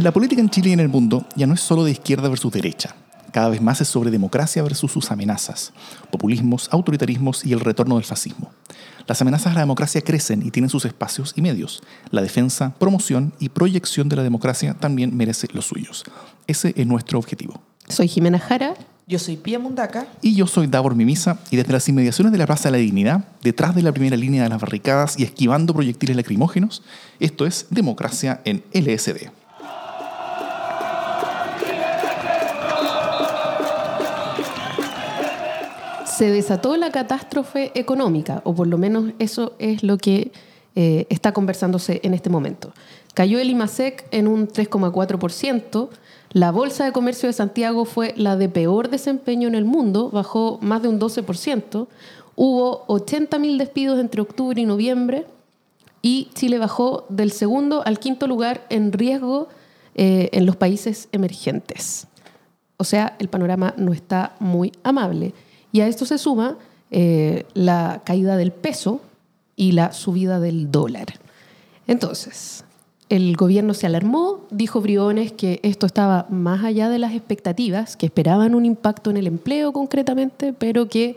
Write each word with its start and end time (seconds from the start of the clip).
La 0.00 0.12
política 0.12 0.40
en 0.40 0.48
Chile 0.48 0.70
y 0.70 0.72
en 0.72 0.80
el 0.80 0.88
mundo 0.88 1.26
ya 1.36 1.46
no 1.46 1.52
es 1.52 1.60
solo 1.60 1.84
de 1.84 1.90
izquierda 1.90 2.30
versus 2.30 2.50
derecha. 2.50 2.94
Cada 3.32 3.50
vez 3.50 3.60
más 3.60 3.82
es 3.82 3.88
sobre 3.88 4.10
democracia 4.10 4.62
versus 4.62 4.90
sus 4.90 5.10
amenazas, 5.10 5.74
populismos, 6.10 6.70
autoritarismos 6.72 7.44
y 7.44 7.52
el 7.52 7.60
retorno 7.60 7.96
del 7.96 8.04
fascismo. 8.04 8.50
Las 9.06 9.20
amenazas 9.20 9.52
a 9.52 9.56
la 9.56 9.60
democracia 9.60 10.00
crecen 10.00 10.42
y 10.42 10.50
tienen 10.50 10.70
sus 10.70 10.86
espacios 10.86 11.34
y 11.36 11.42
medios. 11.42 11.82
La 12.10 12.22
defensa, 12.22 12.72
promoción 12.78 13.34
y 13.38 13.50
proyección 13.50 14.08
de 14.08 14.16
la 14.16 14.22
democracia 14.22 14.72
también 14.72 15.14
merece 15.14 15.48
los 15.52 15.66
suyos. 15.66 16.04
Ese 16.46 16.72
es 16.74 16.86
nuestro 16.86 17.18
objetivo. 17.18 17.60
Soy 17.86 18.08
Jimena 18.08 18.38
Jara. 18.38 18.72
Yo 19.06 19.18
soy 19.18 19.36
Pía 19.36 19.58
Mundaca. 19.58 20.06
Y 20.22 20.34
yo 20.34 20.46
soy 20.46 20.66
Davor 20.66 20.94
Mimisa, 20.94 21.40
y 21.50 21.56
desde 21.56 21.72
las 21.72 21.86
inmediaciones 21.90 22.32
de 22.32 22.38
la 22.38 22.46
Plaza 22.46 22.70
de 22.70 22.72
la 22.72 22.78
Dignidad, 22.78 23.24
detrás 23.42 23.74
de 23.74 23.82
la 23.82 23.92
primera 23.92 24.16
línea 24.16 24.44
de 24.44 24.48
las 24.48 24.60
barricadas 24.60 25.18
y 25.18 25.24
esquivando 25.24 25.74
proyectiles 25.74 26.16
lacrimógenos, 26.16 26.82
esto 27.18 27.44
es 27.44 27.66
Democracia 27.70 28.40
en 28.44 28.62
LSD. 28.72 29.39
Se 36.20 36.30
desató 36.30 36.76
la 36.76 36.90
catástrofe 36.90 37.72
económica, 37.74 38.42
o 38.44 38.54
por 38.54 38.66
lo 38.66 38.76
menos 38.76 39.14
eso 39.18 39.54
es 39.58 39.82
lo 39.82 39.96
que 39.96 40.32
eh, 40.74 41.06
está 41.08 41.32
conversándose 41.32 42.02
en 42.04 42.12
este 42.12 42.28
momento. 42.28 42.74
Cayó 43.14 43.38
el 43.38 43.48
IMASEC 43.48 44.04
en 44.10 44.28
un 44.28 44.46
3,4%, 44.46 45.88
la 46.32 46.50
Bolsa 46.50 46.84
de 46.84 46.92
Comercio 46.92 47.26
de 47.26 47.32
Santiago 47.32 47.86
fue 47.86 48.12
la 48.18 48.36
de 48.36 48.50
peor 48.50 48.90
desempeño 48.90 49.48
en 49.48 49.54
el 49.54 49.64
mundo, 49.64 50.10
bajó 50.10 50.58
más 50.60 50.82
de 50.82 50.88
un 50.88 51.00
12%. 51.00 51.86
Hubo 52.36 52.86
80.000 52.88 53.56
despidos 53.56 53.98
entre 53.98 54.20
octubre 54.20 54.60
y 54.60 54.66
noviembre 54.66 55.24
y 56.02 56.28
Chile 56.34 56.58
bajó 56.58 57.06
del 57.08 57.32
segundo 57.32 57.82
al 57.86 57.98
quinto 57.98 58.26
lugar 58.26 58.66
en 58.68 58.92
riesgo 58.92 59.48
eh, 59.94 60.28
en 60.32 60.44
los 60.44 60.56
países 60.56 61.08
emergentes. 61.12 62.08
O 62.76 62.84
sea, 62.84 63.16
el 63.18 63.28
panorama 63.30 63.72
no 63.78 63.94
está 63.94 64.36
muy 64.38 64.72
amable. 64.82 65.32
Y 65.72 65.80
a 65.80 65.86
esto 65.86 66.04
se 66.04 66.18
suma 66.18 66.56
eh, 66.90 67.44
la 67.54 68.02
caída 68.04 68.36
del 68.36 68.52
peso 68.52 69.00
y 69.56 69.72
la 69.72 69.92
subida 69.92 70.40
del 70.40 70.70
dólar. 70.70 71.06
Entonces, 71.86 72.64
el 73.08 73.36
gobierno 73.36 73.74
se 73.74 73.86
alarmó, 73.86 74.40
dijo 74.50 74.80
Briones 74.80 75.32
que 75.32 75.60
esto 75.62 75.86
estaba 75.86 76.26
más 76.30 76.64
allá 76.64 76.88
de 76.88 76.98
las 76.98 77.12
expectativas, 77.12 77.96
que 77.96 78.06
esperaban 78.06 78.54
un 78.54 78.64
impacto 78.64 79.10
en 79.10 79.16
el 79.16 79.26
empleo 79.26 79.72
concretamente, 79.72 80.52
pero 80.52 80.88
que 80.88 81.16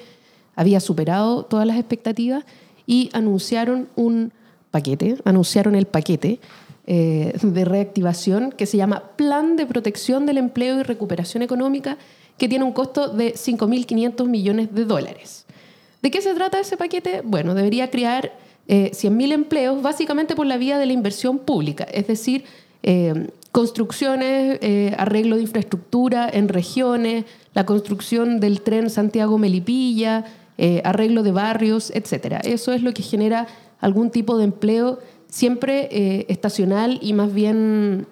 había 0.55 0.79
superado 0.79 1.43
todas 1.45 1.67
las 1.67 1.77
expectativas 1.77 2.43
y 2.85 3.09
anunciaron 3.13 3.87
un 3.95 4.33
paquete, 4.71 5.17
anunciaron 5.23 5.75
el 5.75 5.85
paquete 5.85 6.39
eh, 6.85 7.37
de 7.41 7.65
reactivación 7.65 8.51
que 8.51 8.65
se 8.65 8.77
llama 8.77 9.03
Plan 9.15 9.55
de 9.55 9.65
Protección 9.65 10.25
del 10.25 10.37
Empleo 10.37 10.79
y 10.79 10.83
Recuperación 10.83 11.43
Económica, 11.43 11.97
que 12.37 12.49
tiene 12.49 12.65
un 12.65 12.71
costo 12.71 13.09
de 13.09 13.33
5.500 13.33 14.27
millones 14.27 14.73
de 14.73 14.85
dólares. 14.85 15.45
¿De 16.01 16.11
qué 16.11 16.21
se 16.21 16.33
trata 16.33 16.59
ese 16.59 16.77
paquete? 16.77 17.21
Bueno, 17.23 17.53
debería 17.53 17.89
crear 17.89 18.33
eh, 18.67 18.91
100.000 18.91 19.31
empleos 19.33 19.81
básicamente 19.81 20.35
por 20.35 20.45
la 20.45 20.57
vía 20.57 20.77
de 20.77 20.85
la 20.85 20.93
inversión 20.93 21.39
pública, 21.39 21.85
es 21.85 22.07
decir, 22.07 22.45
eh, 22.83 23.29
construcciones, 23.53 24.57
eh, 24.61 24.93
arreglo 24.97 25.37
de 25.37 25.43
infraestructura 25.43 26.27
en 26.31 26.49
regiones, 26.49 27.23
la 27.53 27.65
construcción 27.65 28.39
del 28.39 28.61
tren 28.61 28.89
Santiago-Melipilla, 28.89 30.25
eh, 30.57 30.81
arreglo 30.83 31.23
de 31.23 31.31
barrios, 31.31 31.91
etc. 31.91 32.41
Eso 32.43 32.73
es 32.73 32.81
lo 32.81 32.93
que 32.93 33.03
genera 33.03 33.47
algún 33.79 34.09
tipo 34.09 34.37
de 34.37 34.45
empleo 34.45 34.99
siempre 35.29 36.25
estacional 36.29 36.99
y 37.01 37.13
más 37.13 37.33
bien 37.33 38.05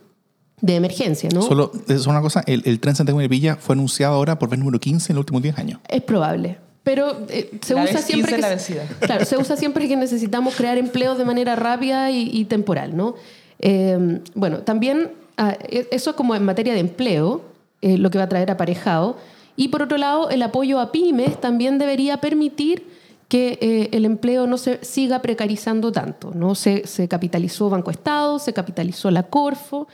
de 0.61 0.75
emergencia, 0.75 1.29
¿no? 1.33 1.41
Solo, 1.41 1.71
es 1.87 2.05
una 2.05 2.21
cosa, 2.21 2.43
el, 2.45 2.61
el 2.65 2.79
tren 2.79 2.95
Santiago-Melipilla 2.95 3.55
fue 3.55 3.73
anunciado 3.73 4.15
ahora 4.15 4.37
por 4.37 4.49
vez 4.49 4.59
número 4.59 4.79
15 4.79 5.11
en 5.11 5.15
los 5.15 5.21
últimos 5.23 5.41
10 5.41 5.57
años. 5.57 5.79
Es 5.89 6.01
probable. 6.01 6.57
Pero 6.83 7.25
eh, 7.29 7.51
se 7.61 7.75
La 7.75 7.83
usa 7.83 8.01
siempre 8.01 8.35
15 8.35 8.35
que 8.35 8.77
la 8.77 8.87
claro, 9.07 9.25
se 9.25 9.37
usa 9.37 9.55
siempre 9.55 9.87
que 9.87 9.95
necesitamos 9.95 10.55
crear 10.55 10.77
empleos 10.77 11.17
de 11.17 11.25
manera 11.25 11.55
rápida 11.55 12.09
y, 12.11 12.29
y 12.31 12.45
temporal, 12.45 12.95
¿no? 12.95 13.15
Eh, 13.59 14.19
bueno, 14.33 14.59
también 14.59 15.11
ah, 15.37 15.55
e- 15.61 15.87
eso 15.91 16.15
como 16.15 16.35
en 16.35 16.43
materia 16.43 16.73
de 16.73 16.79
empleo, 16.79 17.41
eh, 17.81 17.97
lo 17.97 18.09
que 18.09 18.17
va 18.17 18.25
a 18.25 18.29
traer 18.29 18.49
aparejado. 18.49 19.17
Y 19.55 19.67
por 19.67 19.83
otro 19.83 19.97
lado, 19.97 20.29
el 20.29 20.41
apoyo 20.41 20.79
a 20.79 20.91
pymes 20.91 21.39
también 21.39 21.77
debería 21.77 22.17
permitir 22.17 22.87
que 23.27 23.59
eh, 23.61 23.89
el 23.93 24.05
empleo 24.05 24.47
no 24.47 24.57
se 24.57 24.83
siga 24.83 25.21
precarizando 25.21 25.91
tanto. 25.91 26.31
¿no? 26.33 26.55
Se, 26.55 26.87
se 26.87 27.07
capitalizó 27.07 27.69
Banco 27.69 27.91
Estado, 27.91 28.39
se 28.39 28.53
capitalizó 28.53 29.11
la 29.11 29.23
Corfo, 29.23 29.87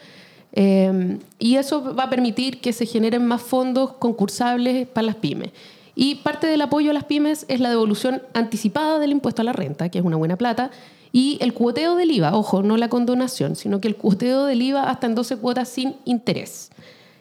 eh, 0.59 1.19
y 1.37 1.57
eso 1.57 1.93
va 1.93 2.05
a 2.05 2.09
permitir 2.09 2.59
que 2.59 2.73
se 2.73 2.87
generen 2.87 3.27
más 3.27 3.43
fondos 3.43 3.93
concursables 3.93 4.87
para 4.87 5.05
las 5.05 5.15
pymes. 5.15 5.51
Y 5.93 6.15
parte 6.15 6.47
del 6.47 6.61
apoyo 6.61 6.89
a 6.89 6.93
las 6.95 7.03
pymes 7.03 7.45
es 7.47 7.59
la 7.59 7.69
devolución 7.69 8.23
anticipada 8.33 8.97
del 8.97 9.11
impuesto 9.11 9.43
a 9.43 9.45
la 9.45 9.53
renta, 9.53 9.89
que 9.89 9.99
es 9.99 10.03
una 10.03 10.17
buena 10.17 10.35
plata, 10.35 10.71
y 11.11 11.37
el 11.41 11.53
cuoteo 11.53 11.95
del 11.95 12.09
IVA, 12.09 12.35
ojo, 12.35 12.63
no 12.63 12.75
la 12.75 12.89
condonación, 12.89 13.55
sino 13.55 13.79
que 13.79 13.87
el 13.87 13.97
cuoteo 13.97 14.45
del 14.45 14.63
IVA 14.63 14.89
hasta 14.89 15.05
en 15.05 15.13
12 15.13 15.37
cuotas 15.37 15.69
sin 15.69 15.95
interés. 16.05 16.71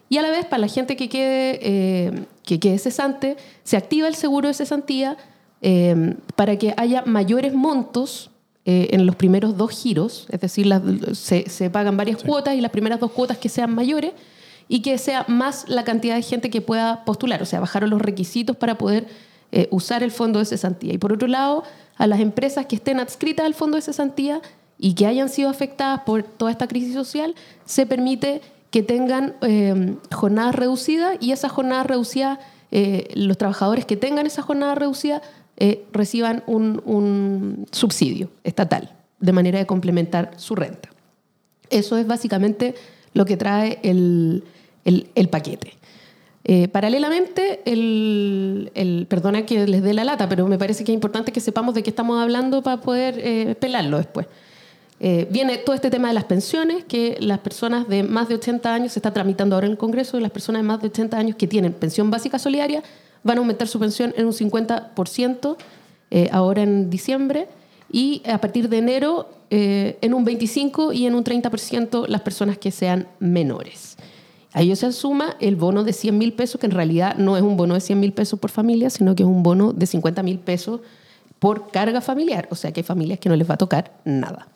Y 0.08 0.16
a 0.16 0.22
la 0.22 0.30
vez, 0.30 0.46
para 0.46 0.60
la 0.60 0.68
gente 0.68 0.96
que 0.96 1.10
quede, 1.10 1.58
eh, 1.60 2.24
que 2.42 2.58
quede 2.58 2.78
cesante, 2.78 3.36
se 3.64 3.76
activa 3.76 4.08
el 4.08 4.14
seguro 4.14 4.48
de 4.48 4.54
cesantía 4.54 5.18
eh, 5.60 6.16
para 6.36 6.56
que 6.56 6.72
haya 6.78 7.02
mayores 7.04 7.52
montos 7.52 8.30
eh, 8.66 8.88
en 8.90 9.06
los 9.06 9.14
primeros 9.16 9.56
dos 9.56 9.70
giros, 9.70 10.26
es 10.30 10.40
decir, 10.40 10.66
las- 10.66 10.82
se, 11.16 11.48
se 11.48 11.70
pagan 11.70 11.96
varias 11.96 12.22
cuotas 12.22 12.54
y 12.56 12.60
las 12.60 12.72
primeras 12.72 12.98
dos 13.00 13.12
cuotas 13.12 13.38
que 13.38 13.48
sean 13.48 13.72
mayores 13.74 14.12
y 14.68 14.82
que 14.82 14.98
sea 14.98 15.24
más 15.28 15.64
la 15.68 15.84
cantidad 15.84 16.16
de 16.16 16.22
gente 16.22 16.50
que 16.50 16.60
pueda 16.60 17.04
postular, 17.04 17.40
o 17.40 17.46
sea, 17.46 17.60
bajaron 17.60 17.88
los 17.90 18.02
requisitos 18.02 18.56
para 18.56 18.76
poder 18.76 19.06
eh, 19.52 19.68
usar 19.70 20.02
el 20.02 20.10
fondo 20.10 20.40
de 20.40 20.44
cesantía. 20.44 20.92
Y 20.92 20.98
por 20.98 21.12
otro 21.12 21.28
lado, 21.28 21.62
a 21.96 22.08
las 22.08 22.18
empresas 22.18 22.66
que 22.66 22.74
estén 22.76 22.98
adscritas 22.98 23.46
al 23.46 23.54
fondo 23.54 23.76
de 23.76 23.82
cesantía 23.82 24.40
y 24.78 24.94
que 24.94 25.06
hayan 25.06 25.28
sido 25.28 25.48
afectadas 25.48 26.00
por 26.04 26.24
toda 26.24 26.50
esta 26.50 26.66
crisis 26.66 26.92
social, 26.94 27.36
se 27.64 27.86
permite 27.86 28.40
que 28.72 28.82
tengan 28.82 29.36
eh, 29.42 29.94
jornadas 30.12 30.56
reducidas 30.56 31.16
y 31.20 31.30
esas 31.30 31.52
jornadas 31.52 31.86
reducidas, 31.86 32.38
los 33.14 33.38
trabajadores 33.38 33.86
que 33.86 33.96
tengan 33.96 34.26
esa 34.26 34.42
jornada 34.42 34.74
reducida 34.74 35.22
eh, 35.58 35.86
reciban 35.90 36.42
un, 36.46 37.66
subsidio 37.72 38.28
estatal 38.44 38.92
de 39.20 39.32
manera 39.32 39.58
de 39.58 39.66
complementar 39.66 40.32
su 40.36 40.54
renta. 40.54 40.90
Eso 41.70 41.96
es 41.96 42.06
básicamente 42.06 42.74
lo 43.14 43.24
que 43.24 43.38
trae 43.38 43.78
el, 43.82 44.42
paquete. 45.30 45.72
Eh, 46.44 46.68
paralelamente, 46.68 47.62
el, 47.64 48.70
el- 48.74 49.06
perdona 49.08 49.46
que 49.46 49.66
les 49.66 49.82
dé 49.82 49.94
la 49.94 50.04
lata, 50.04 50.28
pero 50.28 50.46
me 50.46 50.58
parece 50.58 50.84
que 50.84 50.92
es 50.92 50.94
importante 50.94 51.32
que 51.32 51.40
sepamos 51.40 51.74
de 51.74 51.82
qué 51.82 51.88
estamos 51.90 52.20
hablando 52.20 52.62
para 52.62 52.82
poder 52.82 53.18
eh, 53.18 53.54
pelarlo 53.58 53.96
después. 53.96 54.26
Viene 54.98 55.58
todo 55.58 55.74
este 55.74 55.90
tema 55.90 56.08
de 56.08 56.14
las 56.14 56.24
pensiones, 56.24 56.84
que 56.84 57.18
las 57.20 57.40
personas 57.40 57.86
de 57.86 58.02
más 58.02 58.28
de 58.30 58.36
80 58.36 58.72
años, 58.72 58.92
se 58.92 58.98
está 58.98 59.12
tramitando 59.12 59.54
ahora 59.54 59.66
en 59.66 59.72
el 59.72 59.78
Congreso, 59.78 60.18
las 60.20 60.30
personas 60.30 60.62
de 60.62 60.68
más 60.68 60.80
de 60.80 60.88
80 60.88 61.18
años 61.18 61.36
que 61.36 61.46
tienen 61.46 61.74
pensión 61.74 62.10
básica 62.10 62.38
solidaria 62.38 62.82
van 63.26 63.38
a 63.38 63.40
aumentar 63.40 63.68
su 63.68 63.78
pensión 63.78 64.14
en 64.16 64.26
un 64.26 64.32
50% 64.32 65.56
eh, 66.10 66.28
ahora 66.32 66.62
en 66.62 66.88
diciembre 66.90 67.48
y 67.90 68.22
a 68.28 68.38
partir 68.40 68.68
de 68.68 68.78
enero 68.78 69.28
eh, 69.50 69.98
en 70.00 70.14
un 70.14 70.24
25% 70.24 70.94
y 70.94 71.06
en 71.06 71.14
un 71.14 71.24
30% 71.24 72.06
las 72.08 72.20
personas 72.22 72.58
que 72.58 72.70
sean 72.70 73.08
menores. 73.18 73.96
A 74.52 74.62
ello 74.62 74.74
se 74.74 74.90
suma 74.92 75.36
el 75.40 75.56
bono 75.56 75.84
de 75.84 75.92
100 75.92 76.16
mil 76.16 76.32
pesos, 76.32 76.58
que 76.60 76.66
en 76.66 76.72
realidad 76.72 77.16
no 77.16 77.36
es 77.36 77.42
un 77.42 77.56
bono 77.56 77.74
de 77.74 77.80
100 77.80 78.00
mil 78.00 78.12
pesos 78.12 78.40
por 78.40 78.50
familia, 78.50 78.88
sino 78.90 79.14
que 79.14 79.22
es 79.22 79.28
un 79.28 79.42
bono 79.42 79.72
de 79.74 79.84
50 79.86 80.22
mil 80.22 80.38
pesos 80.38 80.80
por 81.38 81.70
carga 81.70 82.00
familiar. 82.00 82.48
O 82.50 82.54
sea 82.54 82.72
que 82.72 82.80
hay 82.80 82.84
familias 82.84 83.18
que 83.18 83.28
no 83.28 83.36
les 83.36 83.48
va 83.48 83.54
a 83.54 83.58
tocar 83.58 83.92
nada. 84.04 84.48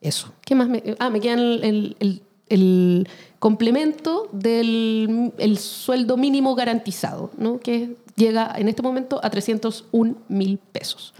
Eso. 0.00 0.32
¿Qué 0.46 0.54
más 0.54 0.68
me.? 0.68 0.82
Ah, 0.98 1.10
me 1.10 1.20
quedan 1.20 1.40
el, 1.40 1.64
el- 1.64 1.96
el- 2.00 2.22
el 2.50 3.08
complemento 3.38 4.28
del 4.32 5.32
el 5.38 5.58
sueldo 5.58 6.16
mínimo 6.16 6.54
garantizado, 6.54 7.30
¿no? 7.38 7.60
que 7.60 7.96
llega 8.16 8.52
en 8.56 8.68
este 8.68 8.82
momento 8.82 9.20
a 9.22 9.30
301 9.30 10.14
mil 10.28 10.58
pesos. 10.72 11.14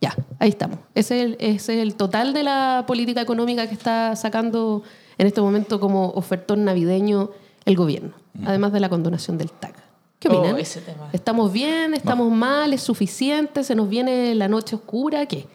Ya, 0.00 0.16
ahí 0.40 0.48
estamos. 0.48 0.78
Ese 0.96 1.18
es, 1.20 1.24
el, 1.26 1.36
ese 1.38 1.74
es 1.76 1.82
el 1.82 1.94
total 1.94 2.32
de 2.34 2.42
la 2.42 2.84
política 2.88 3.20
económica 3.20 3.68
que 3.68 3.74
está 3.74 4.16
sacando 4.16 4.82
en 5.18 5.28
este 5.28 5.40
momento 5.40 5.78
como 5.78 6.08
ofertón 6.10 6.64
navideño 6.64 7.30
el 7.64 7.76
gobierno, 7.76 8.12
además 8.44 8.72
de 8.72 8.80
la 8.80 8.88
condonación 8.88 9.38
del 9.38 9.52
TAC. 9.52 9.76
¿Qué 10.18 10.28
Oh, 10.28 10.38
opinan? 10.38 10.58
ese 10.58 10.80
tema. 10.80 11.08
¿Estamos 11.12 11.52
bien? 11.52 11.94
¿Estamos 11.94 12.30
mal? 12.32 12.72
¿Es 12.72 12.80
suficiente? 12.82 13.62
¿Se 13.62 13.74
nos 13.76 13.88
viene 13.88 14.34
la 14.34 14.48
noche 14.48 14.74
oscura? 14.74 15.26
¿Qué? 15.26 15.46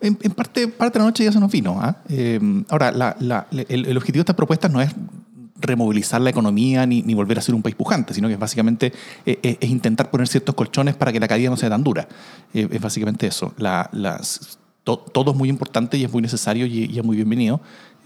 En, 0.00 0.18
en 0.22 0.32
parte, 0.32 0.66
parte 0.68 0.98
de 0.98 1.04
la 1.04 1.10
noche 1.10 1.24
ya 1.24 1.32
se 1.32 1.40
nos 1.40 1.50
vino. 1.52 1.78
¿ah? 1.80 1.96
Eh, 2.08 2.40
ahora, 2.68 2.90
la- 2.92 3.16
la- 3.20 3.46
el, 3.50 3.86
el 3.86 3.96
objetivo 3.96 4.20
de 4.20 4.22
estas 4.22 4.36
propuestas 4.36 4.70
no 4.70 4.80
es 4.80 4.90
removilizar 5.62 6.20
la 6.22 6.30
economía 6.30 6.86
ni, 6.86 7.02
ni 7.02 7.12
volver 7.14 7.38
a 7.38 7.42
ser 7.42 7.54
un 7.54 7.60
país 7.62 7.74
pujante, 7.76 8.14
sino 8.14 8.28
que 8.28 8.34
es 8.34 8.40
básicamente 8.40 8.92
eh, 9.26 9.38
eh, 9.42 9.58
es 9.60 9.68
intentar 9.70 10.10
poner 10.10 10.26
ciertos 10.26 10.54
colchones 10.54 10.94
para 10.94 11.12
que 11.12 11.20
la 11.20 11.28
caída 11.28 11.50
no 11.50 11.56
sea 11.58 11.68
tan 11.68 11.84
dura. 11.84 12.08
Eh, 12.54 12.66
es 12.70 12.80
básicamente 12.80 13.26
eso. 13.26 13.52
La- 13.58 13.90
to- 14.84 14.96
todo 15.12 15.32
es 15.32 15.36
muy 15.36 15.50
importante 15.50 15.98
y 15.98 16.04
es 16.04 16.10
muy 16.12 16.22
necesario 16.22 16.64
y, 16.64 16.86
y 16.86 16.98
es 16.98 17.04
muy 17.04 17.14
bienvenido. 17.16 17.60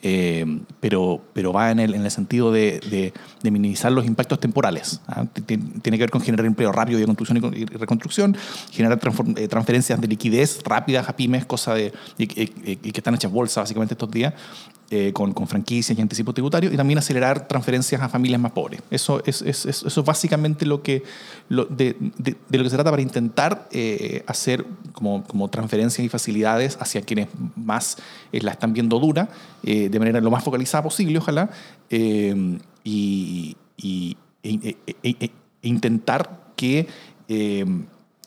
Eh, 0.06 0.44
pero, 0.80 1.22
pero 1.32 1.52
va 1.52 1.70
en 1.70 1.80
el, 1.80 1.94
en 1.94 2.02
el 2.04 2.10
sentido 2.10 2.52
de, 2.52 2.78
de- 2.90 3.12
de 3.42 3.50
minimizar 3.50 3.90
los 3.90 4.04
impactos 4.06 4.38
temporales. 4.38 5.00
¿ah? 5.08 5.24
Tiene 5.46 5.96
que 5.96 5.98
ver 6.04 6.10
con 6.10 6.20
generar 6.20 6.44
empleo 6.46 6.70
rápido 6.72 6.98
de 7.00 7.06
construcción 7.06 7.38
y 7.38 7.40
con- 7.40 7.56
y 7.56 7.64
reconstrucción, 7.64 8.36
generar 8.70 9.00
eh, 9.36 9.48
transferencias 9.48 10.00
de 10.00 10.06
liquidez 10.06 10.60
rápidas 10.64 11.08
a 11.08 11.16
pymes, 11.16 11.46
cosa 11.46 11.74
de, 11.74 11.92
y, 12.18 12.24
y- 12.24 12.52
y- 12.64 12.76
que 12.76 13.00
están 13.00 13.14
hechas 13.14 13.32
bolsa 13.32 13.62
básicamente 13.62 13.94
estos 13.94 14.10
días, 14.10 14.34
eh, 14.90 15.14
con, 15.14 15.32
franquicias 15.48 15.98
y 15.98 16.02
anticipos 16.02 16.34
tributarios, 16.34 16.72
y 16.72 16.76
también 16.76 16.98
acelerar 16.98 17.48
transferencias 17.48 18.02
a 18.02 18.08
familias 18.10 18.38
más 18.38 18.52
pobres. 18.52 18.82
Eso 18.90 19.22
es, 19.24 20.04
básicamente 20.04 20.66
lo 20.66 20.82
que, 20.82 21.02
de, 21.48 21.96
lo 22.50 22.62
que 22.62 22.70
se 22.70 22.76
trata 22.76 22.90
para 22.90 23.00
intentar 23.00 23.66
eh, 23.72 24.22
hacer 24.26 24.66
como, 24.92 25.48
transferencias 25.48 26.04
y 26.04 26.10
facilidades 26.10 26.76
hacia 26.80 27.00
quienes 27.00 27.28
más 27.56 27.96
eh, 28.30 28.42
la 28.42 28.52
están 28.52 28.74
viendo 28.74 28.98
dura, 28.98 29.30
eh, 29.62 29.88
de 29.88 29.98
manera 29.98 30.20
lo 30.20 30.30
más 30.30 30.44
focalizada 30.44 30.82
posible, 30.82 31.16
ojalá, 31.16 31.48
y, 31.90 32.58
e- 32.84 34.16
e- 34.42 34.76
e- 35.02 35.16
e- 35.18 35.30
intentar 35.62 36.52
que... 36.56 36.86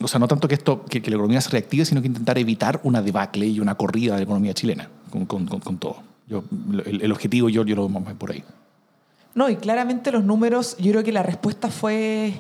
o 0.01 0.07
sea, 0.07 0.19
no 0.19 0.27
tanto 0.27 0.47
que, 0.47 0.55
esto, 0.55 0.83
que, 0.85 1.01
la 1.01 1.17
economía 1.17 1.39
se 1.39 1.51
reactive, 1.51 1.85
sino 1.85 2.01
que 2.01 2.07
intentar 2.07 2.39
evitar 2.39 2.79
una 2.81 3.03
debacle 3.03 3.45
y 3.45 3.59
una 3.59 3.75
corrida 3.75 4.13
de 4.13 4.21
la 4.21 4.23
economía 4.23 4.55
chilena 4.55 4.89
con 5.11 5.77
todo. 5.77 6.06
El, 6.29 7.11
objetivo 7.11 7.49
yo, 7.49 7.63
yo 7.63 7.75
lo 7.75 7.87
veo 7.87 7.99
más 7.99 8.13
por 8.15 8.31
ahí. 8.31 8.43
No, 9.33 9.49
y 9.49 9.55
claramente 9.55 10.11
los 10.11 10.23
números, 10.23 10.75
yo 10.77 10.91
creo 10.91 11.03
que 11.03 11.11
la 11.11 11.23
respuesta 11.23 11.69
fue, 11.69 12.33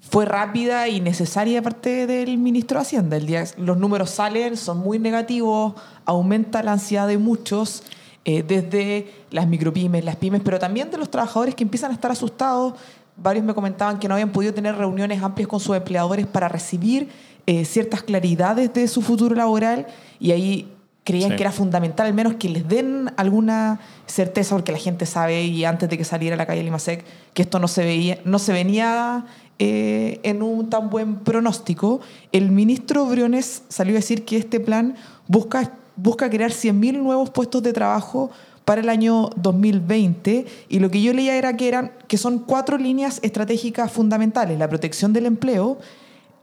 fue 0.00 0.24
rápida 0.24 0.88
y 0.88 1.00
necesaria 1.00 1.56
de 1.56 1.62
parte 1.62 2.06
del 2.06 2.38
ministro 2.38 2.78
de 2.78 2.82
Hacienda. 2.82 3.16
El 3.16 3.26
día, 3.26 3.44
los 3.58 3.76
números 3.76 4.10
salen, 4.10 4.56
son 4.56 4.78
muy 4.78 4.98
negativos, 4.98 5.74
aumenta 6.04 6.62
la 6.62 6.72
ansiedad 6.72 7.08
de 7.08 7.18
muchos, 7.18 7.82
eh, 8.24 8.42
desde 8.42 9.12
las 9.30 9.48
micropymes, 9.48 10.04
las 10.04 10.16
pymes, 10.16 10.40
pero 10.44 10.58
también 10.58 10.90
de 10.90 10.98
los 10.98 11.10
trabajadores 11.10 11.54
que 11.54 11.64
empiezan 11.64 11.90
a 11.90 11.94
estar 11.94 12.10
asustados. 12.10 12.74
Varios 13.16 13.44
me 13.44 13.52
comentaban 13.52 13.98
que 13.98 14.08
no 14.08 14.14
habían 14.14 14.30
podido 14.30 14.54
tener 14.54 14.76
reuniones 14.76 15.22
amplias 15.22 15.48
con 15.48 15.60
sus 15.60 15.76
empleadores 15.76 16.26
para 16.26 16.48
recibir 16.48 17.08
eh, 17.46 17.64
ciertas 17.64 18.02
claridades 18.02 18.72
de 18.72 18.86
su 18.86 19.02
futuro 19.02 19.34
laboral 19.34 19.86
y 20.20 20.30
ahí 20.30 20.72
creían 21.04 21.30
Sí. 21.30 21.36
que 21.36 21.42
era 21.42 21.52
fundamental 21.52 22.06
al 22.06 22.14
menos 22.14 22.34
que 22.34 22.48
les 22.48 22.68
den 22.68 23.10
alguna 23.16 23.80
certeza 24.06 24.54
porque 24.54 24.72
la 24.72 24.78
gente 24.78 25.06
sabe 25.06 25.42
y 25.42 25.64
antes 25.64 25.88
de 25.88 25.96
que 25.96 26.04
saliera 26.04 26.34
a 26.34 26.36
la 26.36 26.46
calle 26.46 26.62
Limasec 26.62 27.04
que 27.34 27.42
esto 27.42 27.58
no 27.58 27.68
se 27.68 27.84
veía 27.84 28.18
no 28.24 28.38
se 28.38 28.52
venía 28.52 29.24
eh, 29.58 30.20
en 30.22 30.42
un 30.42 30.68
tan 30.70 30.90
buen 30.90 31.16
pronóstico 31.16 32.00
el 32.32 32.50
ministro 32.50 33.06
Briones 33.06 33.62
salió 33.68 33.94
a 33.94 33.96
decir 33.96 34.24
que 34.24 34.36
este 34.36 34.60
plan 34.60 34.94
busca 35.26 35.72
busca 35.96 36.30
crear 36.30 36.50
100.000 36.50 36.98
nuevos 37.02 37.30
puestos 37.30 37.62
de 37.62 37.72
trabajo 37.72 38.30
para 38.64 38.80
el 38.80 38.88
año 38.88 39.30
2020 39.36 40.46
y 40.68 40.78
lo 40.78 40.90
que 40.90 41.02
yo 41.02 41.12
leía 41.12 41.36
era 41.36 41.56
que 41.56 41.68
eran 41.68 41.92
que 42.08 42.18
son 42.18 42.38
cuatro 42.40 42.78
líneas 42.78 43.20
estratégicas 43.22 43.90
fundamentales 43.90 44.58
la 44.58 44.68
protección 44.68 45.12
del 45.12 45.26
empleo 45.26 45.78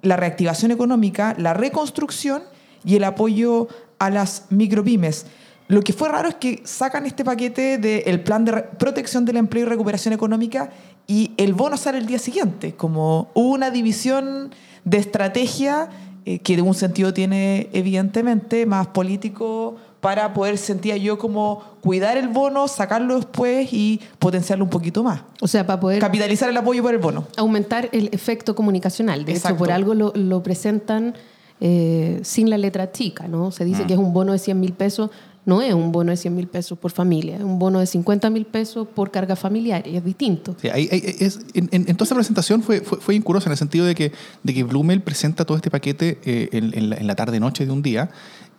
la 0.02 0.16
reactivación 0.16 0.72
económica, 0.72 1.36
la 1.38 1.54
reconstrucción 1.54 2.44
y 2.86 2.96
el 2.96 3.04
apoyo 3.04 3.68
a 4.00 4.10
las 4.10 4.46
micropymes. 4.50 5.26
Lo 5.68 5.82
que 5.82 5.92
fue 5.92 6.08
raro 6.08 6.30
es 6.30 6.36
que 6.36 6.62
sacan 6.64 7.06
este 7.06 7.26
paquete 7.26 7.78
del 7.78 8.22
plan 8.22 8.46
de 8.46 8.54
protección 8.54 9.26
del 9.26 9.38
empleo 9.38 9.64
y 9.64 9.70
recuperación 9.70 10.14
económica 10.14 10.70
y 11.08 11.32
el 11.38 11.54
bono 11.54 11.76
sale 11.76 11.98
el 11.98 12.06
día 12.06 12.20
siguiente. 12.20 12.74
Como 12.74 13.30
hubo 13.34 13.50
una 13.54 13.70
división 13.70 14.52
de 14.86 14.98
estrategia 14.98 15.90
eh, 16.26 16.40
que 16.40 16.56
de 16.56 16.62
un 16.62 16.74
sentido 16.74 17.14
tiene 17.14 17.70
evidentemente 17.74 18.66
más 18.66 18.88
político 18.88 19.76
para 20.00 20.34
poder, 20.34 20.58
sentía 20.58 20.96
yo, 20.96 21.18
como 21.18 21.62
cuidar 21.82 22.18
el 22.18 22.28
bono, 22.30 22.68
sacarlo 22.68 23.16
después 23.16 23.68
y 23.74 24.00
potenciarlo 24.20 24.64
un 24.64 24.70
poquito 24.70 25.04
más. 25.04 25.22
O 25.42 25.48
sea, 25.48 25.66
para 25.66 25.80
poder 25.80 26.00
Capitalizar 26.00 26.50
el 26.50 26.56
apoyo 26.56 26.82
por 26.82 26.94
el 26.94 27.00
bono. 27.00 27.28
aumentar 27.36 27.90
el 27.92 28.10
efecto 28.14 28.56
comunicacional. 28.56 29.26
De 29.26 29.34
Exacto. 29.34 29.56
hecho, 29.56 29.58
por 29.58 29.72
algo 29.72 29.96
lo, 29.96 30.14
lo 30.16 30.44
presentan 30.44 31.16
eh, 31.60 32.20
sin 32.24 32.50
la 32.50 32.58
letra 32.58 32.92
chica, 32.92 33.28
¿no? 33.28 33.52
Se 33.52 33.66
dice 33.66 33.86
que 33.86 33.94
es 33.94 34.00
un 34.00 34.14
bono 34.14 34.32
de 34.34 34.40
100 34.40 34.60
mil 34.60 34.74
pesos. 34.74 35.10
No 35.46 35.62
es 35.62 35.74
un 35.74 35.94
bono 35.94 36.12
de 36.12 36.18
100 36.18 36.36
mil 36.36 36.48
pesos 36.48 36.78
por 36.78 36.92
familia, 36.92 37.38
es 37.38 37.42
un 37.42 37.58
bono 37.58 37.80
de 37.80 37.86
50 37.86 38.30
mil 38.30 38.46
pesos 38.46 38.86
por 38.94 39.12
carga 39.12 39.38
familiar 39.38 39.88
y 39.88 39.96
es 39.96 40.04
distinto. 40.04 40.54
Sí, 40.62 40.68
ahí- 40.68 40.90
ahí- 40.92 41.16
es- 41.20 41.40
en, 41.54 41.70
en- 41.72 41.86
en 41.88 41.96
toda 41.96 42.04
esa 42.06 42.16
presentación 42.16 42.62
fue, 42.62 42.82
fue, 42.82 43.00
fue 43.00 43.16
incuriosa 43.16 43.48
en 43.48 43.54
el 43.54 43.58
sentido 43.58 43.86
de 43.86 43.96
que, 43.96 44.12
de 44.44 44.54
que 44.54 44.64
Blumel 44.66 45.02
presenta 45.02 45.46
todo 45.46 45.56
este 45.56 45.72
paquete 45.72 46.20
eh, 46.26 46.50
en, 46.52 46.78
en 46.78 46.90
la, 46.90 46.98
en 46.98 47.08
la 47.08 47.16
tarde-noche 47.16 47.66
de 47.66 47.72
un 47.72 47.82
día. 47.82 48.10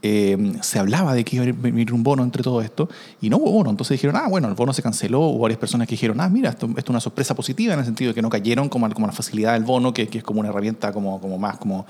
Eh, 0.01 0.55
se 0.63 0.79
hablaba 0.79 1.13
de 1.13 1.25
que 1.25 1.37
iba 1.37 1.45
a 1.45 1.53
venir 1.53 1.93
un 1.93 2.03
bono 2.05 2.23
entre 2.23 2.43
todo 2.43 2.63
esto 2.63 2.89
y 3.21 3.29
no 3.29 3.37
hubo 3.37 3.51
bono. 3.51 3.69
Entonces 3.69 3.97
dijeron, 3.97 4.17
ah, 4.17 4.27
bueno, 4.31 4.49
el 4.49 4.55
bono 4.55 4.73
se 4.73 4.81
canceló. 4.81 5.21
Hubo 5.21 5.41
varias 5.41 5.59
personas 5.59 5.87
que 5.89 5.93
dijeron, 5.93 6.19
ah, 6.23 6.29
mira, 6.31 6.49
esto, 6.51 6.67
esto 6.69 6.81
es 6.81 6.89
una 6.89 7.01
sorpresa 7.01 7.35
positiva 7.35 7.75
en 7.75 7.81
el 7.81 7.85
sentido 7.85 8.11
de 8.11 8.15
que 8.15 8.23
no 8.23 8.31
cayeron 8.31 8.71
como, 8.71 8.89
como 8.95 9.07
la 9.09 9.13
facilidad 9.13 9.53
del 9.55 9.65
bono, 9.65 9.93
que, 9.93 10.07
que 10.07 10.19
es 10.19 10.25
como 10.25 10.41
una 10.41 10.49
herramienta 10.49 10.91
como, 10.93 11.21
como 11.21 11.37
más 11.37 11.59
como, 11.59 11.85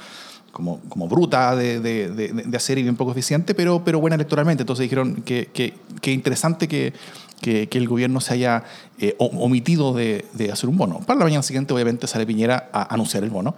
como, 0.53 0.81
como 0.89 1.09
bruta 1.09 1.55
de, 1.57 1.81
de- 1.81 2.09
de- 2.11 2.29
de 2.33 2.57
hacer 2.57 2.79
y 2.79 2.83
bien 2.83 2.97
poco 2.97 3.13
eficiente, 3.13 3.55
pero, 3.55 3.85
pero 3.85 4.01
buena 4.01 4.15
electoralmente. 4.17 4.63
Entonces 4.63 4.83
dijeron 4.85 5.17
que, 5.25 5.47
que, 5.53 5.75
que 6.01 6.13
interesante 6.13 6.67
que, 6.69 6.93
que, 7.41 7.69
que 7.69 7.79
el 7.79 7.87
gobierno 7.89 8.21
se 8.21 8.35
haya 8.35 8.65
eh, 8.99 9.15
omitido 9.19 9.93
de, 9.95 10.25
de 10.33 10.51
hacer 10.51 10.69
un 10.69 10.77
bono. 10.77 11.01
Para 11.01 11.19
la 11.21 11.25
mañana 11.27 11.43
siguiente, 11.43 11.73
obviamente, 11.75 12.07
sale 12.07 12.27
Piñera 12.27 12.69
a 12.73 12.93
anunciar 12.95 13.23
el 13.25 13.31
bono. 13.31 13.55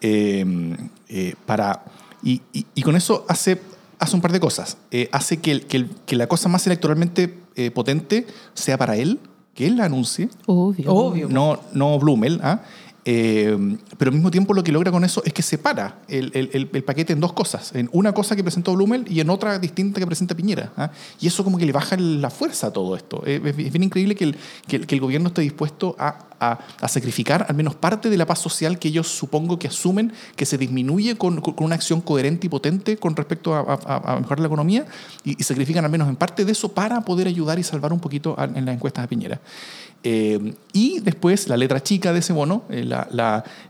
Eh, 0.00 0.76
eh, 1.08 1.34
para, 1.46 1.84
y, 2.22 2.42
y- 2.52 2.66
y 2.74 2.82
con 2.82 2.96
eso 2.96 3.24
hace, 3.28 3.60
hace 3.98 4.16
un 4.16 4.22
par 4.22 4.32
de 4.32 4.40
cosas. 4.40 4.76
Eh, 4.90 5.08
hace 5.12 5.38
que, 5.38 5.52
el- 5.52 5.66
que, 5.66 5.76
el- 5.78 5.90
que 6.06 6.16
la 6.16 6.26
cosa 6.26 6.48
más 6.48 6.66
electoralmente 6.66 7.38
eh, 7.54 7.70
potente 7.70 8.26
sea 8.54 8.76
para 8.78 8.96
él, 8.96 9.20
que 9.54 9.66
él 9.66 9.76
la 9.76 9.84
anuncie, 9.84 10.28
Obvio. 10.46 10.92
Obvio. 10.92 11.28
no, 11.28 11.60
no 11.74 11.98
Blumel, 11.98 12.40
¿ah? 12.42 12.62
Eh, 13.04 13.76
pero 13.98 14.10
al 14.10 14.14
mismo 14.14 14.30
tiempo 14.30 14.54
lo 14.54 14.62
que 14.62 14.70
logra 14.70 14.92
con 14.92 15.02
eso 15.04 15.22
es 15.24 15.32
que 15.32 15.42
separa 15.42 15.98
el, 16.08 16.30
el- 16.34 16.68
el- 16.72 16.84
paquete 16.84 17.12
en 17.12 17.20
dos 17.20 17.32
cosas. 17.32 17.74
En 17.74 17.88
una 17.92 18.12
cosa 18.12 18.36
que 18.36 18.44
presentó 18.44 18.74
Blumel 18.74 19.04
y 19.10 19.18
en 19.20 19.28
otra 19.30 19.58
distinta 19.58 19.98
que 20.00 20.06
presenta 20.06 20.36
Piñera. 20.36 20.72
¿ah? 20.76 20.90
Y 21.20 21.26
eso 21.26 21.42
como 21.42 21.58
que 21.58 21.66
le 21.66 21.72
baja 21.72 21.96
la 21.96 22.30
fuerza 22.30 22.68
a 22.68 22.72
todo 22.72 22.94
esto. 22.96 23.22
Eh, 23.26 23.40
Es, 23.44 23.56
bien 23.56 23.82
increíble 23.82 24.14
que 24.14 24.24
el- 24.24 24.36
que 24.86 24.94
el 24.94 25.00
gobierno 25.00 25.28
esté 25.28 25.42
dispuesto 25.42 25.96
a, 25.98 26.26
a- 26.50 26.58
a 26.80 26.88
sacrificar 26.88 27.46
al 27.48 27.54
menos 27.54 27.74
parte 27.74 28.10
de 28.10 28.16
la 28.16 28.26
paz 28.26 28.38
social 28.40 28.78
que 28.78 28.88
ellos 28.88 29.08
supongo 29.08 29.58
que 29.58 29.68
asumen 29.68 30.12
que 30.36 30.44
se 30.44 30.58
disminuye 30.58 31.16
con, 31.16 31.40
con- 31.40 31.54
una 31.64 31.74
acción 31.76 32.00
coherente 32.00 32.46
y 32.46 32.50
potente 32.50 32.96
con 32.96 33.14
respecto 33.16 33.54
a, 33.54 33.60
a- 33.60 34.12
a 34.14 34.20
mejorar 34.20 34.40
la 34.40 34.46
economía 34.46 34.86
y, 35.24 35.40
y 35.40 35.42
sacrifican 35.44 35.84
al 35.84 35.90
menos 35.90 36.08
en 36.08 36.16
parte 36.16 36.44
de 36.44 36.52
eso 36.52 36.68
para 36.72 37.00
poder 37.02 37.26
ayudar 37.28 37.58
y 37.58 37.62
salvar 37.62 37.92
un 37.92 38.00
poquito 38.00 38.36
en 38.38 38.64
las 38.64 38.74
encuestas 38.74 39.04
de 39.04 39.08
Piñera. 39.08 39.40
Eh, 40.04 40.54
y 40.72 40.98
después 41.00 41.48
la 41.48 41.56
letra 41.56 41.80
chica 41.82 42.12
de 42.12 42.18
ese 42.18 42.32
bono, 42.32 42.64
eh, 42.70 42.84
la- 42.84 43.06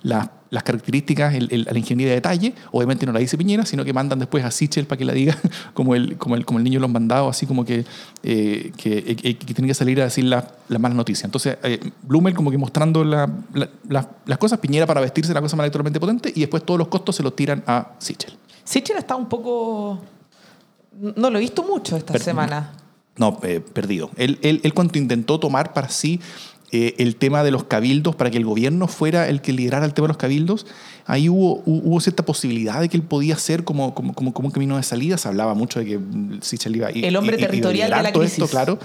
la- 0.02 0.33
las 0.52 0.62
características, 0.62 1.35
el- 1.35 1.49
el- 1.50 1.64
la 1.71 1.78
ingeniería 1.78 2.11
de 2.11 2.16
detalle, 2.16 2.54
obviamente 2.71 3.06
no 3.06 3.12
la 3.12 3.18
dice 3.21 3.37
Piñera, 3.38 3.64
sino 3.66 3.85
que 3.85 3.92
mandan 3.92 4.18
después 4.18 4.44
a 4.44 4.50
Sichel 4.50 4.87
para 4.87 4.99
que 4.99 5.04
la 5.06 5.14
diga, 5.14 5.35
como 5.75 5.94
el, 5.94 6.16
como 6.18 6.37
el, 6.37 6.44
como 6.44 6.59
el 6.59 6.64
niño 6.64 6.76
de 6.78 6.82
los 6.82 6.90
mandados, 6.90 7.35
así 7.35 7.47
como 7.47 7.64
que, 7.64 7.85
eh, 8.23 8.71
que, 8.76 8.99
eh, 8.99 9.16
que 9.37 9.54
tiene 9.54 9.66
que 9.66 9.75
salir 9.75 10.00
a 10.00 10.04
decir 10.04 10.25
las 10.26 10.44
la 10.68 10.78
malas 10.78 10.97
noticias. 10.97 11.25
Entonces, 11.25 11.56
eh, 11.62 11.80
Blumel 12.02 12.35
como 12.35 12.50
que 12.50 12.59
mostrando 12.59 13.02
la- 13.02 13.28
la- 13.54 13.68
la- 13.88 14.09
las 14.26 14.38
cosas, 14.38 14.59
Piñera 14.59 14.87
para 14.87 15.00
vestirse 15.00 15.32
la 15.35 15.40
cosa 15.40 15.56
más 15.56 15.64
electoralmente 15.64 15.99
potente, 15.99 16.32
y 16.35 16.40
después 16.40 16.64
todos 16.64 16.78
los 16.78 16.88
costos 16.88 17.16
se 17.16 17.23
los 17.23 17.35
tiran 17.35 17.64
a 17.66 17.92
Sichel. 17.99 18.35
Sichel 18.62 18.99
está 18.99 19.16
un 19.16 19.28
poco. 19.28 20.00
No 21.00 21.30
lo 21.30 21.38
he 21.38 21.40
visto 21.40 21.62
mucho 21.62 21.97
esta 21.97 22.18
semana. 22.18 22.73
No, 23.16 23.38
eh, 23.42 23.61
perdido. 23.61 24.11
Él, 24.16 24.38
él, 24.42 24.61
él 24.62 24.73
cuando 24.75 24.99
intentó 24.99 25.38
tomar 25.40 25.73
para 25.73 25.88
sí 25.88 26.21
eh, 26.73 26.95
el 26.99 27.17
tema 27.17 27.45
de 27.45 27.50
los 27.50 27.64
cabildos, 27.64 28.17
para 28.17 28.31
que 28.31 28.38
el 28.38 28.45
gobierno 28.45 28.88
fuera 28.88 29.29
el 29.29 29.41
que 29.43 29.52
liderara 29.52 29.85
el 29.87 29.93
tema 29.95 30.07
de 30.07 30.09
los 30.09 30.17
cabildos, 30.17 30.67
ahí 31.07 31.29
hubo, 31.29 31.59
hu- 31.64 31.83
hubo 31.85 32.00
cierta 32.00 32.25
posibilidad 32.25 32.81
de 32.81 32.88
que 32.88 32.97
él 32.97 33.02
podía 33.02 33.37
ser 33.37 33.62
como, 33.64 33.95
como, 33.95 34.14
como, 34.14 34.33
como 34.33 34.49
un 34.49 34.52
camino 34.52 34.76
de 34.76 34.83
salida. 34.83 35.19
Se 35.19 35.29
hablaba 35.29 35.55
mucho 35.55 35.81
de 35.81 35.87
que 35.87 35.99
mm, 35.99 36.41
Sichel 36.41 36.75
iba, 36.76 36.91
i- 36.91 37.05
El 37.05 37.17
hombre 37.17 37.37
a 37.37 37.38
territorial 37.38 37.91
de 37.91 38.02
la 38.02 38.12
todo 38.12 38.23
crisis. 38.23 38.38
esto, 38.38 38.49
claro. 38.50 38.79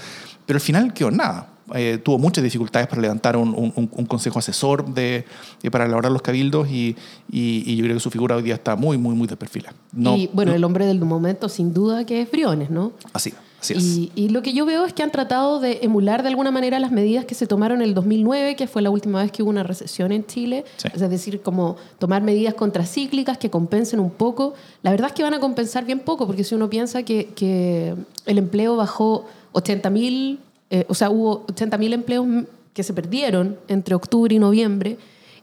Pero 0.46 0.58
al 0.58 0.62
final 0.62 0.94
quedó 0.94 1.12
nada. 1.12 1.50
Eh, 1.75 2.00
tuvo 2.01 2.17
muchas 2.17 2.44
dificultades 2.46 2.88
para 2.88 3.01
levantar 3.01 3.36
un, 3.36 3.50
un- 3.50 3.89
un- 3.91 4.06
consejo 4.06 4.39
asesor 4.39 4.94
de, 4.94 5.25
de- 5.62 5.72
para 5.72 5.86
elaborar 5.86 6.12
los 6.13 6.22
cabildos 6.22 6.70
y, 6.70 6.96
y- 7.29 7.63
y 7.65 7.75
yo 7.75 7.84
creo 7.84 7.96
que 7.98 8.00
su 8.00 8.10
figura 8.10 8.36
hoy 8.38 8.44
día 8.44 8.56
está 8.56 8.75
muy, 8.77 8.98
muy, 8.98 9.15
muy 9.15 9.27
desperfilada. 9.27 9.75
No, 9.91 10.15
y 10.15 10.29
bueno, 10.32 10.51
no- 10.51 10.56
el 10.58 10.63
hombre 10.63 10.86
del 10.86 11.00
momento 11.01 11.50
sin 11.50 11.74
duda 11.74 12.06
que 12.06 12.22
es 12.22 12.32
Briones, 12.32 12.70
¿no? 12.70 12.94
así, 13.12 13.34
así 13.59 13.73
es. 13.73 13.83
Y, 13.83 14.11
y 14.15 14.29
lo 14.29 14.41
que 14.41 14.53
yo 14.53 14.65
veo 14.65 14.85
es 14.85 14.93
que 14.93 15.03
han 15.03 15.11
tratado 15.11 15.59
de 15.59 15.79
emular 15.81 16.23
de 16.23 16.29
alguna 16.29 16.51
manera 16.51 16.79
las 16.79 16.91
medidas 16.91 17.25
que 17.25 17.35
se 17.35 17.47
tomaron 17.47 17.81
en 17.81 17.89
el 17.89 17.93
2009, 17.93 18.55
que 18.55 18.67
fue 18.67 18.81
la 18.81 18.89
última 18.89 19.21
vez 19.21 19.31
que 19.31 19.43
hubo 19.43 19.49
una 19.49 19.63
recesión 19.63 20.11
en 20.11 20.25
Chile. 20.25 20.65
Sí. 20.77 20.89
Es 20.93 21.09
decir, 21.09 21.41
como 21.41 21.77
tomar 21.99 22.21
medidas 22.21 22.53
contracíclicas 22.53 23.37
que 23.37 23.49
compensen 23.49 23.99
un 23.99 24.11
poco. 24.11 24.53
La 24.83 24.91
verdad 24.91 25.07
es 25.07 25.13
que 25.13 25.23
van 25.23 25.33
a 25.33 25.39
compensar 25.39 25.85
bien 25.85 25.99
poco, 25.99 26.27
porque 26.27 26.43
si 26.43 26.55
uno 26.55 26.69
piensa 26.69 27.03
que, 27.03 27.27
que 27.35 27.95
el 28.25 28.37
empleo 28.37 28.75
bajó 28.75 29.25
80 29.53 29.89
mil, 29.89 30.39
o 30.87 30.93
sea, 30.93 31.09
hubo 31.09 31.45
80 31.49 31.77
mil 31.77 31.93
empleos 31.93 32.27
que 32.73 32.83
se 32.83 32.93
perdieron 32.93 33.57
entre 33.67 33.95
octubre 33.95 34.35
y 34.35 34.39
noviembre, 34.39 34.97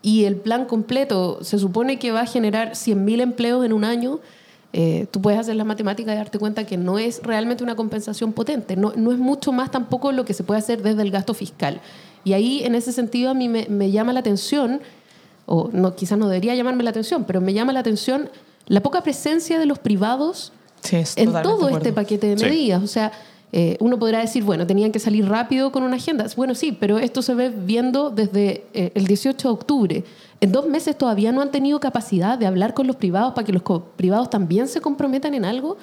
y 0.04 0.24
el 0.24 0.36
plan 0.36 0.66
completo 0.66 1.38
se 1.42 1.58
supone 1.58 1.98
que 1.98 2.12
va 2.12 2.20
a 2.20 2.26
generar 2.26 2.76
100 2.76 3.04
mil 3.04 3.20
empleos 3.20 3.64
en 3.64 3.72
un 3.72 3.84
año. 3.84 4.20
Eh, 4.76 5.06
tú 5.12 5.22
puedes 5.22 5.38
hacer 5.38 5.54
la 5.54 5.62
matemática 5.62 6.12
y 6.12 6.16
darte 6.16 6.40
cuenta 6.40 6.66
que 6.66 6.76
no 6.76 6.98
es 6.98 7.22
realmente 7.22 7.62
una 7.62 7.76
compensación 7.76 8.32
potente, 8.32 8.74
no, 8.74 8.92
no 8.96 9.12
es 9.12 9.18
mucho 9.18 9.52
más 9.52 9.70
tampoco 9.70 10.10
lo 10.10 10.24
que 10.24 10.34
se 10.34 10.42
puede 10.42 10.58
hacer 10.58 10.82
desde 10.82 11.00
el 11.02 11.12
gasto 11.12 11.32
fiscal. 11.32 11.80
Y 12.24 12.32
ahí, 12.32 12.64
en 12.64 12.74
ese 12.74 12.90
sentido, 12.90 13.30
a 13.30 13.34
mí 13.34 13.48
me, 13.48 13.66
me 13.70 13.92
llama 13.92 14.12
la 14.12 14.18
atención, 14.20 14.80
o 15.46 15.70
no, 15.72 15.94
quizás 15.94 16.18
no 16.18 16.26
debería 16.26 16.56
llamarme 16.56 16.82
la 16.82 16.90
atención, 16.90 17.22
pero 17.24 17.40
me 17.40 17.52
llama 17.52 17.72
la 17.72 17.80
atención 17.80 18.30
la 18.66 18.82
poca 18.82 19.02
presencia 19.04 19.60
de 19.60 19.66
los 19.66 19.78
privados 19.78 20.52
Sí, 20.82 20.96
en 21.16 21.32
todo 21.42 21.68
este 21.68 21.92
paquete 21.92 22.26
de 22.26 22.38
Sí. 22.38 22.44
medidas. 22.44 22.82
O 22.82 22.86
sea, 22.88 23.12
eh, 23.56 23.76
uno 23.78 24.00
podrá 24.00 24.18
decir, 24.18 24.42
bueno, 24.42 24.66
tenían 24.66 24.90
que 24.90 24.98
salir 24.98 25.28
rápido 25.28 25.70
con 25.70 25.84
una 25.84 25.94
agenda. 25.94 26.26
Bueno, 26.34 26.56
sí, 26.56 26.72
pero 26.72 26.98
esto 26.98 27.22
se 27.22 27.34
ve 27.34 27.50
viendo 27.50 28.10
desde 28.10 28.64
eh, 28.74 28.90
el 28.96 29.06
18 29.06 29.46
de 29.46 29.54
octubre. 29.54 30.04
En 30.40 30.50
dos 30.50 30.66
meses 30.66 30.98
todavía 30.98 31.30
no 31.30 31.40
han 31.40 31.52
tenido 31.52 31.78
capacidad 31.78 32.36
de 32.36 32.46
hablar 32.46 32.74
con 32.74 32.88
los 32.88 32.96
privados 32.96 33.32
para 33.32 33.46
que 33.46 33.52
los 33.52 33.62
privados 33.96 34.28
también 34.28 34.66
se 34.66 34.80
comprometan 34.80 35.34
en 35.34 35.44
algo. 35.44 35.76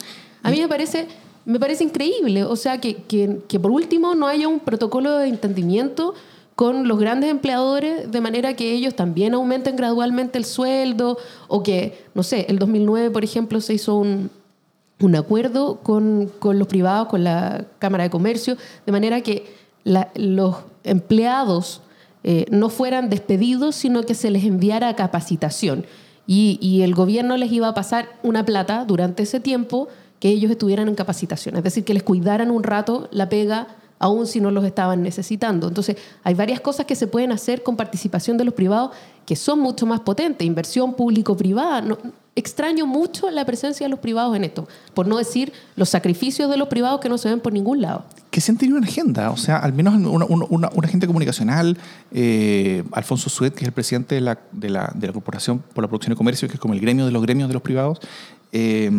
A 0.43 0.51
mí 0.51 0.59
me 0.59 0.67
parece, 0.67 1.07
me 1.45 1.61
parece 1.61 1.85
increíble. 1.85 2.43
O 2.43 2.57
sea, 2.57 2.81
que, 2.81 3.03
que 3.47 3.59
por 3.61 3.71
último 3.71 4.15
no 4.15 4.27
haya 4.27 4.49
un 4.49 4.59
protocolo 4.59 5.19
de 5.19 5.29
entendimiento 5.29 6.13
con 6.57 6.89
los 6.89 6.99
grandes 6.99 7.31
empleadores 7.31 8.11
de 8.11 8.19
manera 8.19 8.53
que 8.53 8.73
ellos 8.73 8.95
también 8.95 9.33
aumenten 9.33 9.77
gradualmente 9.77 10.37
el 10.37 10.43
sueldo 10.43 11.17
o 11.47 11.63
que, 11.63 12.03
no 12.15 12.23
sé, 12.23 12.47
el 12.49 12.59
2009, 12.59 13.11
por 13.11 13.23
ejemplo, 13.23 13.61
se 13.61 13.75
hizo 13.75 13.95
un, 13.95 14.29
un 15.01 15.15
acuerdo 15.15 15.79
con, 15.81 16.31
con 16.39 16.59
los 16.59 16.67
privados, 16.67 17.07
con 17.07 17.23
la 17.23 17.65
Cámara 17.79 18.03
de 18.03 18.09
Comercio, 18.09 18.57
de 18.85 18.91
manera 18.91 19.21
que 19.21 19.45
los 19.83 20.57
empleados 20.83 21.81
eh, 22.23 22.45
no 22.51 22.69
fueran 22.69 23.09
despedidos, 23.09 23.75
sino 23.75 24.03
que 24.03 24.13
se 24.13 24.29
les 24.29 24.43
enviara 24.43 24.95
capacitación. 24.95 25.85
Y, 26.27 26.59
y 26.61 26.83
el 26.83 26.93
gobierno 26.93 27.35
les 27.35 27.51
iba 27.51 27.67
a 27.67 27.73
pasar 27.73 28.09
una 28.23 28.45
plata 28.45 28.85
durante 28.85 29.23
ese 29.23 29.39
tiempo 29.39 29.87
que 30.19 30.29
ellos 30.29 30.51
estuvieran 30.51 30.87
en 30.87 30.95
capacitación. 30.95 31.57
Es 31.57 31.63
decir, 31.63 31.83
que 31.83 31.95
les 31.95 32.03
cuidaran 32.03 32.51
un 32.51 32.63
rato 32.63 33.09
la 33.11 33.27
pega 33.27 33.67
aún 34.01 34.25
si 34.25 34.41
no 34.41 34.49
los 34.51 34.65
estaban 34.65 35.03
necesitando. 35.03 35.67
Entonces, 35.67 35.95
hay 36.23 36.33
varias 36.33 36.59
cosas 36.59 36.85
que 36.87 36.95
se 36.95 37.07
pueden 37.07 37.31
hacer 37.31 37.63
con 37.63 37.75
participación 37.75 38.35
de 38.35 38.45
los 38.45 38.53
privados 38.53 38.91
que 39.25 39.35
son 39.35 39.59
mucho 39.59 39.85
más 39.85 39.99
potentes. 40.01 40.45
Inversión 40.45 40.95
público-privada. 40.95 41.83
Extraño 42.35 42.85
mucho 42.87 43.29
la 43.29 43.43
presencia 43.45 43.85
de 43.85 43.89
los 43.89 43.99
privados 43.99 44.35
en 44.37 44.43
esto, 44.45 44.67
por 44.93 45.05
no 45.05 45.17
decir 45.17 45.51
los 45.75 45.89
sacrificios 45.89 46.49
de 46.49 46.55
los 46.57 46.69
privados 46.69 47.01
que 47.01 47.09
no 47.09 47.17
se 47.17 47.29
ven 47.29 47.39
por 47.41 47.51
ningún 47.51 47.81
lado. 47.81 48.05
que 48.29 48.39
sí 48.39 48.51
han 48.51 48.57
tenido 48.57 48.77
una 48.77 48.87
agenda, 48.87 49.31
o 49.31 49.37
sea, 49.37 49.57
al 49.57 49.73
menos 49.73 49.93
una, 49.95 50.25
una, 50.49 50.67
agenda 50.83 51.05
comunicacional. 51.07 51.77
eh, 52.13 52.83
Alfonso 52.93 53.29
Suet, 53.29 53.53
que 53.53 53.65
es 53.65 53.67
el 53.67 53.73
presidente 53.73 54.15
de 54.15 54.21
la, 54.21 54.39
de, 54.53 54.69
la, 54.69 54.89
de 54.95 55.07
la 55.07 55.13
Corporación 55.13 55.59
por 55.59 55.83
la 55.83 55.89
Producción 55.89 56.13
y 56.13 56.15
Comercio, 56.15 56.47
que 56.47 56.53
es 56.53 56.59
como 56.59 56.73
el 56.73 56.79
gremio 56.79 57.05
de 57.05 57.11
los 57.11 57.21
gremios 57.21 57.49
de 57.49 57.53
los 57.53 57.61
privados, 57.61 57.99
eh, 58.53 58.89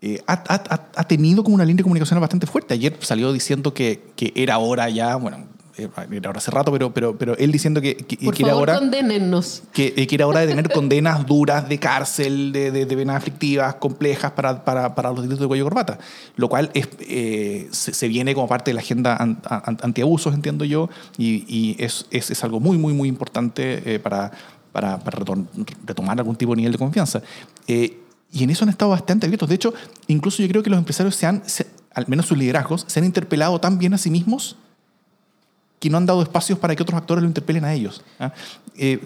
eh, 0.00 0.20
ha- 0.28 0.44
ha- 0.48 0.88
ha 0.94 1.04
tenido 1.08 1.42
como 1.42 1.56
una 1.56 1.64
línea 1.64 1.82
comunicacional 1.82 2.20
bastante 2.20 2.46
fuerte. 2.46 2.74
Ayer 2.74 2.96
salió 3.00 3.32
diciendo 3.32 3.74
que, 3.74 4.04
que 4.14 4.32
era 4.36 4.58
hora 4.58 4.88
ya, 4.88 5.16
bueno, 5.16 5.38
eh, 5.78 5.88
era 6.10 6.30
hora 6.30 6.38
hace 6.38 6.50
rato, 6.50 6.70
pero, 6.72 6.92
pero, 6.92 7.16
pero 7.16 7.36
él 7.38 7.50
diciendo 7.52 7.80
que, 7.80 7.96
que, 7.96 8.16
Por 8.18 8.34
que 8.34 8.42
era 8.42 8.52
favor, 8.52 8.70
hora 8.70 8.78
condénennos. 8.78 9.62
que, 9.72 9.94
eh, 9.96 10.06
que 10.06 10.14
era 10.14 10.26
hora 10.26 10.40
de 10.40 10.48
tener 10.48 10.68
condenas 10.72 11.26
duras 11.26 11.68
de 11.68 11.78
cárcel, 11.78 12.52
de, 12.52 12.70
de, 12.70 12.86
de 12.86 12.96
penas 12.96 13.16
aflictivas, 13.16 13.76
complejas 13.76 14.32
para, 14.32 14.64
para, 14.64 14.94
para 14.94 15.10
los 15.10 15.18
delitos 15.22 15.40
de 15.40 15.46
cuello 15.46 15.64
y 15.64 15.68
corbata. 15.68 15.98
Lo 16.36 16.48
cual 16.48 16.70
es, 16.74 16.88
eh, 17.00 17.68
se, 17.70 17.94
se 17.94 18.08
viene 18.08 18.34
como 18.34 18.48
parte 18.48 18.70
de 18.70 18.74
la 18.74 18.80
agenda 18.80 19.16
an- 19.16 19.40
an- 19.44 19.78
antiabusos, 19.82 20.34
entiendo 20.34 20.64
yo, 20.64 20.88
y, 21.16 21.44
y 21.48 21.76
es, 21.78 22.06
es, 22.10 22.30
es 22.30 22.44
algo 22.44 22.60
muy, 22.60 22.76
muy, 22.78 22.92
muy 22.92 23.08
importante 23.08 23.94
eh, 23.94 23.98
para, 23.98 24.30
para, 24.72 24.98
para 24.98 25.18
retomar 25.86 26.18
algún 26.18 26.36
tipo 26.36 26.52
de 26.52 26.56
nivel 26.56 26.72
de 26.72 26.78
confianza. 26.78 27.22
Eh, 27.66 27.98
y 28.30 28.44
en 28.44 28.50
eso 28.50 28.64
han 28.64 28.68
estado 28.68 28.90
bastante 28.90 29.26
abiertos. 29.26 29.48
De 29.48 29.54
hecho, 29.54 29.72
incluso 30.06 30.42
yo 30.42 30.48
creo 30.48 30.62
que 30.62 30.68
los 30.70 30.78
empresarios 30.78 31.14
se 31.16 31.26
han, 31.26 31.42
se- 31.48 31.66
al 31.94 32.06
menos 32.08 32.26
sus 32.26 32.36
liderazgos, 32.36 32.84
se 32.86 33.00
han 33.00 33.06
interpelado 33.06 33.58
tan 33.60 33.78
bien 33.78 33.94
a 33.94 33.98
sí 33.98 34.10
mismos 34.10 34.56
que 35.78 35.90
no 35.90 35.96
han 35.98 36.06
dado 36.06 36.22
espacios 36.22 36.58
para 36.58 36.74
que 36.74 36.82
otros 36.82 36.98
actores 36.98 37.22
lo 37.22 37.28
interpelen 37.28 37.64
a 37.64 37.72
ellos. 37.74 38.02
¿ah? 38.20 38.32
Eh, 38.76 39.00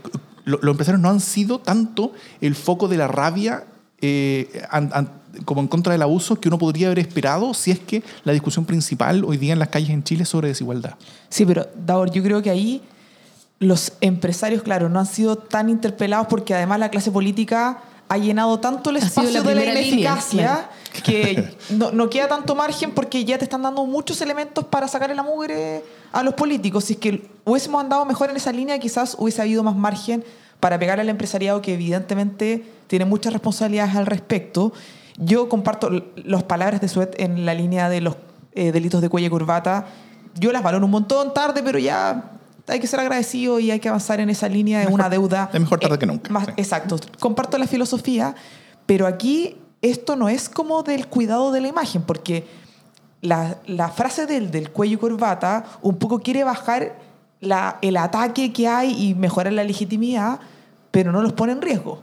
lo- 0.45 0.59
los 0.63 0.73
empresarios 0.73 1.01
no 1.01 1.09
han 1.11 1.21
sido 1.21 1.59
tanto 1.59 2.13
el 2.41 2.55
foco 2.55 2.89
de 2.89 2.97
la 2.97 3.09
rabia 3.09 3.65
eh, 4.01 4.63
an- 4.71 4.91
an- 4.95 5.11
como 5.45 5.61
en 5.61 5.69
contra 5.69 5.93
del 5.93 6.03
abuso 6.03 6.39
que 6.41 6.49
uno 6.49 6.59
podría 6.59 6.89
haber 6.89 6.99
esperado 6.99 7.55
si 7.55 7.71
es 7.71 7.79
que 7.79 8.03
la 8.25 8.33
discusión 8.33 8.65
principal 8.65 9.25
hoy 9.25 9.37
día 9.39 9.53
en 9.53 9.59
las 9.59 9.69
calles 9.69 9.91
en 9.91 10.03
Chile 10.03 10.25
es 10.25 10.29
sobre 10.29 10.49
desigualdad. 10.49 10.95
Sí, 11.29 11.47
pero 11.47 11.67
Davor, 11.75 12.11
yo 12.11 12.23
creo 12.23 12.43
que 12.43 12.51
ahí 12.51 12.83
los 13.61 13.93
empresarios, 14.01 14.63
claro, 14.63 14.89
no 14.89 14.99
han 14.99 15.07
sido 15.07 15.37
tan 15.37 15.69
interpelados 15.69 16.27
porque 16.29 16.53
además 16.55 16.81
la 16.81 16.91
clase 16.91 17.11
política 17.13 17.79
ha 18.09 18.19
llenado 18.19 18.59
tanto 18.61 18.91
el 18.91 18.97
espacio 18.97 19.31
la 19.31 19.41
de 19.41 19.55
la 19.55 19.61
primera 19.63 19.73
línea, 19.81 19.89
ineficacia 19.89 20.69
claro. 20.93 21.03
que 21.05 21.57
no, 21.71 21.93
no 21.93 22.11
queda 22.11 22.29
tanto 22.29 22.55
margen 22.57 22.91
porque 22.91 23.25
ya 23.25 23.39
te 23.39 23.45
están 23.45 23.63
dando 23.63 23.87
muchos 23.87 24.21
elementos 24.21 24.65
para 24.67 24.89
sacarle 24.89 25.15
la 25.15 25.23
mugre 25.23 25.83
a 26.13 26.23
los 26.23 26.35
políticos. 26.35 26.85
Si 26.85 26.95
es 26.95 26.99
que 26.99 27.29
hubiésemos 27.45 27.81
andado 27.83 28.05
mejor 28.05 28.31
en 28.31 28.37
esa 28.37 28.53
línea, 28.53 28.79
quizás 28.79 29.17
hubiese 29.19 29.43
habido 29.43 29.63
más 29.63 29.75
margen 29.77 30.25
para 30.61 30.79
pegar 30.79 31.01
al 31.01 31.09
empresariado 31.09 31.61
que 31.63 31.75
evidentemente 31.75 32.65
tiene 32.87 33.05
muchas 33.05 33.33
responsabilidades 33.33 33.97
al 33.97 34.07
respecto. 34.07 34.73
Yo 35.19 35.49
comparto 35.49 35.91
las 36.17 36.43
palabras 36.45 36.81
de 36.81 36.89
Suet 36.89 37.15
en 37.19 37.45
la 37.45 37.55
línea 37.55 37.89
de 37.89 38.01
los 38.01 38.17
eh, 38.55 38.73
delitos 38.73 39.01
de 39.01 39.09
cuello 39.09 39.27
y 39.27 39.31
corbata. 39.31 39.87
Yo 40.39 40.53
las 40.53 40.63
valoro 40.63 40.85
un 40.85 40.91
montón 40.91 41.35
tarde, 41.35 41.63
pero 41.63 41.79
ya 41.79 42.31
hay 42.69 42.79
que 42.81 42.87
ser 42.87 43.01
agradecido 43.01 43.59
y 43.61 43.71
hay 43.71 43.81
que 43.81 43.89
avanzar 43.89 44.21
en 44.21 44.31
esa 44.31 44.49
línea 44.49 44.79
de 44.79 44.85
Mejor- 44.87 44.95
una 45.01 45.09
deuda. 45.11 45.51
es 45.53 45.61
mejor 45.61 45.81
tarde 45.81 45.97
eh, 45.97 45.99
que 45.99 46.07
nunca, 46.07 46.33
más- 46.33 46.47
sí. 46.47 46.53
Exacto. 46.57 46.97
Comparto 47.19 47.59
la 47.59 47.67
filosofía, 47.67 48.35
pero 48.87 49.07
aquí 49.07 49.57
esto 49.83 50.15
no 50.17 50.29
es 50.29 50.49
como 50.49 50.83
del 50.83 51.09
cuidado 51.09 51.51
de 51.53 51.61
la 51.61 51.69
imagen, 51.69 52.03
porque 52.03 52.47
la, 53.23 53.57
la 53.67 53.89
frase 53.89 54.27
del, 54.27 54.51
del 54.51 54.71
cuello 54.71 54.95
y 54.95 54.99
corbata 54.99 55.65
un 55.81 55.97
poco 55.97 56.19
quiere 56.21 56.45
bajar 56.45 56.99
la- 57.41 57.79
el 57.81 57.97
ataque 57.97 58.53
que 58.53 58.69
hay 58.69 59.09
y 59.11 59.15
mejorar 59.15 59.53
la 59.55 59.65
legitimidad, 59.65 60.39
pero 60.91 61.11
no 61.13 61.23
los 61.23 61.33
pone 61.33 61.53
en 61.53 61.63
riesgo. 61.63 62.01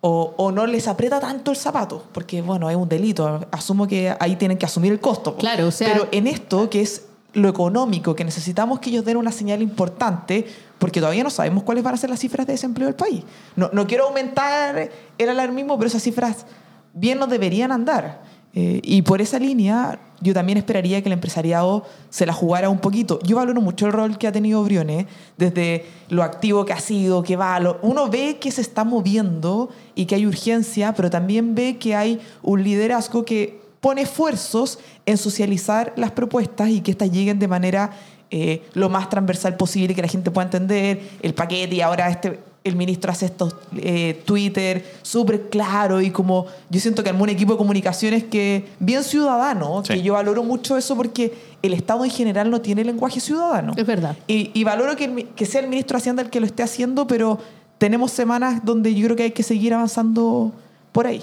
O, 0.00 0.34
o 0.36 0.52
no 0.52 0.66
les 0.66 0.86
aprieta 0.86 1.18
tanto 1.18 1.50
el 1.50 1.56
zapato, 1.56 2.04
porque 2.12 2.42
bueno, 2.42 2.68
es 2.68 2.76
un 2.76 2.88
delito. 2.88 3.46
Asumo 3.50 3.86
que 3.86 4.14
ahí 4.20 4.36
tienen 4.36 4.58
que 4.58 4.66
asumir 4.66 4.92
el 4.92 5.00
costo. 5.00 5.36
Claro, 5.36 5.68
o 5.68 5.70
sea- 5.70 5.92
Pero 5.92 6.08
en 6.12 6.26
esto, 6.26 6.68
que 6.68 6.82
es 6.82 7.06
lo 7.32 7.48
económico, 7.48 8.14
que 8.14 8.22
necesitamos 8.24 8.78
que 8.80 8.90
ellos 8.90 9.04
den 9.04 9.16
una 9.16 9.32
señal 9.32 9.62
importante, 9.62 10.46
porque 10.78 11.00
todavía 11.00 11.24
no 11.24 11.30
sabemos 11.30 11.62
cuáles 11.64 11.82
van 11.82 11.94
a 11.94 11.96
ser 11.96 12.10
las 12.10 12.20
cifras 12.20 12.46
de 12.46 12.52
desempleo 12.52 12.86
del 12.86 12.94
país. 12.96 13.24
No, 13.56 13.70
no 13.72 13.86
quiero 13.86 14.06
aumentar 14.06 14.90
el 15.18 15.28
alarmismo, 15.28 15.76
pero 15.78 15.88
esas 15.88 16.02
cifras 16.02 16.44
bien 16.92 17.18
nos 17.18 17.28
deberían 17.30 17.72
andar. 17.72 18.20
Eh, 18.56 18.80
y 18.84 19.02
por 19.02 19.20
esa 19.20 19.38
línea, 19.40 19.98
yo 20.20 20.32
también 20.32 20.56
esperaría 20.58 21.02
que 21.02 21.08
el 21.08 21.12
empresariado 21.14 21.84
se 22.08 22.24
la 22.24 22.32
jugara 22.32 22.68
un 22.70 22.78
poquito. 22.78 23.18
Yo 23.24 23.36
valoro 23.36 23.60
mucho 23.60 23.86
el 23.86 23.92
rol 23.92 24.16
que 24.16 24.28
ha 24.28 24.32
tenido 24.32 24.62
Briones, 24.62 25.06
desde 25.36 25.84
lo 26.08 26.22
activo 26.22 26.64
que 26.64 26.72
ha 26.72 26.78
sido, 26.78 27.22
que 27.24 27.34
va. 27.36 27.58
lo- 27.58 27.78
uno 27.82 28.08
ve 28.08 28.38
que 28.40 28.52
se 28.52 28.60
está 28.60 28.84
moviendo 28.84 29.70
y 29.96 30.06
que 30.06 30.14
hay 30.14 30.24
urgencia, 30.26 30.94
pero 30.94 31.10
también 31.10 31.54
ve 31.56 31.78
que 31.78 31.96
hay 31.96 32.20
un 32.42 32.62
liderazgo 32.62 33.24
que 33.24 33.60
pone 33.80 34.02
esfuerzos 34.02 34.78
en 35.04 35.18
socializar 35.18 35.92
las 35.96 36.12
propuestas 36.12 36.68
y 36.70 36.80
que 36.80 36.92
éstas 36.92 37.10
lleguen 37.10 37.38
de 37.40 37.48
manera 37.48 37.90
eh, 38.30 38.62
lo 38.72 38.88
más 38.88 39.10
transversal 39.10 39.56
posible 39.56 39.94
que 39.94 40.02
la 40.02 40.08
gente 40.08 40.30
pueda 40.30 40.46
entender 40.46 41.00
el 41.22 41.34
paquete 41.34 41.74
y 41.74 41.80
ahora 41.82 42.08
este 42.08 42.40
el 42.64 42.76
ministro 42.76 43.12
hace 43.12 43.26
estos 43.26 43.54
eh, 43.76 44.22
Twitter 44.24 44.84
súper 45.02 45.50
claro 45.50 46.00
y 46.00 46.10
como 46.10 46.46
yo 46.70 46.80
siento 46.80 47.02
que 47.04 47.10
armó 47.10 47.24
un 47.24 47.28
equipo 47.28 47.52
de 47.52 47.58
comunicaciones 47.58 48.24
que 48.24 48.66
bien 48.80 49.04
ciudadano, 49.04 49.82
Sí. 49.84 49.92
que 49.94 50.02
yo 50.02 50.14
valoro 50.14 50.42
mucho 50.42 50.76
eso 50.78 50.96
porque 50.96 51.34
el 51.62 51.74
Estado 51.74 52.04
en 52.04 52.10
general 52.10 52.50
no 52.50 52.60
tiene 52.62 52.82
lenguaje 52.82 53.20
ciudadano. 53.20 53.74
Es 53.76 53.86
verdad. 53.86 54.16
Y, 54.26 54.50
y 54.54 54.64
valoro 54.64 54.96
que, 54.96 55.04
el 55.04 55.26
que 55.36 55.44
sea 55.46 55.60
el 55.60 55.68
ministro 55.68 55.96
de 55.96 56.00
Hacienda 56.02 56.22
el 56.22 56.30
que 56.30 56.40
lo 56.40 56.46
esté 56.46 56.62
haciendo, 56.62 57.06
pero 57.06 57.38
tenemos 57.76 58.12
semanas 58.12 58.64
donde 58.64 58.94
yo 58.94 59.04
creo 59.06 59.16
que 59.16 59.22
hay 59.24 59.30
que 59.32 59.42
seguir 59.42 59.74
avanzando 59.74 60.52
por 60.92 61.06
ahí. 61.06 61.22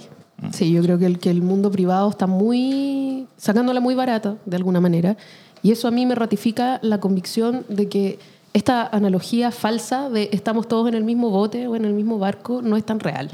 Sí, 0.51 0.71
yo 0.71 0.81
creo 0.83 0.98
que 1.00 1.05
el, 1.07 1.19
que 1.19 1.29
el 1.31 1.41
mundo 1.41 1.69
privado 1.71 2.10
está 2.10 2.27
muy 2.27 3.27
sacándola 3.38 3.79
muy 3.79 3.95
barata, 3.95 4.38
de 4.45 4.55
alguna 4.57 4.79
manera, 4.81 5.15
y 5.63 5.71
eso 5.71 5.88
a 5.88 5.91
mí 5.91 6.05
me 6.05 6.15
ratifica 6.15 6.79
la 6.81 7.00
convicción 7.00 7.63
de 7.69 7.88
que 7.88 8.19
esta 8.53 8.86
analogía 8.88 9.51
falsa 9.51 10.10
de 10.10 10.29
estamos 10.34 10.67
todos 10.67 10.88
en 10.89 10.96
el 10.96 11.03
mismo 11.03 11.29
bote 11.29 11.67
o 11.67 11.75
en 11.75 11.86
el 11.86 11.93
mismo 11.93 12.20
barco 12.20 12.62
no 12.62 12.75
es 12.77 12.86
tan 12.86 13.00
real. 13.00 13.29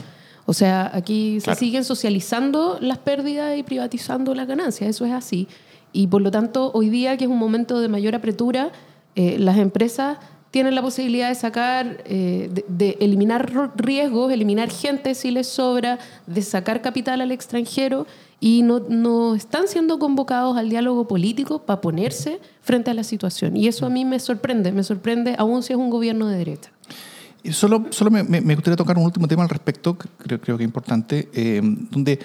O 0.45 0.53
sea, 0.53 0.91
aquí 0.93 1.39
Claro. 1.43 1.55
se 1.57 1.65
siguen 1.65 1.83
socializando 1.83 2.77
las 2.79 2.99
pérdidas 2.99 3.57
y 3.57 3.63
privatizando 3.63 4.33
las 4.35 4.47
ganancias, 4.47 4.89
eso 4.89 5.05
es 5.05 5.11
así. 5.13 5.47
Y 5.91 6.07
por 6.07 6.21
lo 6.21 6.31
tanto, 6.31 6.71
hoy 6.73 6.89
día, 6.89 7.17
que 7.17 7.25
es 7.25 7.29
un 7.29 7.37
momento 7.37 7.79
de 7.79 7.87
mayor 7.89 8.15
apertura, 8.15 8.71
eh, 9.15 9.37
las 9.39 9.57
empresas 9.57 10.19
tienen 10.57 10.73
la 10.73 10.81
posibilidad 10.81 11.29
de 11.29 11.35
sacar, 11.35 12.01
eh, 12.05 12.49
de, 12.67 12.97
eliminar 12.99 13.47
riesgos, 13.75 14.33
eliminar 14.33 14.71
gente 14.71 15.13
si 15.13 15.29
les 15.29 15.45
sobra, 15.45 15.99
de 16.25 16.41
sacar 16.41 16.81
capital 16.81 17.21
al 17.21 17.31
extranjero 17.31 18.07
y 18.39 18.63
no, 18.63 18.79
no 18.79 19.35
están 19.35 19.67
siendo 19.67 19.99
convocados 19.99 20.57
al 20.57 20.71
diálogo 20.71 21.07
político 21.07 21.59
para 21.59 21.79
ponerse 21.79 22.39
frente 22.63 22.89
a 22.89 22.95
la 22.95 23.03
situación. 23.03 23.55
Y 23.55 23.67
eso 23.67 23.85
a 23.85 23.91
mí 23.91 24.03
me 24.03 24.19
sorprende, 24.19 24.71
me 24.71 24.81
sorprende 24.81 25.35
aún 25.37 25.61
si 25.61 25.73
es 25.73 25.77
un 25.77 25.91
gobierno 25.91 26.27
de 26.27 26.37
derecha. 26.39 26.71
Solo 27.51 27.85
solo 27.91 28.09
me, 28.09 28.23
gustaría 28.55 28.75
tocar 28.75 28.97
un 28.97 29.05
último 29.05 29.27
tema 29.27 29.43
al 29.43 29.49
respecto, 29.49 29.95
creo, 29.95 30.41
creo 30.41 30.57
que 30.57 30.63
es 30.63 30.67
importante, 30.67 31.29
eh, 31.33 31.61
donde 31.91 32.17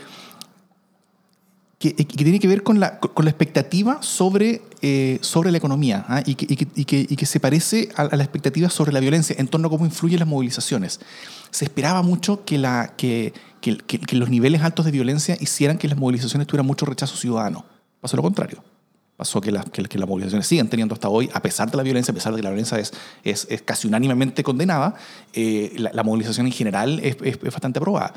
que, 1.83 1.97
que 1.97 2.23
tiene 2.25 2.39
que 2.39 2.47
ver 2.47 2.63
con 2.63 2.79
la, 2.79 3.01
con 3.01 3.25
la 3.25 3.31
expectativa 3.33 4.01
sobre, 4.03 4.63
eh, 4.83 5.19
sobre 5.21 5.51
la 5.51 5.59
economía 5.59 6.05
¿ah? 6.07 6.23
y, 6.25 6.37
que, 6.37 6.47
y, 6.49 6.85
que, 6.85 7.07
y, 7.09 7.17
que, 7.17 7.27
se 7.27 7.41
parece 7.41 7.89
a, 7.97 8.03
a, 8.03 8.17
la 8.17 8.23
expectativa 8.23 8.71
sobre 8.71 8.93
la 8.93 9.01
violencia 9.01 9.35
en 9.37 9.49
torno 9.49 9.67
a 9.67 9.71
cómo 9.71 9.85
influyen 9.85 10.21
las 10.21 10.29
movilizaciones. 10.29 11.01
Se 11.51 11.65
esperaba 11.65 12.03
mucho 12.03 12.45
que, 12.45 12.57
la, 12.57 12.95
que, 12.97 13.33
los 14.13 14.31
niveles 14.31 14.63
altos 14.63 14.85
de 14.85 14.93
violencia 14.93 15.37
hicieran 15.41 15.77
que 15.77 15.89
las 15.89 15.99
movilizaciones 15.99 16.47
tuvieran 16.47 16.67
mucho 16.67 16.87
rechazo 16.87 17.17
ciudadano. 17.17 17.65
Pasó 18.01 18.17
lo 18.17 18.23
contrario 18.23 18.63
pasó 19.17 19.41
que, 19.41 19.53
la, 19.53 19.63
que, 19.63 19.99
las 19.99 20.09
movilizaciones 20.09 20.49
siguen 20.49 20.69
teniendo 20.69 20.95
hasta 20.95 21.09
hoy, 21.09 21.31
a 21.33 21.41
pesar 21.41 21.71
de 21.71 21.77
la 21.77 21.85
violencia, 21.85 22.11
a 22.11 22.15
pesar 22.15 22.33
de 22.33 22.39
que 22.39 22.43
la 22.43 22.51
violencia 22.51 22.79
es, 22.79 22.93
es, 23.23 23.47
es 23.51 23.63
casi 23.63 23.87
unánimemente 23.87 24.43
condenada, 24.43 24.97
eh, 25.33 25.73
la, 25.77 25.93
la, 25.93 26.03
movilización 26.03 26.47
en 26.47 26.53
general 26.53 26.99
es, 27.01 27.17
es, 27.23 27.41
bastante 27.41 27.79
aprobada. 27.79 28.15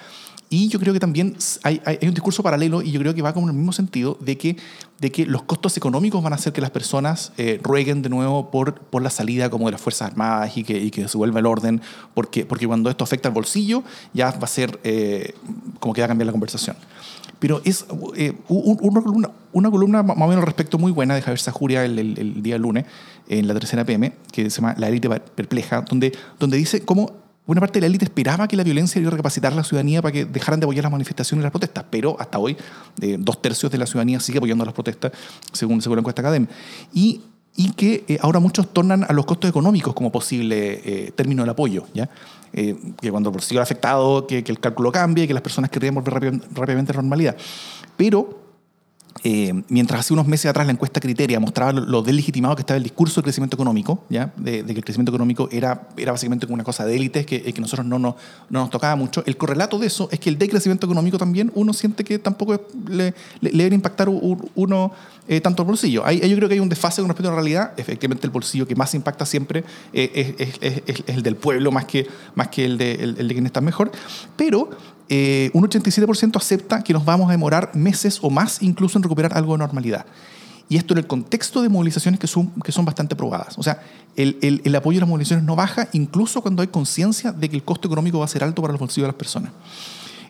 Y 0.49 0.67
yo 0.67 0.79
creo 0.79 0.93
que 0.93 0.99
también 0.99 1.35
hay, 1.63 1.81
hay, 1.85 1.97
hay, 1.99 2.07
un 2.07 2.13
discurso 2.13 2.43
paralelo 2.43 2.83
y 2.83 2.91
yo 2.91 2.99
creo 2.99 3.15
que 3.15 3.21
va 3.21 3.33
como 3.33 3.47
en 3.47 3.53
el 3.53 3.57
mismo 3.57 3.73
sentido 3.73 4.17
de 4.21 4.37
que, 4.37 4.57
de 4.99 5.11
que 5.11 5.25
los 5.25 5.41
costos 5.43 5.75
económicos 5.75 6.21
van 6.21 6.33
a 6.33 6.35
hacer 6.35 6.53
que 6.53 6.61
las 6.61 6.69
personas 6.69 7.31
eh, 7.37 7.59
rueguen 7.63 8.03
de 8.03 8.09
nuevo 8.09 8.51
por, 8.51 8.75
por 8.75 9.01
la 9.01 9.09
salida 9.09 9.49
como 9.49 9.65
de 9.65 9.71
las 9.71 9.81
Fuerzas 9.81 10.11
Armadas 10.11 10.55
y 10.55 10.63
que, 10.63 10.77
y 10.77 10.91
que 10.91 11.07
se 11.07 11.17
vuelva 11.17 11.39
el 11.39 11.47
orden, 11.47 11.81
porque, 12.13 12.45
porque 12.45 12.67
cuando 12.67 12.91
esto 12.91 13.03
afecta 13.03 13.29
al 13.29 13.33
bolsillo 13.33 13.83
ya 14.13 14.31
va 14.31 14.43
a 14.43 14.47
ser 14.47 14.79
eh, 14.83 15.33
como 15.79 15.95
que 15.95 16.01
va 16.01 16.05
a 16.05 16.09
cambiar 16.09 16.27
la 16.27 16.31
conversación. 16.31 16.75
Pero 17.39 17.61
es 17.65 17.85
eh, 18.15 18.33
una, 18.47 19.01
columna, 19.01 19.31
una, 19.51 19.71
columna, 19.71 20.03
más 20.03 20.17
o 20.17 20.27
menos 20.27 20.45
respecto 20.45 20.77
muy 20.77 20.91
buena 20.91 21.15
de 21.15 21.21
Javier 21.21 21.39
Sajuria 21.39 21.83
el, 21.83 21.99
el, 21.99 22.19
el, 22.19 22.43
día 22.43 22.57
lunes 22.57 22.85
en 23.27 23.47
la 23.47 23.53
tercera 23.55 23.83
PM, 23.83 24.13
que 24.31 24.49
se 24.49 24.61
llama 24.61 24.75
La 24.77 24.87
élite 24.87 25.09
perpleja, 25.09 25.81
donde, 25.81 26.13
donde 26.39 26.57
dice 26.57 26.85
cómo 26.85 27.24
una 27.47 27.61
parte 27.61 27.77
de 27.77 27.81
la 27.81 27.87
élite 27.87 28.05
esperaba 28.05 28.47
que 28.47 28.55
la 28.55 28.63
violencia 28.63 28.99
iba 28.99 29.09
a 29.09 29.11
recapacitar 29.11 29.53
a 29.53 29.55
la 29.55 29.63
ciudadanía 29.63 30.01
para 30.01 30.11
que 30.11 30.25
dejaran 30.25 30.59
de 30.59 30.65
apoyar 30.65 30.83
las 30.83 30.91
manifestaciones 30.91 31.41
y 31.41 31.43
las 31.43 31.51
protestas, 31.51 31.85
pero 31.89 32.15
hasta 32.19 32.39
hoy 32.39 32.57
eh, 33.01 33.17
dos 33.19 33.41
tercios 33.41 33.71
de 33.71 33.77
la 33.77 33.85
ciudadanía 33.85 34.19
sigue 34.19 34.39
apoyando 34.39 34.65
las 34.65 34.73
protestas, 34.73 35.11
según, 35.51 35.81
según 35.81 35.97
la 35.97 35.99
encuesta 36.01 36.21
académica. 36.21 36.53
Y 36.93 37.21
y 37.57 37.71
que 37.71 38.03
eh, 38.07 38.17
ahora 38.21 38.39
muchos 38.39 38.73
tornan 38.73 39.05
a 39.07 39.13
los 39.13 39.25
costos 39.25 39.49
económicos 39.49 39.93
como 39.93 40.11
posible 40.11 40.81
eh, 40.83 41.11
término 41.15 41.43
del 41.43 41.51
apoyo. 41.51 41.85
¿ya? 41.93 42.09
Eh, 42.53 42.75
que 42.99 43.11
cuando 43.11 43.29
el 43.29 43.33
bolsillo 43.33 43.61
afectado, 43.61 44.27
que, 44.27 44.43
que, 44.43 44.51
el 44.51 44.59
cálculo 44.59 44.91
cambie, 44.91 45.27
que 45.27 45.33
las 45.33 45.43
personas 45.43 45.69
querrían 45.69 45.95
volver 45.95 46.13
rápid, 46.13 46.41
rápidamente 46.53 46.91
a 46.91 46.95
la 46.95 47.01
normalidad. 47.01 47.37
Pero 47.95 48.44
eh, 49.27 49.63
mientras 49.69 50.01
hace 50.01 50.13
unos 50.13 50.27
meses 50.27 50.45
atrás 50.45 50.67
la 50.67 50.71
encuesta 50.71 50.99
Criteria 50.99 51.39
mostraba 51.39 51.71
lo, 51.71 51.81
lo 51.81 52.03
deslegitimado 52.03 52.55
que 52.55 52.61
estaba 52.61 52.77
el 52.77 52.83
discurso 52.83 53.15
del 53.15 53.23
crecimiento 53.23 53.55
económico, 53.55 54.03
¿ya? 54.07 54.31
De, 54.37 54.61
de, 54.61 54.73
que 54.73 54.77
el 54.77 54.85
crecimiento 54.85 55.11
económico 55.11 55.49
era, 55.51 55.87
era 55.97 56.11
básicamente 56.11 56.45
una 56.45 56.63
cosa 56.63 56.85
de 56.85 56.95
élites 56.95 57.25
que, 57.25 57.41
que 57.41 57.59
nosotros 57.59 57.87
no, 57.87 57.97
no, 57.97 58.15
no, 58.51 58.59
nos 58.59 58.69
tocaba 58.69 58.95
mucho, 58.95 59.23
el 59.25 59.35
correlato 59.35 59.79
de 59.79 59.87
eso 59.87 60.09
es 60.11 60.19
que 60.19 60.29
el 60.29 60.37
decrecimiento 60.37 60.85
económico 60.85 61.17
también 61.17 61.51
uno 61.55 61.73
siente 61.73 62.03
que 62.03 62.19
tampoco 62.19 62.61
le, 62.87 63.15
le, 63.41 63.51
le 63.51 63.63
debe 63.63 63.75
impactar 63.75 64.09
uno 64.09 64.91
eh, 65.27 65.41
tanto 65.41 65.63
el 65.63 65.67
bolsillo. 65.67 66.05
Hay, 66.05 66.19
yo 66.19 66.35
creo 66.35 66.47
que 66.47 66.53
hay 66.53 66.59
un 66.59 66.69
desfase 66.69 67.01
con 67.01 67.09
respecto 67.09 67.29
a 67.29 67.31
la 67.31 67.37
realidad. 67.37 67.73
Efectivamente, 67.77 68.27
el 68.27 68.31
bolsillo 68.31 68.67
que 68.67 68.75
más 68.75 68.93
impacta 68.93 69.25
siempre 69.25 69.63
eh, 69.91 70.35
es, 70.37 70.49
es, 70.49 70.57
es, 70.61 70.83
es, 70.85 71.03
el 71.15 71.23
del 71.23 71.35
pueblo 71.35 71.71
más 71.71 71.85
que, 71.85 72.07
más 72.35 72.49
que 72.49 72.65
el, 72.65 72.77
de, 72.77 72.91
el, 72.93 73.15
el 73.17 73.27
de 73.27 73.33
quien 73.33 73.45
está 73.47 73.59
mejor. 73.59 73.91
Pero 74.37 74.69
eh, 75.09 75.51
un 75.53 75.63
87% 75.63 76.37
acepta 76.37 76.83
que 76.83 76.93
nos 76.93 77.05
vamos 77.05 77.29
a 77.29 77.31
demorar 77.31 77.71
meses 77.75 78.19
o 78.21 78.29
más 78.29 78.61
incluso 78.61 78.97
en 78.97 79.03
recuperar 79.03 79.37
algo 79.37 79.53
de 79.53 79.59
normalidad. 79.59 80.05
Y 80.67 80.77
esto 80.77 80.95
en 80.95 80.99
el 80.99 81.07
contexto 81.07 81.61
de 81.61 81.69
movilizaciones 81.69 82.19
que 82.19 82.25
son, 82.25 82.49
que 82.63 82.71
son 82.71 82.85
bastante 82.85 83.15
probadas. 83.15 83.57
O 83.57 83.63
sea, 83.63 83.83
el, 84.15 84.39
el, 84.41 84.61
el 84.63 84.75
apoyo 84.75 84.97
a 84.97 85.01
las 85.01 85.09
movilizaciones 85.09 85.45
no 85.45 85.55
baja 85.55 85.89
incluso 85.93 86.41
cuando 86.41 86.63
hay 86.63 86.69
conciencia 86.69 87.31
de 87.31 87.49
que 87.49 87.55
el 87.55 87.63
costo 87.63 87.87
económico 87.87 88.17
va 88.17 88.25
a 88.25 88.27
ser 88.27 88.43
alto 88.43 88.61
para 88.61 88.73
los 88.73 88.79
bolsillos 88.79 89.03
de 89.03 89.09
las 89.09 89.15
personas. 89.15 89.51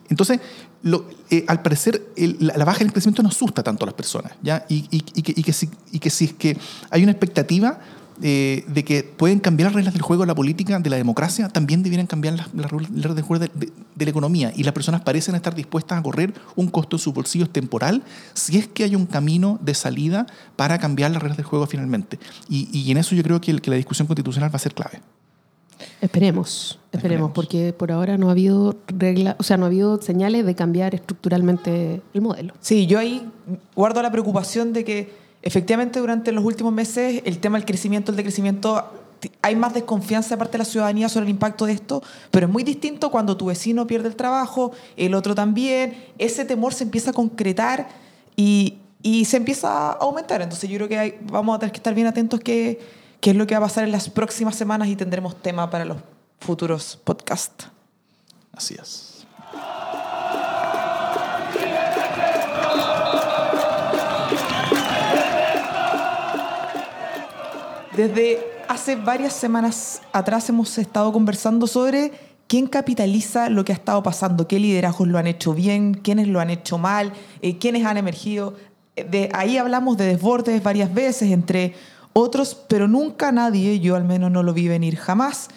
Entonces, 0.09 0.39
lo, 0.83 1.05
eh, 1.29 1.45
al 1.47 1.61
parecer, 1.61 2.05
el, 2.15 2.37
la, 2.39 2.57
la, 2.57 2.65
baja 2.65 2.81
en 2.81 2.87
el 2.87 2.93
crecimiento 2.93 3.23
no 3.23 3.29
asusta 3.29 3.63
tanto 3.63 3.85
a 3.85 3.87
las 3.87 3.95
personas. 3.95 4.33
¿ya? 4.43 4.65
Y, 4.69 4.85
y, 4.91 5.03
y, 5.15 5.21
que, 5.21 5.33
y, 5.35 5.43
que, 5.43 5.53
si, 5.53 5.69
y 5.91 5.99
que 5.99 6.09
si 6.09 6.25
es 6.25 6.33
que 6.33 6.57
hay 6.91 7.01
una 7.01 7.11
expectativa 7.11 7.79
eh, 8.21 8.63
de 8.67 8.83
que 8.83 9.03
pueden 9.03 9.39
cambiar 9.39 9.67
las 9.67 9.75
reglas 9.75 9.93
del 9.93 10.01
juego 10.01 10.23
de 10.23 10.27
la 10.27 10.35
política, 10.35 10.79
de 10.79 10.89
la 10.89 10.95
democracia, 10.95 11.49
también 11.49 11.83
debieran 11.83 12.07
cambiar 12.07 12.35
las, 12.35 12.53
las 12.53 12.71
reglas 12.71 13.15
del 13.15 13.23
juego 13.23 13.45
de, 13.45 13.51
de, 13.53 13.71
de, 13.95 14.05
la 14.05 14.11
economía. 14.11 14.53
Y 14.55 14.63
las 14.63 14.73
personas 14.73 15.01
parecen 15.01 15.35
estar 15.35 15.53
dispuestas 15.53 15.99
a 15.99 16.01
correr 16.03 16.33
un 16.55 16.67
costo 16.67 16.95
en 16.95 16.99
sus 16.99 17.13
bolsillos 17.13 17.49
temporal 17.49 18.03
si 18.33 18.57
es 18.57 18.67
que 18.67 18.83
hay 18.83 18.95
un 18.95 19.05
camino 19.05 19.59
de 19.61 19.73
salida 19.73 20.27
para 20.55 20.77
cambiar 20.77 21.11
las 21.11 21.21
reglas 21.21 21.37
del 21.37 21.45
juego 21.45 21.67
finalmente. 21.67 22.19
Y, 22.49 22.69
y 22.71 22.91
en 22.91 22.97
eso 22.97 23.15
yo 23.15 23.23
creo 23.23 23.41
que, 23.41 23.51
el, 23.51 23.61
que 23.61 23.69
la 23.69 23.77
discusión 23.77 24.07
constitucional 24.07 24.51
va 24.51 24.55
a 24.55 24.59
ser 24.59 24.73
clave. 24.73 25.01
Esperemos, 26.01 26.01
esperemos, 26.01 26.79
esperemos, 26.93 27.31
porque 27.31 27.73
por 27.73 27.91
ahora 27.91 28.17
no 28.17 28.29
ha 28.29 28.31
habido 28.31 28.77
regla, 28.87 29.35
o 29.39 29.43
sea, 29.43 29.57
no 29.57 29.65
ha 29.65 29.67
habido 29.67 30.01
señales 30.01 30.45
de 30.45 30.55
cambiar 30.55 30.95
estructuralmente 30.95 32.01
el 32.13 32.21
modelo. 32.21 32.53
Sí, 32.61 32.85
yo 32.87 32.99
ahí 32.99 33.29
guardo 33.75 34.01
la 34.01 34.11
preocupación 34.11 34.71
de 34.71 34.83
que 34.85 35.24
efectivamente 35.45 35.99
durante 35.99 36.31
los 36.33 36.43
últimos 36.43 36.73
meses 36.73 37.21
el 37.23 37.39
tema 37.39 37.57
del 37.57 37.65
crecimiento, 37.65 38.11
el 38.11 38.17
decrecimiento, 38.17 38.83
hay 39.41 39.55
más 39.55 39.73
desconfianza 39.73 40.31
de 40.31 40.37
parte 40.37 40.53
de 40.53 40.57
la 40.57 40.65
ciudadanía 40.65 41.07
sobre 41.07 41.25
el 41.25 41.29
impacto 41.29 41.67
de 41.67 41.73
esto, 41.73 42.03
pero 42.31 42.47
es 42.47 42.51
muy 42.51 42.63
distinto 42.63 43.11
cuando 43.11 43.37
tu 43.37 43.45
vecino 43.45 43.87
pierde 43.87 44.09
el 44.09 44.15
trabajo, 44.15 44.71
el 44.97 45.13
otro 45.13 45.35
también, 45.35 45.95
ese 46.17 46.45
temor 46.45 46.73
se 46.73 46.83
empieza 46.83 47.11
a 47.11 47.13
concretar 47.13 47.87
y, 48.35 48.79
y 49.03 49.25
se 49.25 49.37
empieza 49.37 49.69
a 49.69 49.91
aumentar. 49.93 50.41
Entonces 50.41 50.69
yo 50.69 50.77
creo 50.77 50.89
que 50.89 51.19
vamos 51.31 51.55
a 51.55 51.59
tener 51.59 51.71
que 51.71 51.77
estar 51.77 51.93
bien 51.93 52.07
atentos 52.07 52.39
que, 52.39 52.81
qué 53.21 53.29
es 53.29 53.35
lo 53.35 53.45
que 53.45 53.53
va 53.53 53.59
a 53.59 53.67
pasar 53.69 53.83
en 53.83 53.91
las 53.91 54.09
próximas 54.09 54.55
semanas 54.55 54.87
y 54.87 54.95
tendremos 54.95 55.39
tema 55.41 55.69
para 55.69 55.85
los 55.85 55.97
futuros 56.39 56.99
podcasts. 57.03 57.67
Así 58.51 58.75
es. 58.81 59.14
Desde 67.95 68.45
hace 68.67 68.97
varias 68.97 69.31
semanas 69.31 70.01
atrás 70.11 70.49
hemos 70.49 70.77
estado 70.77 71.13
conversando 71.13 71.65
sobre 71.65 72.11
quién 72.45 72.67
capitaliza 72.67 73.49
lo 73.49 73.63
que 73.63 73.71
ha 73.71 73.75
estado 73.75 74.03
pasando, 74.03 74.49
qué 74.49 74.59
liderazgos 74.59 75.07
lo 75.07 75.17
han 75.17 75.27
hecho 75.27 75.53
bien, 75.53 75.93
quiénes 75.93 76.27
lo 76.27 76.41
han 76.41 76.49
hecho 76.49 76.77
mal, 76.77 77.13
eh, 77.41 77.57
quiénes 77.57 77.85
han 77.85 77.95
emergido. 77.95 78.53
De 78.97 79.29
ahí 79.33 79.57
hablamos 79.57 79.95
de 79.95 80.07
desbordes 80.07 80.61
varias 80.61 80.93
veces 80.93 81.31
entre 81.31 81.73
otros, 82.11 82.55
pero 82.67 82.89
nunca 82.89 83.31
nadie, 83.31 83.79
yo 83.79 83.95
al 83.95 84.03
menos 84.03 84.29
no 84.29 84.43
lo 84.43 84.53
vi 84.53 84.67
venir 84.67 84.97
jamás, 84.97 85.47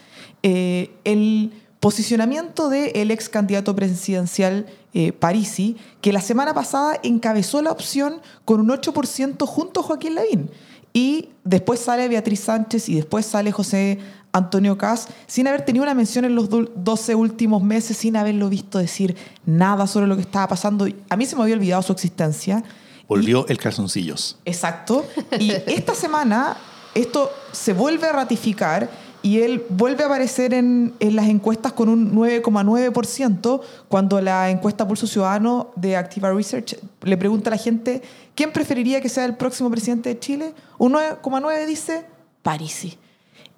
eh, 0.44 0.92
el 1.02 1.52
posicionamiento 1.80 2.68
del 2.68 3.08
de 3.08 3.14
ex 3.14 3.28
candidato 3.28 3.74
presidencial 3.74 4.66
eh, 4.94 5.12
Parisi, 5.12 5.76
que 6.00 6.12
la 6.12 6.20
semana 6.20 6.54
pasada 6.54 7.00
encabezó 7.02 7.62
la 7.62 7.72
opción 7.72 8.20
con 8.44 8.60
un 8.60 8.68
8% 8.68 9.44
junto 9.44 9.80
a 9.80 9.82
Joaquín 9.82 10.14
Lavín. 10.14 10.50
Y 10.92 11.30
después 11.44 11.80
sale 11.80 12.08
Beatriz 12.08 12.40
Sánchez 12.40 12.88
y 12.88 12.96
después 12.96 13.26
sale 13.26 13.52
José 13.52 13.98
Antonio 14.32 14.76
Cas, 14.76 15.08
sin 15.26 15.46
haber 15.48 15.64
tenido 15.64 15.82
una 15.82 15.94
mención 15.94 16.24
en 16.24 16.34
los 16.34 16.48
12 16.50 17.14
últimos 17.14 17.62
meses, 17.62 17.96
sin 17.96 18.16
haberlo 18.16 18.48
visto 18.48 18.78
decir 18.78 19.16
nada 19.46 19.86
sobre 19.86 20.06
lo 20.06 20.16
que 20.16 20.22
estaba 20.22 20.48
pasando. 20.48 20.86
A 21.08 21.16
mí 21.16 21.26
se 21.26 21.36
me 21.36 21.42
había 21.42 21.54
olvidado 21.54 21.82
su 21.82 21.92
existencia. 21.92 22.62
Volvió 23.06 23.46
y, 23.48 23.52
el 23.52 23.58
calzoncillos. 23.58 24.38
Exacto. 24.44 25.06
Y 25.38 25.50
esta 25.66 25.94
semana 25.94 26.56
esto 26.94 27.30
se 27.52 27.72
vuelve 27.72 28.06
a 28.06 28.12
ratificar 28.12 28.88
y 29.22 29.40
él 29.40 29.64
vuelve 29.68 30.04
a 30.04 30.06
aparecer 30.06 30.54
en, 30.54 30.94
en 31.00 31.16
las 31.16 31.26
encuestas 31.26 31.72
con 31.72 31.88
un 31.88 32.14
9,9% 32.14 33.60
cuando 33.88 34.20
la 34.20 34.50
encuesta 34.50 34.86
Pulso 34.86 35.06
Ciudadano 35.06 35.70
de 35.74 35.96
Activa 35.96 36.32
Research 36.32 36.78
le 37.02 37.16
pregunta 37.16 37.50
a 37.50 37.52
la 37.52 37.58
gente 37.58 38.02
quién 38.34 38.52
preferiría 38.52 39.00
que 39.00 39.08
sea 39.08 39.24
el 39.24 39.34
próximo 39.36 39.70
presidente 39.70 40.10
de 40.10 40.18
Chile. 40.20 40.54
Un 40.78 40.92
9,9 40.92 41.66
dice 41.66 42.06
Parisi. 42.42 42.96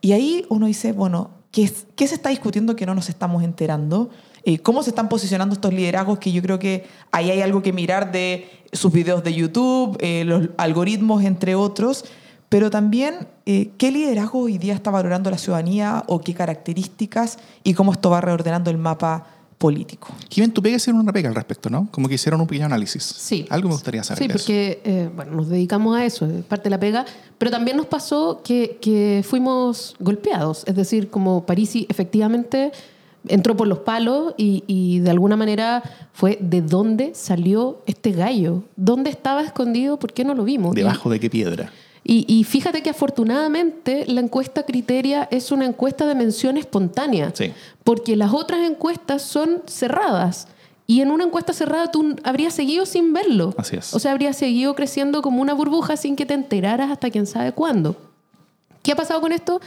Y 0.00 0.12
ahí 0.12 0.46
uno 0.48 0.66
dice, 0.66 0.92
bueno, 0.92 1.30
¿qué, 1.52 1.70
¿qué, 1.94 2.06
se 2.06 2.14
está 2.14 2.30
discutiendo 2.30 2.74
que 2.74 2.86
no 2.86 2.94
nos 2.94 3.10
estamos 3.10 3.42
enterando? 3.42 4.08
Eh, 4.44 4.60
¿Cómo 4.60 4.82
se 4.82 4.90
están 4.90 5.10
posicionando 5.10 5.54
estos 5.54 5.74
liderazgos? 5.74 6.18
Que 6.18 6.32
yo 6.32 6.40
creo 6.40 6.58
que 6.58 6.86
ahí 7.12 7.30
hay 7.30 7.42
algo 7.42 7.62
que 7.62 7.74
mirar 7.74 8.10
de 8.12 8.48
sus 8.72 8.90
videos 8.90 9.22
de 9.22 9.34
YouTube, 9.34 9.98
eh, 10.00 10.24
los 10.24 10.48
algoritmos, 10.56 11.22
entre 11.22 11.54
otros 11.54 12.06
pero 12.50 12.68
también 12.68 13.28
eh, 13.46 13.70
qué 13.78 13.90
liderazgo 13.90 14.40
hoy 14.40 14.58
día 14.58 14.74
está 14.74 14.90
valorando 14.90 15.30
la 15.30 15.38
ciudadanía 15.38 16.04
o 16.08 16.20
qué 16.20 16.34
características 16.34 17.38
y 17.62 17.72
cómo 17.74 17.92
esto 17.92 18.10
va 18.10 18.20
reordenando 18.20 18.70
el 18.70 18.76
mapa 18.76 19.24
político. 19.56 20.08
Jiménez, 20.28 20.54
tú 20.54 20.60
pega 20.60 20.76
hicieron 20.76 21.00
una 21.00 21.12
pega 21.12 21.28
al 21.28 21.34
respecto, 21.34 21.70
¿no? 21.70 21.88
Como 21.92 22.08
que 22.08 22.14
hicieron 22.14 22.40
un 22.40 22.48
pequeño 22.48 22.66
análisis. 22.66 23.04
Sí. 23.04 23.46
Algo 23.50 23.68
me 23.68 23.74
gustaría 23.74 24.02
saber. 24.02 24.22
Sí, 24.22 24.28
porque 24.28 24.80
eh, 24.84 25.10
bueno, 25.14 25.32
nos 25.32 25.48
dedicamos 25.48 25.96
a 25.96 26.04
eso, 26.04 26.26
es 26.26 26.42
parte 26.44 26.64
de 26.64 26.70
la 26.70 26.80
pega, 26.80 27.06
pero 27.38 27.52
también 27.52 27.76
nos 27.76 27.86
pasó 27.86 28.40
que, 28.42 28.78
que 28.80 29.22
fuimos 29.24 29.94
golpeados, 30.00 30.64
es 30.66 30.74
decir, 30.74 31.08
como 31.08 31.46
Parisi 31.46 31.86
efectivamente 31.88 32.72
entró 33.28 33.56
por 33.56 33.68
los 33.68 33.80
palos 33.80 34.34
y, 34.36 34.64
y, 34.66 35.00
de 35.00 35.10
alguna 35.10 35.36
manera 35.36 35.82
fue 36.12 36.38
de 36.40 36.62
dónde 36.62 37.12
salió 37.14 37.82
este 37.86 38.12
gallo, 38.12 38.64
dónde 38.76 39.10
estaba 39.10 39.42
escondido, 39.42 39.98
por 39.98 40.12
qué 40.12 40.24
no 40.24 40.34
lo 40.34 40.42
vimos. 40.44 40.74
Debajo 40.74 41.10
y, 41.10 41.12
de 41.12 41.20
qué 41.20 41.30
piedra. 41.30 41.70
Y, 42.02 42.24
y, 42.26 42.44
fíjate 42.44 42.82
que 42.82 42.90
afortunadamente 42.90 44.04
la 44.06 44.20
encuesta 44.20 44.64
Criteria 44.64 45.28
es 45.30 45.52
una 45.52 45.66
encuesta 45.66 46.06
de 46.06 46.14
mención 46.14 46.56
espontánea, 46.56 47.30
sí. 47.34 47.52
porque 47.84 48.16
las 48.16 48.32
otras 48.32 48.60
encuestas 48.68 49.22
son 49.22 49.62
cerradas. 49.66 50.48
y 50.86 51.02
en 51.02 51.10
una 51.10 51.24
encuesta 51.24 51.52
cerrada 51.52 51.90
tú 51.90 52.16
habrías 52.24 52.54
seguido 52.54 52.86
sin 52.86 53.12
verlo. 53.12 53.54
Así 53.58 53.76
es. 53.76 53.94
O 53.94 53.98
sea, 53.98 54.12
habrías 54.12 54.36
seguido 54.36 54.74
creciendo 54.74 55.22
como 55.22 55.40
una 55.42 55.52
burbuja 55.54 55.96
sin 55.96 56.16
que 56.16 56.26
te 56.26 56.34
enteraras 56.34 56.90
hasta 56.90 57.10
quién 57.10 57.26
sabe 57.26 57.52
cuándo. 57.52 57.96
¿Qué 58.82 58.92
ha 58.92 58.96
pasado 58.96 59.20
con 59.20 59.32
esto? 59.32 59.60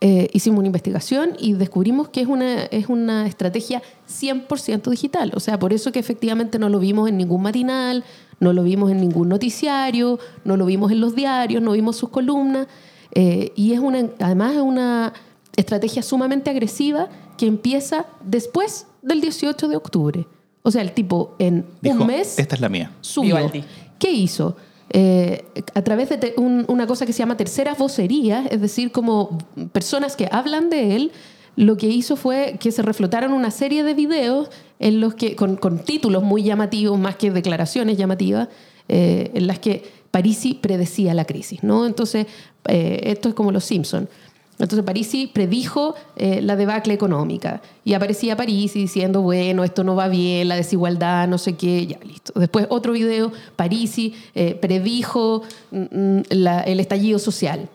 Eh, 0.00 0.28
hicimos 0.32 0.58
una 0.58 0.66
investigación 0.66 1.36
y 1.38 1.54
descubrimos 1.54 2.08
que 2.08 2.20
es 2.20 2.26
una, 2.26 2.64
es 2.64 2.88
una 2.88 3.26
estrategia 3.26 3.82
100% 4.06 4.90
digital. 4.90 5.32
O 5.34 5.40
sea, 5.40 5.58
por 5.58 5.72
eso 5.72 5.92
que 5.92 5.98
efectivamente 5.98 6.58
no 6.58 6.68
lo 6.68 6.78
vimos 6.78 7.08
en 7.08 7.16
ningún 7.16 7.42
matinal, 7.42 8.04
no 8.44 8.52
lo 8.52 8.62
vimos 8.62 8.90
en 8.92 9.00
ningún 9.00 9.28
noticiario, 9.28 10.18
no 10.44 10.56
lo 10.56 10.66
vimos 10.66 10.92
en 10.92 11.00
los 11.00 11.14
diarios, 11.16 11.60
no 11.62 11.72
vimos 11.72 11.96
sus 11.96 12.10
columnas. 12.10 12.68
Eh, 13.12 13.52
y 13.56 13.72
es 13.72 13.80
una, 13.80 14.08
además 14.20 14.52
es 14.54 14.60
una 14.62 15.12
estrategia 15.56 16.02
sumamente 16.02 16.50
agresiva 16.50 17.08
que 17.36 17.46
empieza 17.46 18.06
después 18.24 18.86
del 19.02 19.20
18 19.20 19.66
de 19.68 19.76
octubre. 19.76 20.26
O 20.62 20.70
sea, 20.70 20.82
el 20.82 20.92
tipo 20.92 21.34
en 21.38 21.66
Dijo, 21.82 22.00
un 22.02 22.06
mes 22.06 22.38
esta 22.38 22.54
es 22.54 22.60
la 22.60 22.68
mía. 22.68 22.92
subió. 23.00 23.36
Vivaldi. 23.36 23.64
¿Qué 23.98 24.10
hizo? 24.12 24.56
Eh, 24.90 25.44
a 25.74 25.82
través 25.82 26.08
de 26.10 26.34
un- 26.36 26.64
una 26.68 26.86
cosa 26.86 27.04
que 27.06 27.12
se 27.12 27.18
llama 27.18 27.36
terceras 27.36 27.76
vocerías, 27.78 28.46
es 28.50 28.60
decir, 28.60 28.92
como 28.92 29.38
personas 29.72 30.14
que 30.16 30.28
hablan 30.30 30.70
de 30.70 30.94
él, 30.96 31.12
lo 31.56 31.76
que 31.76 31.86
hizo 31.86 32.16
fue 32.16 32.56
que 32.58 32.72
se 32.72 32.82
reflotaron 32.82 33.32
una 33.32 33.50
serie 33.50 33.84
de 33.84 33.94
videos 33.94 34.50
en 34.78 35.00
los 35.00 35.14
que, 35.14 35.36
con, 35.36 35.58
títulos 35.84 36.22
muy 36.22 36.42
llamativos, 36.42 36.98
más 36.98 37.16
que 37.16 37.30
declaraciones 37.30 37.96
llamativas, 37.96 38.48
eh, 38.88 39.30
en 39.34 39.46
las 39.46 39.58
que 39.60 39.84
Parisi 40.10 40.54
predecía 40.54 41.14
la 41.14 41.24
crisis. 41.24 41.62
¿no? 41.62 41.86
Entonces, 41.86 42.26
eh, 42.66 43.00
esto 43.04 43.28
es 43.28 43.34
como 43.34 43.52
los 43.52 43.64
Simpsons. 43.64 44.08
Entonces 44.56 44.84
Parisi 44.84 45.26
predijo 45.26 45.96
eh, 46.14 46.40
la 46.40 46.54
debacle 46.54 46.94
económica 46.94 47.60
y 47.84 47.94
aparecía 47.94 48.36
Parisi 48.36 48.78
diciendo, 48.78 49.20
bueno, 49.20 49.64
esto 49.64 49.82
no 49.82 49.96
va 49.96 50.06
bien, 50.06 50.46
la 50.46 50.54
desigualdad, 50.54 51.26
no 51.26 51.38
sé 51.38 51.54
qué, 51.54 51.88
ya 51.88 51.98
listo. 52.04 52.38
Después 52.38 52.68
otro 52.70 52.92
video, 52.92 53.32
Parisi 53.56 54.14
predijo 54.60 55.42
mm, 55.72 55.78
mm, 55.78 56.22
el 56.30 56.78
estallido 56.78 57.18
social. 57.18 57.68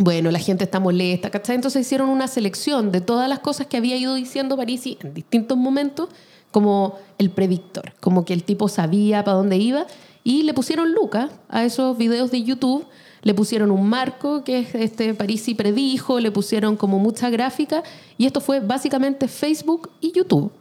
Bueno, 0.00 0.30
la 0.30 0.38
gente 0.38 0.62
está 0.62 0.78
molesta, 0.78 1.28
¿cachai? 1.28 1.56
Entonces 1.56 1.84
hicieron 1.84 2.08
una 2.08 2.28
selección 2.28 2.92
de 2.92 3.00
todas 3.00 3.28
las 3.28 3.40
cosas 3.40 3.66
que 3.66 3.76
había 3.76 3.96
ido 3.96 4.14
diciendo 4.14 4.56
Parisi 4.56 4.96
en 5.02 5.12
distintos 5.12 5.58
momentos 5.58 6.08
como 6.52 6.94
el 7.18 7.30
predictor, 7.30 7.94
como 7.98 8.24
que 8.24 8.32
el 8.32 8.44
tipo 8.44 8.68
sabía 8.68 9.24
para 9.24 9.36
dónde 9.36 9.56
iba 9.56 9.86
y 10.22 10.44
le 10.44 10.54
pusieron 10.54 10.92
lucas 10.92 11.32
a 11.48 11.64
esos 11.64 11.98
videos 11.98 12.30
de 12.30 12.44
YouTube, 12.44 12.86
le 13.22 13.34
pusieron 13.34 13.72
un 13.72 13.88
marco 13.88 14.44
que 14.44 14.60
es 14.60 14.74
este 14.76 15.14
Parisi 15.14 15.56
predijo, 15.56 16.20
le 16.20 16.30
pusieron 16.30 16.76
como 16.76 17.00
mucha 17.00 17.28
gráfica 17.28 17.82
y 18.16 18.26
esto 18.26 18.40
fue 18.40 18.60
básicamente 18.60 19.26
Facebook 19.26 19.90
y 20.00 20.12
YouTube, 20.12 20.52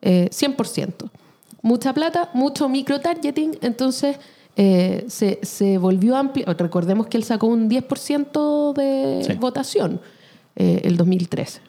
eh, 0.00 0.30
100%. 0.32 1.10
Mucha 1.60 1.92
plata, 1.92 2.30
mucho 2.32 2.70
micro-targeting, 2.70 3.58
entonces 3.60 4.16
eh, 4.60 5.04
se, 5.08 5.38
se 5.42 5.78
volvió 5.78 6.16
amplio. 6.16 6.44
Recordemos 6.52 7.06
que 7.06 7.16
él 7.16 7.22
sacó 7.24 7.46
un 7.46 7.70
10% 7.70 8.72
de 8.74 9.24
Sí. 9.24 9.32
votación 9.34 10.00
eh, 10.56 10.80
el 10.84 10.96
2013. 10.96 11.60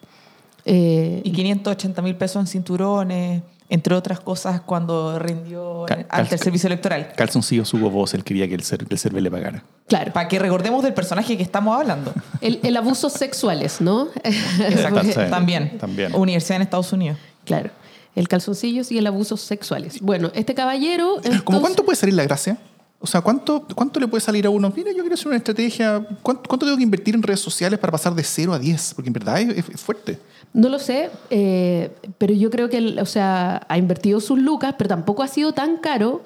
Eh, 0.66 1.22
Y 1.24 1.30
580 1.32 2.02
mil 2.02 2.16
pesos 2.16 2.40
en 2.40 2.46
cinturones, 2.48 3.42
entre 3.68 3.94
otras 3.94 4.18
cosas, 4.20 4.60
cuando 4.62 5.18
rindió 5.20 5.84
Cal- 5.86 6.04
ante 6.10 6.22
el 6.22 6.28
cal- 6.28 6.38
servicio 6.40 6.66
electoral. 6.66 7.12
Calzoncillo 7.16 7.64
subo 7.64 7.88
voz, 7.88 8.12
él 8.14 8.24
quería 8.24 8.48
que 8.48 8.54
el, 8.56 8.62
ser, 8.64 8.84
el 8.90 8.98
server 8.98 9.22
le 9.22 9.30
pagara. 9.30 9.62
claro, 9.86 10.12
Para 10.12 10.26
que 10.28 10.38
recordemos 10.40 10.82
del 10.82 10.92
personaje 10.92 11.36
que 11.36 11.42
estamos 11.44 11.78
hablando. 11.78 12.12
el, 12.40 12.58
el 12.64 12.76
abusos 12.76 13.12
sexuales, 13.12 13.80
¿no? 13.80 14.08
Exacto. 14.24 15.00
También. 15.30 15.78
también. 15.78 16.14
Universidad 16.14 16.56
en 16.56 16.62
Estados 16.62 16.92
Unidos. 16.92 17.16
claro, 17.44 17.70
el 18.16 18.26
calzoncillos 18.26 18.90
y 18.90 18.98
el 18.98 19.06
abusos 19.06 19.40
sexuales. 19.40 20.00
Bueno, 20.00 20.32
este 20.34 20.52
caballero... 20.54 21.14
¿Cómo 21.22 21.26
entonces- 21.36 21.60
cuánto 21.60 21.84
puede 21.84 21.94
salir 21.96 22.16
la 22.16 22.24
gracia? 22.24 22.58
O 23.02 23.06
sea, 23.06 23.22
¿cuánto, 23.22 23.64
¿cuánto 23.74 23.98
le 23.98 24.06
puede 24.06 24.20
salir 24.20 24.44
a 24.46 24.50
uno? 24.50 24.70
Mira, 24.76 24.90
yo 24.92 24.98
quiero 24.98 25.14
hacer 25.14 25.28
una 25.28 25.36
estrategia. 25.38 26.06
¿Cuánto, 26.22 26.42
cuánto 26.46 26.66
tengo 26.66 26.76
que 26.76 26.82
invertir 26.82 27.14
en 27.14 27.22
redes 27.22 27.40
sociales 27.40 27.78
para 27.78 27.90
pasar 27.90 28.14
de 28.14 28.22
0 28.22 28.52
a 28.52 28.58
10? 28.58 28.92
Porque 28.94 29.08
en 29.08 29.12
verdad 29.14 29.40
es, 29.40 29.68
es 29.70 29.80
fuerte. 29.80 30.18
No 30.52 30.68
lo 30.68 30.78
sé, 30.78 31.10
eh, 31.30 31.90
pero 32.18 32.34
yo 32.34 32.50
creo 32.50 32.68
que, 32.68 32.76
él, 32.76 32.98
o 33.00 33.06
sea, 33.06 33.64
ha 33.68 33.78
invertido 33.78 34.20
sus 34.20 34.38
lucas, 34.38 34.74
pero 34.76 34.88
tampoco 34.88 35.22
ha 35.22 35.28
sido 35.28 35.52
tan 35.52 35.78
caro 35.78 36.22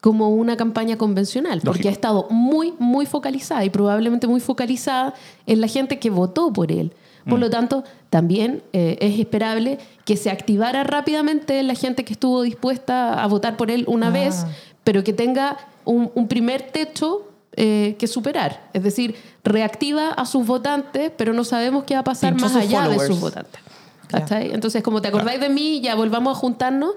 como 0.00 0.30
una 0.30 0.56
campaña 0.56 0.96
convencional, 0.98 1.60
porque 1.64 1.88
ha 1.88 1.92
estado 1.92 2.26
muy, 2.30 2.74
muy 2.78 3.06
focalizada 3.06 3.64
y 3.64 3.70
probablemente 3.70 4.26
muy 4.26 4.40
focalizada 4.40 5.14
en 5.46 5.60
la 5.60 5.68
gente 5.68 5.98
que 5.98 6.10
votó 6.10 6.52
por 6.52 6.70
él. 6.72 6.92
Por 7.28 7.40
lo 7.40 7.50
tanto, 7.50 7.82
también 8.08 8.62
eh, 8.72 8.98
es 9.00 9.18
esperable 9.18 9.78
que 10.04 10.16
se 10.16 10.30
activara 10.30 10.84
rápidamente 10.84 11.60
la 11.64 11.74
gente 11.74 12.04
que 12.04 12.12
estuvo 12.12 12.42
dispuesta 12.42 13.20
a 13.20 13.26
votar 13.26 13.56
por 13.56 13.70
él 13.72 13.84
una 13.88 14.08
Ah. 14.08 14.10
vez, 14.10 14.46
pero 14.84 15.02
que 15.02 15.12
tenga 15.12 15.56
un, 15.86 16.10
un 16.14 16.28
primer 16.28 16.70
techo 16.70 17.30
eh, 17.56 17.96
que 17.98 18.06
superar. 18.06 18.68
Es 18.74 18.82
decir, 18.82 19.14
reactiva 19.42 20.10
a 20.10 20.26
sus 20.26 20.46
votantes, 20.46 21.10
pero 21.16 21.32
no 21.32 21.42
sabemos 21.44 21.84
qué 21.84 21.94
va 21.94 22.00
a 22.00 22.04
pasar 22.04 22.34
Pinchó 22.34 22.46
más 22.46 22.56
allá 22.56 22.88
de 22.88 23.06
sus 23.06 23.18
votantes. 23.20 23.60
¿Cachai? 24.08 24.52
Entonces, 24.52 24.82
como 24.82 25.00
te 25.00 25.08
acordáis 25.08 25.40
de 25.40 25.48
mí, 25.48 25.80
ya 25.80 25.94
volvamos 25.94 26.36
a 26.36 26.38
juntarnos, 26.38 26.92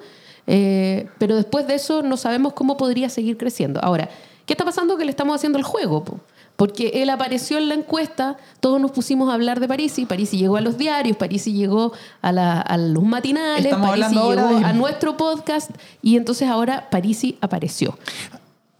eh, 0.47 1.07
pero 1.17 1.35
después 1.35 1.65
de 1.67 1.75
eso 1.75 2.01
no 2.03 2.17
sabemos 2.17 2.53
cómo 2.53 2.75
podría 2.77 3.09
seguir 3.09 3.37
creciendo. 3.37 3.79
Ahora, 3.81 4.09
¿qué 4.45 4.53
está 4.53 4.65
pasando? 4.65 4.97
Que 4.97 5.05
le 5.05 5.11
estamos 5.11 5.33
haciendo 5.35 5.57
el 5.57 5.63
juego, 5.63 6.03
po. 6.03 6.19
porque 6.55 6.91
él 7.01 7.09
apareció 7.09 7.57
en 7.57 7.69
la 7.69 7.75
encuesta, 7.75 8.35
todos 8.59 8.81
nos 8.81 8.91
pusimos 8.91 9.29
a 9.29 9.33
hablar 9.33 9.59
de 9.61 9.67
Parisi, 9.69 10.05
Parisi 10.05 10.37
llegó 10.37 10.57
a 10.57 10.61
los 10.61 10.77
diarios, 10.77 11.15
Parisi 11.17 11.53
llegó 11.53 11.93
a, 12.21 12.31
la- 12.33 12.59
a 12.59 12.75
los 12.77 13.03
matinales, 13.03 13.71
ahora 13.73 14.09
llegó 14.09 14.35
de- 14.35 14.65
a 14.65 14.73
nuestro 14.73 15.15
podcast 15.17 15.71
y 16.01 16.17
entonces 16.17 16.49
ahora 16.49 16.89
Parisi 16.91 17.37
apareció. 17.41 17.97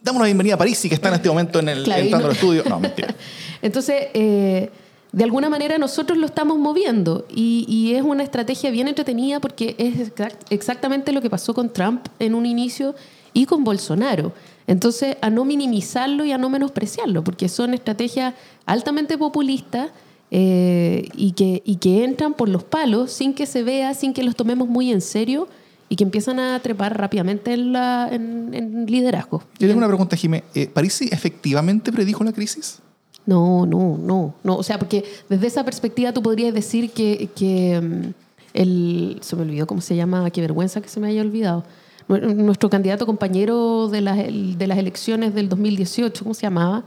Damos 0.02 0.22
la 0.22 0.26
bienvenida 0.28 0.56
a 0.56 0.58
Parisi, 0.58 0.88
que 0.88 0.96
está 0.96 1.10
en 1.10 1.16
este 1.16 1.30
momento 1.30 1.60
en 1.60 1.70
el, 1.70 1.84
Claro, 1.84 2.02
y 2.02 2.06
entrando 2.06 2.28
no- 2.28 2.32
al 2.32 2.36
estudio. 2.36 2.64
No, 2.68 2.80
mentira. 2.80 3.14
Entonces, 3.62 3.96
eh, 4.14 4.70
de 5.12 5.24
alguna 5.24 5.50
manera 5.50 5.78
nosotros 5.78 6.18
lo 6.18 6.26
estamos 6.26 6.58
moviendo 6.58 7.26
y, 7.30 7.66
y 7.68 7.96
es 7.96 8.04
una 8.04 8.24
estrategia 8.24 8.72
bien 8.72 8.88
entretenida 8.88 9.40
porque 9.40 9.76
es 9.78 9.96
exact- 9.98 10.46
exactamente 10.50 11.12
lo 11.12 11.22
que 11.22 11.30
pasó 11.30 11.54
con 11.54 11.72
Trump 11.74 12.08
en 12.20 12.34
un 12.36 12.46
inicio 12.46 12.96
y 13.34 13.46
con 13.46 13.64
Bolsonaro. 13.64 14.32
Entonces, 14.68 15.18
a 15.22 15.30
no 15.30 15.46
minimizarlo 15.46 16.24
y 16.26 16.32
a 16.32 16.38
no 16.38 16.50
menospreciarlo, 16.50 17.24
porque 17.24 17.50
son 17.50 17.74
estrategias 17.74 18.36
altamente 18.66 19.18
populistas 19.18 19.90
eh, 20.32 21.10
y, 21.16 21.32
que, 21.32 21.62
y 21.66 21.78
que 21.78 22.04
entran 22.04 22.36
por 22.36 22.48
los 22.50 22.64
palos 22.64 23.12
sin 23.12 23.34
que 23.34 23.46
se 23.48 23.64
vea, 23.64 23.94
sin 23.96 24.14
que 24.14 24.24
los 24.24 24.36
tomemos 24.36 24.68
muy 24.68 24.92
en 24.92 25.02
serio 25.02 25.48
y 25.90 25.96
que 25.96 26.04
empiezan 26.04 26.40
a 26.40 26.60
trepar 26.60 26.98
rápidamente 26.98 27.52
en, 27.54 27.74
la, 27.74 28.08
en, 28.12 28.54
en 28.54 28.86
liderazgo. 28.86 29.44
Yo 29.58 29.68
tengo 29.68 29.80
una 29.80 29.88
pregunta, 29.88 30.16
Jimé. 30.16 30.44
Eh, 30.54 30.68
¿Parisi 30.68 31.10
efectivamente 31.12 31.92
predijo 31.92 32.24
la 32.24 32.32
crisis? 32.32 32.80
No, 33.26 33.66
no, 33.66 33.98
no, 33.98 34.36
no. 34.44 34.56
O 34.56 34.64
sea, 34.64 34.78
porque 34.80 35.04
desde 35.30 35.48
esa 35.48 35.64
perspectiva 35.66 36.14
tú 36.14 36.22
podrías 36.22 36.54
decir 36.54 36.92
que, 36.92 37.30
que, 37.36 37.80
mm, 37.82 38.14
el... 38.54 39.18
Se 39.22 39.36
me 39.36 39.42
olvidó 39.44 39.68
cómo 39.68 39.82
se 39.82 39.96
llama, 39.96 40.30
qué 40.32 40.42
vergüenza 40.42 40.80
que 40.82 40.90
se 40.90 41.00
me 41.00 41.08
haya 41.10 41.22
olvidado. 41.22 41.64
Nu- 42.08 42.18
Nuestro 42.34 42.70
candidato 42.70 43.06
compañero 43.06 43.88
de 43.90 44.02
las, 44.02 44.18
de 44.18 44.68
las 44.68 44.78
elecciones 44.78 45.34
del 45.36 45.50
2018, 45.50 46.24
¿cómo 46.24 46.34
se 46.34 46.42
llamaba? 46.44 46.84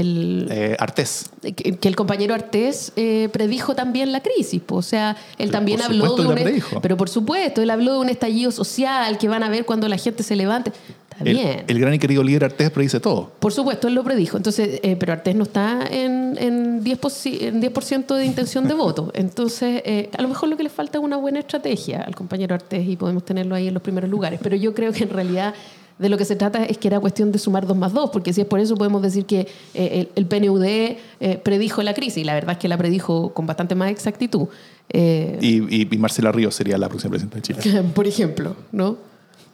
El, 0.00 0.46
Eh, 0.50 0.76
Artés. 0.78 1.30
que, 1.56 1.76
que 1.76 1.88
el 1.88 1.96
compañero 1.96 2.34
Artés 2.34 2.92
eh, 2.96 3.28
predijo 3.32 3.74
también 3.74 4.12
la 4.12 4.20
crisis. 4.20 4.60
po. 4.60 4.76
O 4.76 4.82
sea, 4.82 5.16
él 5.38 5.50
también 5.50 5.78
por 5.78 5.86
habló 5.86 6.16
de 6.16 6.26
un... 6.26 6.34
predijo. 6.34 6.80
Pero 6.80 6.96
por 6.96 7.08
supuesto, 7.08 7.62
él 7.62 7.70
habló 7.70 7.94
de 7.94 7.98
un 7.98 8.08
estallido 8.08 8.50
social 8.50 9.18
que 9.18 9.28
van 9.28 9.42
a 9.42 9.48
ver 9.48 9.64
cuando 9.64 9.88
la 9.88 9.96
gente 9.98 10.22
se 10.22 10.36
levante. 10.36 10.72
Está 11.10 11.24
El, 11.24 11.36
bien. 11.36 11.64
el 11.66 11.80
gran 11.80 11.94
y 11.94 11.98
querido 11.98 12.22
líder 12.22 12.44
Artés 12.44 12.70
predice 12.70 13.00
todo. 13.00 13.32
Por 13.40 13.52
supuesto, 13.52 13.88
él 13.88 13.94
lo 13.94 14.04
predijo. 14.04 14.36
Entonces, 14.36 14.78
eh, 14.84 14.94
pero 15.00 15.12
Artés 15.14 15.34
no 15.34 15.42
está 15.44 15.80
en, 15.90 16.36
en 16.38 16.84
10%, 16.84 16.98
posi- 17.00 17.42
en 17.42 17.60
10 17.60 17.72
de 18.08 18.24
intención 18.24 18.68
de 18.68 18.74
voto. 18.84 19.10
Entonces, 19.14 19.82
eh, 19.84 20.10
a 20.16 20.22
lo 20.22 20.28
mejor 20.28 20.48
lo 20.48 20.56
que 20.56 20.62
le 20.62 20.68
falta 20.70 20.98
es 20.98 21.04
una 21.04 21.16
buena 21.16 21.40
estrategia 21.40 22.02
al 22.02 22.14
compañero 22.14 22.54
Artés 22.54 22.86
y 22.86 22.94
podemos 22.96 23.24
tenerlo 23.24 23.56
ahí 23.56 23.66
en 23.66 23.74
los 23.74 23.82
primeros 23.82 24.08
lugares. 24.08 24.38
Pero 24.42 24.54
yo 24.54 24.72
creo 24.74 24.92
que 24.92 25.02
en 25.04 25.10
realidad 25.10 25.54
de 25.98 26.08
lo 26.08 26.16
que 26.16 26.24
se 26.24 26.36
trata 26.36 26.64
es 26.64 26.78
que 26.78 26.86
era 26.88 27.00
cuestión 27.00 27.32
de 27.32 27.38
sumar 27.38 27.66
dos 27.66 27.76
más 27.76 27.92
dos, 27.92 28.10
porque 28.10 28.32
si 28.32 28.40
es 28.40 28.46
por 28.46 28.60
eso 28.60 28.76
podemos 28.76 29.02
decir 29.02 29.24
que 29.26 29.40
eh, 29.74 30.06
el, 30.06 30.08
el 30.14 30.26
PNUD 30.26 30.64
eh, 30.64 30.98
predijo 31.42 31.82
la 31.82 31.92
crisis. 31.94 32.18
Y 32.18 32.24
la 32.24 32.34
verdad 32.34 32.52
es 32.52 32.58
que 32.58 32.68
la 32.68 32.76
predijo 32.78 33.32
con 33.34 33.46
bastante 33.46 33.74
más 33.74 33.90
exactitud. 33.90 34.46
Eh, 34.90 35.38
Y, 35.40 35.82
y- 35.82 35.88
y 35.90 35.98
Marcela 35.98 36.30
Ríos 36.32 36.54
sería 36.54 36.78
la 36.78 36.88
próxima 36.88 37.10
presidenta 37.10 37.36
de 37.36 37.42
Chile. 37.42 37.82
por 37.94 38.06
ejemplo, 38.06 38.54
¿no? 38.72 38.96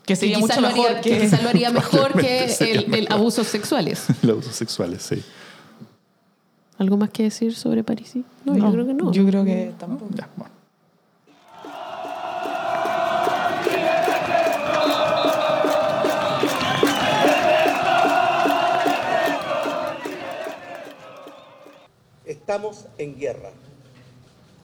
Que 0.04 0.16
sería 0.16 0.34
Que 0.36 0.40
mucho 0.42 0.60
lo 0.60 0.68
mejor 0.68 0.86
haría- 0.88 1.00
que... 1.00 1.18
quizás 1.20 1.42
lo 1.42 1.48
haría 1.48 1.70
mejor 1.72 2.12
que 2.20 2.44
el, 2.60 2.88
mejor. 2.88 3.12
abusos 3.12 3.46
sexuales. 3.46 4.04
Los 4.22 4.32
abusos 4.32 4.54
sexuales, 4.54 5.02
sí. 5.02 5.22
¿Algo 6.76 6.96
más 6.96 7.10
que 7.10 7.22
decir 7.22 7.54
sobre 7.54 7.82
Parisi? 7.84 8.24
No, 8.44 8.52
No, 8.54 8.66
yo 8.66 8.72
creo 8.72 8.86
que 8.86 8.94
no. 8.94 9.12
Yo 9.12 9.24
creo 9.26 9.44
que 9.44 9.72
tampoco. 9.78 10.10
Ya, 10.14 10.28
bueno. 10.36 10.52
Estamos 22.44 22.84
en 22.98 23.18
guerra 23.18 23.52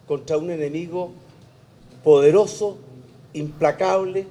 contra 0.07 0.37
un 0.37 0.51
enemigo 0.51 1.13
poderoso, 2.05 2.77
implacable, 3.33 4.27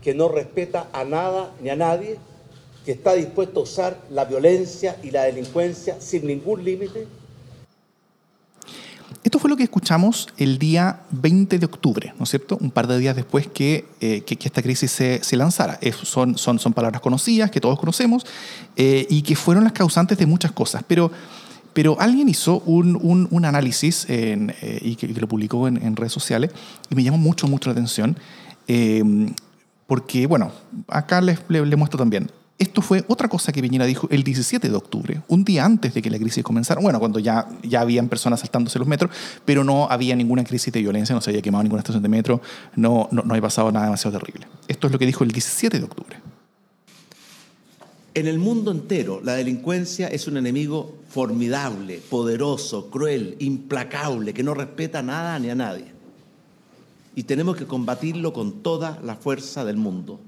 que 0.00 0.14
no 0.14 0.28
respeta 0.28 0.86
a 0.92 1.02
nada 1.02 1.50
ni 1.60 1.70
a 1.70 1.74
nadie, 1.74 2.18
que 2.84 2.92
está 2.92 3.14
dispuesto 3.14 3.58
a 3.58 3.62
usar 3.64 4.00
la 4.08 4.24
violencia 4.24 4.96
y 5.02 5.10
la 5.10 5.24
delincuencia 5.24 6.00
sin 6.00 6.28
ningún 6.28 6.64
límite? 6.64 7.08
Esto 9.24 9.40
fue 9.40 9.50
lo 9.50 9.56
que 9.56 9.64
escuchamos 9.64 10.28
el 10.36 10.60
día 10.60 11.00
20 11.10 11.58
de 11.58 11.66
octubre, 11.66 12.14
¿no 12.18 12.22
es 12.22 12.30
cierto? 12.30 12.56
Un 12.60 12.70
par 12.70 12.86
de 12.86 13.00
días 13.00 13.16
después 13.16 13.48
que, 13.48 13.84
eh, 14.00 14.20
que, 14.20 14.38
esta 14.40 14.62
crisis 14.62 14.92
se, 14.92 15.24
se 15.24 15.36
lanzara. 15.36 15.80
son, 16.04 16.38
son, 16.38 16.60
son 16.60 16.72
palabras 16.72 17.00
conocidas, 17.00 17.50
que 17.50 17.60
todos 17.60 17.80
conocemos, 17.80 18.24
eh, 18.76 19.08
y 19.10 19.22
que 19.22 19.34
fueron 19.34 19.64
las 19.64 19.72
causantes 19.72 20.18
de 20.18 20.26
muchas 20.26 20.52
cosas. 20.52 20.84
Pero, 20.86 21.10
pero 21.72 22.00
alguien 22.00 22.28
hizo 22.28 22.60
un, 22.66 22.98
un, 23.00 23.28
un 23.30 23.44
análisis 23.44 24.08
en, 24.08 24.54
eh, 24.60 24.78
y, 24.82 24.96
que, 24.96 25.06
y, 25.06 25.14
que, 25.14 25.20
lo 25.20 25.28
publicó 25.28 25.68
en, 25.68 25.82
en, 25.82 25.96
redes 25.96 26.12
sociales 26.12 26.50
y 26.90 26.94
me 26.94 27.02
llamó 27.02 27.18
mucho, 27.18 27.46
mucho 27.48 27.68
la 27.70 27.72
atención. 27.72 28.16
porque, 29.86 30.26
bueno, 30.26 30.52
acá 30.88 31.20
les, 31.20 31.38
les, 31.48 31.66
les 31.66 31.78
muestro 31.78 31.98
también. 31.98 32.30
Esto 32.62 32.80
fue 32.80 33.04
otra 33.08 33.26
cosa 33.28 33.50
que 33.50 33.60
Piñera 33.60 33.86
dijo 33.86 34.06
el 34.08 34.22
17 34.22 34.68
de 34.68 34.76
octubre, 34.76 35.20
un 35.26 35.42
día 35.42 35.64
antes 35.64 35.94
de 35.94 36.00
que 36.00 36.08
la 36.08 36.16
crisis 36.16 36.44
comenzara. 36.44 36.80
Bueno, 36.80 37.00
cuando 37.00 37.18
ya, 37.18 37.48
ya 37.64 37.80
habían 37.80 38.08
personas 38.08 38.38
saltándose 38.38 38.78
los 38.78 38.86
metros, 38.86 39.10
pero 39.44 39.64
no 39.64 39.88
había 39.90 40.14
ninguna 40.14 40.44
crisis 40.44 40.72
de 40.72 40.80
violencia, 40.80 41.12
no 41.12 41.20
se 41.20 41.30
había 41.30 41.42
quemado 41.42 41.64
ninguna 41.64 41.80
estación 41.80 42.04
de 42.04 42.08
metro, 42.08 42.40
no, 42.76 43.08
no, 43.10 43.22
no 43.22 43.34
había 43.34 43.42
pasado 43.42 43.72
nada 43.72 43.86
demasiado 43.86 44.16
terrible. 44.16 44.46
Esto 44.68 44.86
es 44.86 44.92
lo 44.92 44.98
que 45.00 45.06
dijo 45.06 45.24
el 45.24 45.32
17 45.32 45.76
de 45.76 45.84
octubre. 45.84 46.16
En 48.14 48.26
el 48.26 48.38
mundo 48.38 48.70
entero, 48.70 49.20
la 49.24 49.34
delincuencia 49.34 50.08
es 50.08 50.26
un 50.26 50.36
enemigo 50.36 50.98
formidable, 51.08 52.02
poderoso, 52.10 52.90
cruel, 52.90 53.36
implacable, 53.38 54.34
que 54.34 54.42
no 54.42 54.52
respeta 54.52 55.02
nada 55.02 55.38
ni 55.38 55.48
a 55.48 55.54
nadie. 55.54 55.86
Y 57.14 57.22
tenemos 57.22 57.56
que 57.56 57.66
combatirlo 57.66 58.34
con 58.34 58.62
toda 58.62 59.00
la 59.02 59.16
fuerza 59.16 59.64
del 59.64 59.78
mundo. 59.78 60.20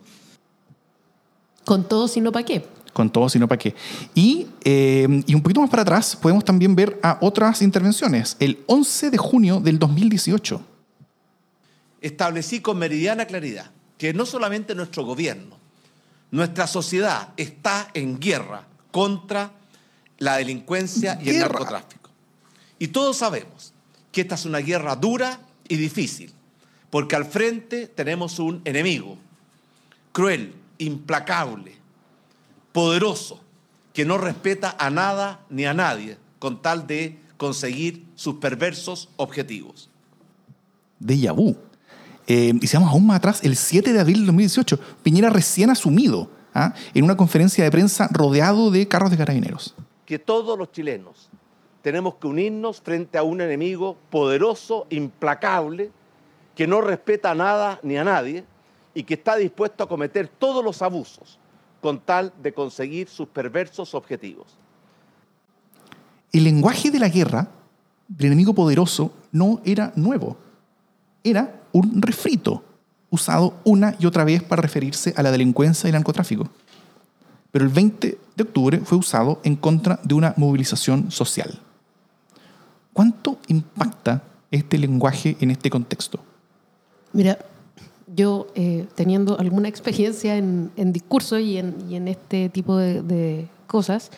Con 1.64 1.86
todo, 1.86 2.08
sino 2.08 2.32
para 2.32 2.44
qué. 2.46 2.64
Con 2.94 3.10
todo, 3.10 3.28
sino 3.28 3.48
para 3.48 3.58
qué. 3.58 3.74
Y, 4.14 4.46
eh, 4.64 5.22
y 5.26 5.34
un 5.34 5.42
poquito 5.42 5.60
más 5.60 5.70
para 5.70 5.82
atrás 5.82 6.16
podemos 6.16 6.44
también 6.44 6.74
ver 6.74 6.98
a 7.02 7.18
otras 7.20 7.60
intervenciones. 7.60 8.36
El 8.40 8.60
11 8.66 9.10
de 9.10 9.18
junio 9.18 9.60
del 9.60 9.78
2018. 9.78 10.60
Establecí 12.00 12.60
con 12.60 12.78
meridiana 12.78 13.26
claridad 13.26 13.70
que 13.98 14.14
no 14.14 14.24
solamente 14.26 14.74
nuestro 14.74 15.04
gobierno, 15.04 15.63
nuestra 16.34 16.66
sociedad 16.66 17.28
está 17.36 17.92
en 17.94 18.18
guerra 18.18 18.66
contra 18.90 19.52
la 20.18 20.36
delincuencia 20.38 21.16
y 21.22 21.30
el 21.30 21.38
narcotráfico. 21.38 22.10
Y 22.76 22.88
todos 22.88 23.18
sabemos 23.18 23.72
que 24.10 24.22
esta 24.22 24.34
es 24.34 24.44
una 24.44 24.58
guerra 24.58 24.96
dura 24.96 25.38
y 25.68 25.76
difícil, 25.76 26.32
porque 26.90 27.14
al 27.14 27.24
frente 27.24 27.86
tenemos 27.86 28.40
un 28.40 28.60
enemigo 28.64 29.16
cruel, 30.10 30.52
implacable, 30.78 31.76
poderoso, 32.72 33.40
que 33.92 34.04
no 34.04 34.18
respeta 34.18 34.74
a 34.76 34.90
nada 34.90 35.46
ni 35.50 35.66
a 35.66 35.72
nadie 35.72 36.18
con 36.40 36.60
tal 36.60 36.88
de 36.88 37.16
conseguir 37.36 38.06
sus 38.16 38.34
perversos 38.40 39.08
objetivos. 39.18 39.88
De 40.98 41.30
vu. 41.30 41.56
Eh, 42.26 42.54
y 42.60 42.66
si 42.66 42.76
vamos 42.76 42.92
aún 42.92 43.06
más 43.06 43.16
atrás, 43.16 43.40
el 43.44 43.56
7 43.56 43.92
de 43.92 44.00
abril 44.00 44.20
de 44.20 44.26
2018, 44.26 44.78
Piñera 45.02 45.30
recién 45.30 45.70
asumido 45.70 46.30
¿ah? 46.54 46.74
en 46.94 47.04
una 47.04 47.16
conferencia 47.16 47.64
de 47.64 47.70
prensa 47.70 48.08
rodeado 48.10 48.70
de 48.70 48.88
carros 48.88 49.10
de 49.10 49.16
carabineros. 49.16 49.74
Que 50.06 50.18
todos 50.18 50.58
los 50.58 50.72
chilenos 50.72 51.30
tenemos 51.82 52.14
que 52.14 52.26
unirnos 52.26 52.80
frente 52.80 53.18
a 53.18 53.22
un 53.22 53.42
enemigo 53.42 53.98
poderoso, 54.08 54.86
implacable, 54.88 55.90
que 56.54 56.66
no 56.66 56.80
respeta 56.80 57.32
a 57.32 57.34
nada 57.34 57.78
ni 57.82 57.98
a 57.98 58.04
nadie 58.04 58.44
y 58.94 59.02
que 59.02 59.14
está 59.14 59.36
dispuesto 59.36 59.84
a 59.84 59.88
cometer 59.88 60.28
todos 60.28 60.64
los 60.64 60.80
abusos 60.80 61.38
con 61.82 62.00
tal 62.00 62.32
de 62.42 62.54
conseguir 62.54 63.08
sus 63.08 63.28
perversos 63.28 63.94
objetivos. 63.94 64.56
El 66.32 66.44
lenguaje 66.44 66.90
de 66.90 66.98
la 66.98 67.08
guerra 67.08 67.48
del 68.08 68.28
enemigo 68.28 68.54
poderoso 68.54 69.12
no 69.32 69.60
era 69.64 69.92
nuevo, 69.94 70.38
era 71.22 71.60
un 71.74 72.00
refrito 72.00 72.62
usado 73.10 73.54
una 73.64 73.96
y 73.98 74.06
otra 74.06 74.24
vez 74.24 74.42
para 74.42 74.62
referirse 74.62 75.12
a 75.16 75.22
la 75.22 75.30
delincuencia 75.30 75.86
y 75.86 75.90
el 75.90 75.94
narcotráfico. 75.94 76.48
Pero 77.50 77.64
el 77.64 77.70
20 77.70 78.18
de 78.36 78.42
octubre 78.42 78.78
fue 78.78 78.96
usado 78.98 79.40
en 79.44 79.56
contra 79.56 80.00
de 80.02 80.14
una 80.14 80.34
movilización 80.36 81.10
social. 81.10 81.60
¿Cuánto 82.92 83.38
impacta 83.48 84.22
este 84.50 84.78
lenguaje 84.78 85.36
en 85.40 85.50
este 85.50 85.68
contexto? 85.68 86.20
Mira, 87.12 87.38
yo 88.06 88.46
eh, 88.54 88.86
teniendo 88.94 89.38
alguna 89.38 89.68
experiencia 89.68 90.36
en, 90.36 90.70
en 90.76 90.92
discurso 90.92 91.38
y 91.38 91.58
en, 91.58 92.08
este 92.08 92.48
tipo 92.48 92.76
de, 92.76 93.02
de, 93.02 93.48
cosas, 93.66 94.10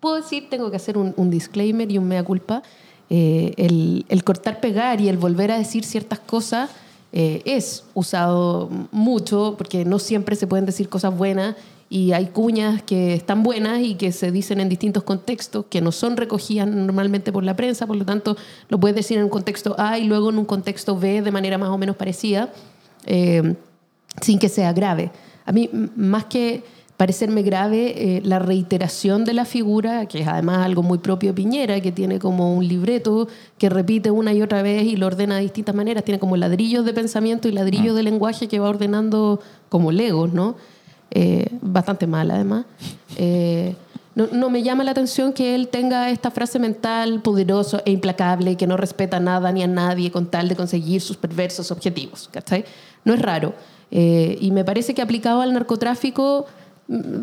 puedo 0.00 0.16
decir, 0.16 0.48
tengo 0.50 0.70
que 0.70 0.76
hacer 0.76 0.98
un, 0.98 1.14
un 1.16 1.30
disclaimer 1.30 1.90
y 1.90 1.98
un 1.98 2.08
mea 2.08 2.24
culpa. 2.24 2.62
Eh, 3.16 3.54
el, 4.08 4.24
cortar, 4.24 4.58
pegar 4.58 5.00
y 5.00 5.08
el 5.08 5.18
volver 5.18 5.52
a 5.52 5.56
decir 5.56 5.84
ciertas 5.84 6.18
cosas 6.18 6.68
eh, 7.12 7.42
es 7.44 7.84
usado 7.94 8.68
mucho 8.90 9.54
porque 9.56 9.84
no 9.84 10.00
siempre 10.00 10.34
se 10.34 10.48
pueden 10.48 10.66
decir 10.66 10.88
cosas 10.88 11.16
buenas 11.16 11.54
y 11.88 12.10
hay 12.10 12.26
cuñas 12.26 12.82
que 12.82 13.14
están 13.14 13.44
buenas 13.44 13.82
y 13.82 13.94
que 13.94 14.10
se 14.10 14.32
dicen 14.32 14.58
en 14.58 14.68
distintos 14.68 15.04
contextos 15.04 15.66
que 15.70 15.80
no 15.80 15.92
son 15.92 16.16
recogidas 16.16 16.66
normalmente 16.66 17.30
por 17.30 17.44
la 17.44 17.54
prensa, 17.54 17.86
por 17.86 17.94
lo 17.94 18.04
tanto 18.04 18.36
lo 18.68 18.80
puedes 18.80 18.96
decir 18.96 19.16
en 19.18 19.22
un 19.22 19.30
contexto 19.30 19.76
A 19.78 19.96
y 19.96 20.06
luego 20.06 20.30
en 20.30 20.38
un 20.38 20.44
contexto 20.44 20.98
B 20.98 21.22
de 21.22 21.30
manera 21.30 21.56
más 21.56 21.68
o 21.68 21.78
menos 21.78 21.94
parecida 21.94 22.52
eh, 23.06 23.54
sin 24.20 24.40
que 24.40 24.48
sea 24.48 24.72
grave. 24.72 25.12
A 25.46 25.52
mí, 25.52 25.70
más 25.94 26.24
que 26.24 26.64
parecerme 27.04 27.42
grave, 27.42 28.16
eh, 28.16 28.22
la 28.24 28.38
reiteración 28.38 29.26
de 29.26 29.34
la 29.34 29.44
figura, 29.44 30.06
que 30.06 30.22
es 30.22 30.26
además 30.26 30.64
algo 30.64 30.82
muy 30.82 30.96
propio 30.96 31.32
de 31.32 31.34
Piñera, 31.34 31.78
que 31.82 31.92
tiene 31.92 32.18
como 32.18 32.56
un 32.56 32.66
libreto 32.66 33.28
que 33.58 33.68
repite 33.68 34.10
una 34.10 34.32
y 34.32 34.40
otra 34.40 34.62
vez 34.62 34.84
y 34.84 34.96
lo 34.96 35.06
ordena 35.08 35.34
de 35.34 35.42
distintas 35.42 35.74
maneras, 35.74 36.02
tiene 36.02 36.18
como 36.18 36.34
ladrillos 36.38 36.82
de 36.86 36.94
pensamiento 36.94 37.46
y 37.46 37.52
ladrillos 37.52 37.92
mm. 37.92 37.96
de 37.96 38.02
lenguaje 38.04 38.48
que 38.48 38.58
va 38.58 38.70
ordenando 38.70 39.38
como 39.68 39.92
legos, 39.92 40.32
¿no? 40.32 40.56
Eh, 41.10 41.46
bastante 41.60 42.06
mal 42.06 42.30
además. 42.30 42.64
Eh, 43.18 43.74
no, 44.14 44.28
no, 44.32 44.48
me 44.48 44.62
llama 44.62 44.82
la 44.82 44.92
atención 44.92 45.34
que 45.34 45.54
él 45.54 45.68
tenga 45.68 46.08
esta 46.08 46.30
frase 46.30 46.58
mental 46.58 47.20
poderoso 47.20 47.82
e 47.84 47.90
implacable 47.90 48.56
que 48.56 48.66
no 48.66 48.78
respeta 48.78 49.20
nada 49.20 49.52
ni 49.52 49.62
a 49.62 49.66
nadie 49.66 50.10
con 50.10 50.24
tal 50.30 50.48
de 50.48 50.56
conseguir 50.56 51.02
sus 51.02 51.18
perversos 51.18 51.70
objetivos. 51.70 52.30
¿cachai? 52.32 52.64
No 53.04 53.12
es 53.12 53.20
raro. 53.20 53.52
Eh, 53.90 54.38
y 54.40 54.50
me 54.52 54.64
parece 54.64 54.94
que 54.94 55.02
aplicado 55.02 55.42
al 55.42 55.52
narcotráfico 55.52 56.46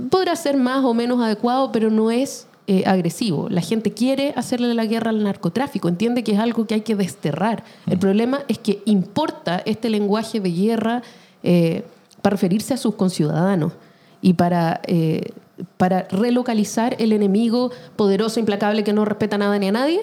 podrá 0.09 0.35
ser 0.35 0.57
más 0.57 0.83
o 0.83 0.93
menos 0.93 1.21
adecuado, 1.21 1.71
pero 1.71 1.89
no 1.89 2.11
es 2.11 2.47
eh, 2.67 2.83
agresivo. 2.85 3.49
La 3.49 3.61
gente 3.61 3.91
quiere 3.91 4.33
hacerle 4.35 4.73
la 4.73 4.85
guerra 4.85 5.09
al 5.09 5.23
narcotráfico, 5.23 5.89
entiende 5.89 6.23
que 6.23 6.33
es 6.33 6.39
algo 6.39 6.67
que 6.67 6.75
hay 6.75 6.81
que 6.81 6.95
desterrar. 6.95 7.63
El 7.87 7.97
problema 7.97 8.41
es 8.47 8.59
que 8.59 8.81
importa 8.85 9.61
este 9.65 9.89
lenguaje 9.89 10.39
de 10.39 10.51
guerra 10.51 11.01
eh, 11.43 11.83
para 12.21 12.35
referirse 12.35 12.73
a 12.73 12.77
sus 12.77 12.95
conciudadanos 12.95 13.73
y 14.21 14.33
para, 14.33 14.81
eh, 14.85 15.31
para 15.77 16.03
relocalizar 16.03 16.95
el 16.99 17.13
enemigo 17.13 17.71
poderoso, 17.95 18.39
implacable, 18.39 18.83
que 18.83 18.93
no 18.93 19.05
respeta 19.05 19.37
nada 19.37 19.57
ni 19.59 19.67
a 19.67 19.71
nadie, 19.71 20.01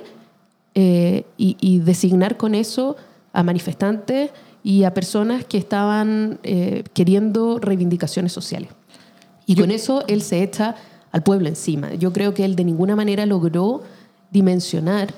y, 0.74 1.24
y, 1.36 1.78
designar 1.80 2.36
con 2.36 2.54
eso 2.54 2.96
a 3.32 3.42
manifestantes 3.42 4.30
y 4.62 4.84
a 4.84 4.94
personas 4.94 5.44
que 5.44 5.58
estaban 5.58 6.38
queriendo 6.92 7.58
reivindicaciones 7.58 8.30
sociales. 8.30 8.77
Y 9.48 9.56
con 9.56 9.70
eso 9.70 10.04
él 10.06 10.20
se 10.20 10.42
echa 10.42 10.76
al 11.10 11.22
pueblo 11.22 11.48
encima. 11.48 11.94
Yo 11.94 12.12
creo 12.12 12.34
que 12.34 12.44
él 12.44 12.54
de 12.54 12.64
ninguna 12.64 12.94
manera 12.94 13.24
logró 13.24 13.82
dimensionar, 14.30 15.14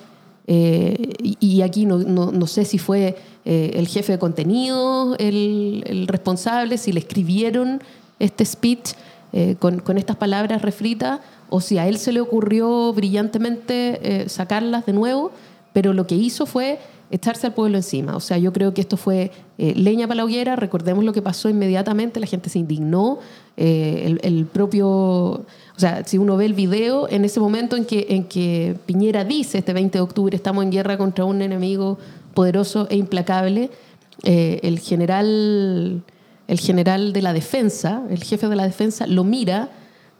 eh, 0.46 1.12
y, 1.22 1.36
y, 1.40 1.62
aquí 1.62 1.84
no, 1.84 1.98
no, 1.98 2.32
no, 2.32 2.46
sé 2.46 2.64
si 2.64 2.78
fue 2.78 3.16
eh, 3.44 3.72
el 3.74 3.86
jefe 3.86 4.12
de 4.12 4.18
contenido 4.18 5.14
el, 5.18 5.84
el, 5.86 6.08
responsable, 6.08 6.78
si 6.78 6.92
le 6.92 7.00
escribieron 7.00 7.80
este 8.18 8.44
speech 8.44 8.92
eh, 9.32 9.56
con, 9.58 9.80
con, 9.80 9.98
estas 9.98 10.16
palabras 10.16 10.62
refritas, 10.62 11.20
o 11.50 11.60
si 11.60 11.78
a 11.78 11.86
él 11.88 11.98
se 11.98 12.12
le 12.12 12.20
ocurrió 12.20 12.92
brillantemente 12.92 14.22
eh, 14.22 14.28
sacarlas 14.28 14.86
de 14.86 14.92
nuevo, 14.92 15.32
pero 15.72 15.92
lo 15.92 16.06
que 16.06 16.14
hizo 16.14 16.46
fue 16.46 16.78
echarse 17.10 17.46
al 17.48 17.54
pueblo 17.54 17.76
encima. 17.76 18.16
O 18.16 18.20
sea, 18.20 18.38
yo 18.38 18.52
creo 18.52 18.72
que 18.72 18.80
esto 18.80 18.96
fue 18.96 19.32
eh, 19.58 19.74
leña 19.74 20.06
para 20.06 20.18
la 20.18 20.24
hoguera, 20.24 20.56
recordemos 20.56 21.04
lo 21.04 21.12
que 21.12 21.22
pasó 21.22 21.48
inmediatamente, 21.48 22.20
la 22.20 22.26
gente 22.26 22.48
se 22.50 22.58
indignó, 22.58 23.18
eh, 23.56 24.18
el, 24.22 24.46
propio, 24.46 24.88
o 24.88 25.44
sea, 25.76 26.04
si 26.04 26.18
uno 26.18 26.36
ve 26.36 26.46
el 26.46 26.54
video, 26.54 27.08
en 27.08 27.24
ese 27.24 27.40
momento 27.40 27.76
en 27.76 27.84
que, 27.84 28.06
en 28.10 28.24
que 28.24 28.76
Piñera 28.86 29.24
dice, 29.24 29.58
este 29.58 29.72
20 29.72 29.98
de 29.98 30.02
octubre, 30.02 30.34
estamos 30.34 30.64
en 30.64 30.70
guerra 30.70 30.96
contra 30.96 31.24
un 31.24 31.42
enemigo 31.42 31.98
poderoso 32.34 32.86
e 32.90 32.96
implacable, 32.96 33.70
eh, 34.22 34.60
el, 34.62 34.78
general, 34.78 36.02
el 36.48 36.60
general 36.60 37.12
de 37.12 37.22
la 37.22 37.32
defensa, 37.32 38.02
el 38.10 38.22
jefe 38.22 38.48
de 38.48 38.56
la 38.56 38.64
defensa, 38.64 39.06
lo 39.06 39.24
mira 39.24 39.70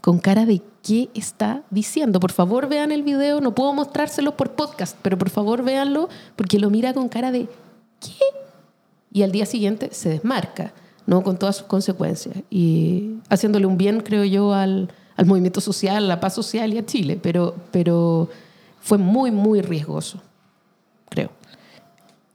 con 0.01 0.19
cara 0.19 0.47
de 0.47 0.63
qué 0.83 1.11
está 1.15 1.63
diciendo. 1.71 2.21
Por 2.21 2.33
favor, 2.33 2.69
vean 2.69 2.93
el 2.93 3.03
video. 3.03 3.41
No 3.41 3.55
puedo 3.55 3.73
mostrárselo 3.73 4.37
por 4.37 4.53
podcast, 4.53 4.97
pero 5.03 5.19
por 5.19 5.31
favor, 5.31 5.63
véanlo 5.63 6.09
porque 6.37 6.59
lo 6.59 6.71
mira 6.71 6.95
con 6.95 7.09
cara 7.09 7.31
de 7.31 7.49
¿qué? 8.01 8.25
Y 9.13 9.23
al 9.23 9.33
día 9.33 9.47
siguiente 9.47 9.91
se 9.93 10.09
desmarca. 10.09 10.73
¿No? 11.11 11.25
con 11.25 11.37
todas 11.37 11.57
sus 11.57 11.67
consecuencias. 11.67 12.37
Y 12.51 13.17
haciéndole 13.29 13.67
un 13.67 13.77
bien, 13.77 14.01
creo 14.01 14.23
yo, 14.23 14.55
al, 14.55 14.93
al 15.17 15.27
movimiento 15.27 15.61
social, 15.61 15.97
a 15.97 16.07
la 16.07 16.21
paz 16.21 16.35
social 16.35 16.73
y 16.73 16.79
a 16.79 16.87
Chile. 16.87 17.19
Pero, 17.21 17.57
pero 17.73 18.29
fue 18.81 18.97
muy, 18.97 19.33
muy 19.33 19.61
riesgoso, 19.61 20.23
creo. 21.09 21.31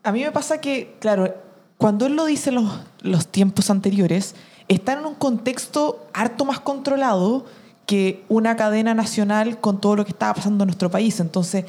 A 0.03 0.11
mí 0.11 0.21
me 0.21 0.31
pasa 0.33 0.59
que, 0.59 0.97
claro, 0.99 1.33
cuando 1.77 2.05
él 2.05 2.17
lo 2.17 2.25
dice 2.25 2.49
en 2.49 2.55
los, 2.55 2.81
los 2.99 3.27
tiempos 3.27 3.69
anteriores, 3.69 4.35
está 4.67 4.91
en 4.91 5.05
un 5.05 5.15
contexto 5.15 6.05
harto 6.13 6.43
más 6.43 6.59
controlado 6.59 7.45
que 7.85 8.25
una 8.27 8.57
cadena 8.57 8.93
nacional 8.93 9.57
con 9.61 9.79
todo 9.79 9.95
lo 9.95 10.03
que 10.03 10.11
estaba 10.11 10.33
pasando 10.33 10.65
en 10.65 10.67
nuestro 10.67 10.91
país. 10.91 11.21
Entonces, 11.21 11.63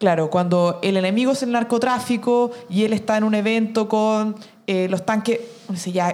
claro, 0.00 0.30
cuando 0.30 0.80
el 0.82 0.96
enemigo 0.96 1.30
es 1.30 1.44
el 1.44 1.52
narcotráfico 1.52 2.50
y 2.68 2.82
él 2.82 2.92
está 2.92 3.18
en 3.18 3.22
un 3.22 3.36
evento 3.36 3.88
con 3.88 4.34
eh, 4.66 4.88
los 4.88 5.04
tanques, 5.04 5.40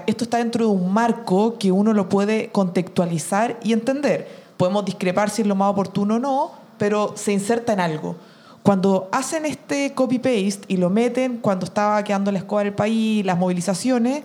esto 0.06 0.24
está 0.24 0.38
dentro 0.38 0.66
de 0.66 0.72
un 0.72 0.92
marco 0.92 1.56
que 1.58 1.70
uno 1.70 1.92
lo 1.92 2.08
puede 2.08 2.48
contextualizar 2.48 3.58
y 3.62 3.72
entender. 3.72 4.28
Podemos 4.56 4.84
discrepar 4.84 5.30
si 5.30 5.42
es 5.42 5.48
lo 5.48 5.54
más 5.54 5.70
oportuno 5.70 6.16
o 6.16 6.18
no, 6.18 6.52
pero 6.76 7.12
se 7.16 7.32
inserta 7.32 7.72
en 7.72 7.80
algo. 7.80 8.16
Cuando 8.62 9.08
hacen 9.12 9.46
este 9.46 9.94
copy-paste 9.94 10.62
y 10.68 10.76
lo 10.76 10.90
meten 10.90 11.38
cuando 11.38 11.64
estaba 11.64 12.02
quedando 12.04 12.30
la 12.32 12.38
escoba 12.38 12.64
del 12.64 12.74
país, 12.74 13.24
las 13.24 13.38
movilizaciones, 13.38 14.22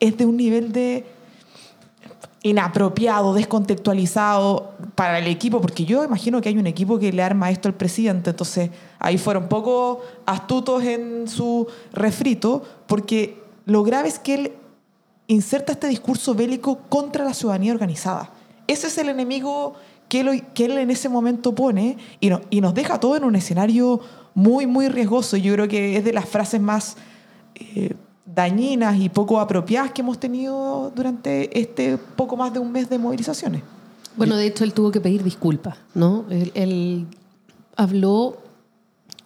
es 0.00 0.16
de 0.16 0.26
un 0.26 0.36
nivel 0.36 0.72
de 0.72 1.04
inapropiado, 2.42 3.34
descontextualizado 3.34 4.72
para 4.94 5.18
el 5.18 5.26
equipo, 5.26 5.60
porque 5.60 5.84
yo 5.84 6.04
imagino 6.04 6.40
que 6.40 6.48
hay 6.48 6.56
un 6.56 6.66
equipo 6.66 6.98
que 6.98 7.12
le 7.12 7.22
arma 7.22 7.50
esto 7.50 7.68
al 7.68 7.74
presidente, 7.74 8.30
entonces 8.30 8.70
ahí 8.98 9.18
fueron 9.18 9.48
poco 9.48 10.02
astutos 10.24 10.84
en 10.84 11.28
su 11.28 11.66
refrito, 11.92 12.62
porque 12.86 13.47
lo 13.68 13.82
grave 13.84 14.08
es 14.08 14.18
que 14.18 14.34
él 14.34 14.52
inserta 15.26 15.72
este 15.72 15.88
discurso 15.88 16.34
bélico 16.34 16.78
contra 16.88 17.22
la 17.24 17.34
ciudadanía 17.34 17.72
organizada. 17.72 18.30
Ese 18.66 18.86
es 18.86 18.96
el 18.98 19.10
enemigo 19.10 19.74
que 20.08 20.20
él, 20.20 20.78
en 20.78 20.90
ese 20.90 21.10
momento 21.10 21.54
pone 21.54 21.98
y 22.18 22.60
nos 22.60 22.74
deja 22.74 22.98
todo 22.98 23.16
en 23.16 23.24
un 23.24 23.36
escenario 23.36 24.00
muy, 24.34 24.66
muy 24.66 24.88
riesgoso. 24.88 25.36
Yo 25.36 25.52
creo 25.52 25.68
que 25.68 25.98
es 25.98 26.04
de 26.04 26.12
las 26.12 26.28
frases 26.28 26.60
más... 26.60 26.96
Eh, 27.54 27.94
dañinas 28.34 29.00
y 29.00 29.08
poco 29.08 29.40
apropiadas 29.40 29.90
que 29.90 30.02
hemos 30.02 30.20
tenido 30.20 30.92
durante 30.94 31.58
este 31.58 31.96
poco 31.96 32.36
más 32.36 32.52
de 32.52 32.58
un 32.58 32.70
mes 32.70 32.88
de 32.90 32.98
movilizaciones. 32.98 33.62
Bueno, 34.16 34.36
de 34.36 34.46
hecho, 34.46 34.64
él 34.64 34.74
tuvo 34.74 34.92
que 34.92 35.00
pedir 35.00 35.24
disculpas, 35.24 35.78
¿no? 35.94 36.26
Él, 36.28 36.52
él 36.54 37.06
habló 37.74 38.36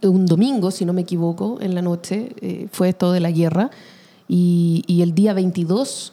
un 0.03 0.27
domingo, 0.27 0.71
si 0.71 0.85
no 0.85 0.93
me 0.93 1.03
equivoco, 1.03 1.59
en 1.61 1.75
la 1.75 1.83
noche, 1.83 2.33
eh, 2.41 2.69
fue 2.71 2.91
esto 2.91 3.13
de 3.13 3.21
la 3.21 3.31
guerra, 3.31 3.71
y, 4.33 4.85
y 4.87 5.03
el 5.03 5.15
día 5.15 5.35
22, 5.35 6.13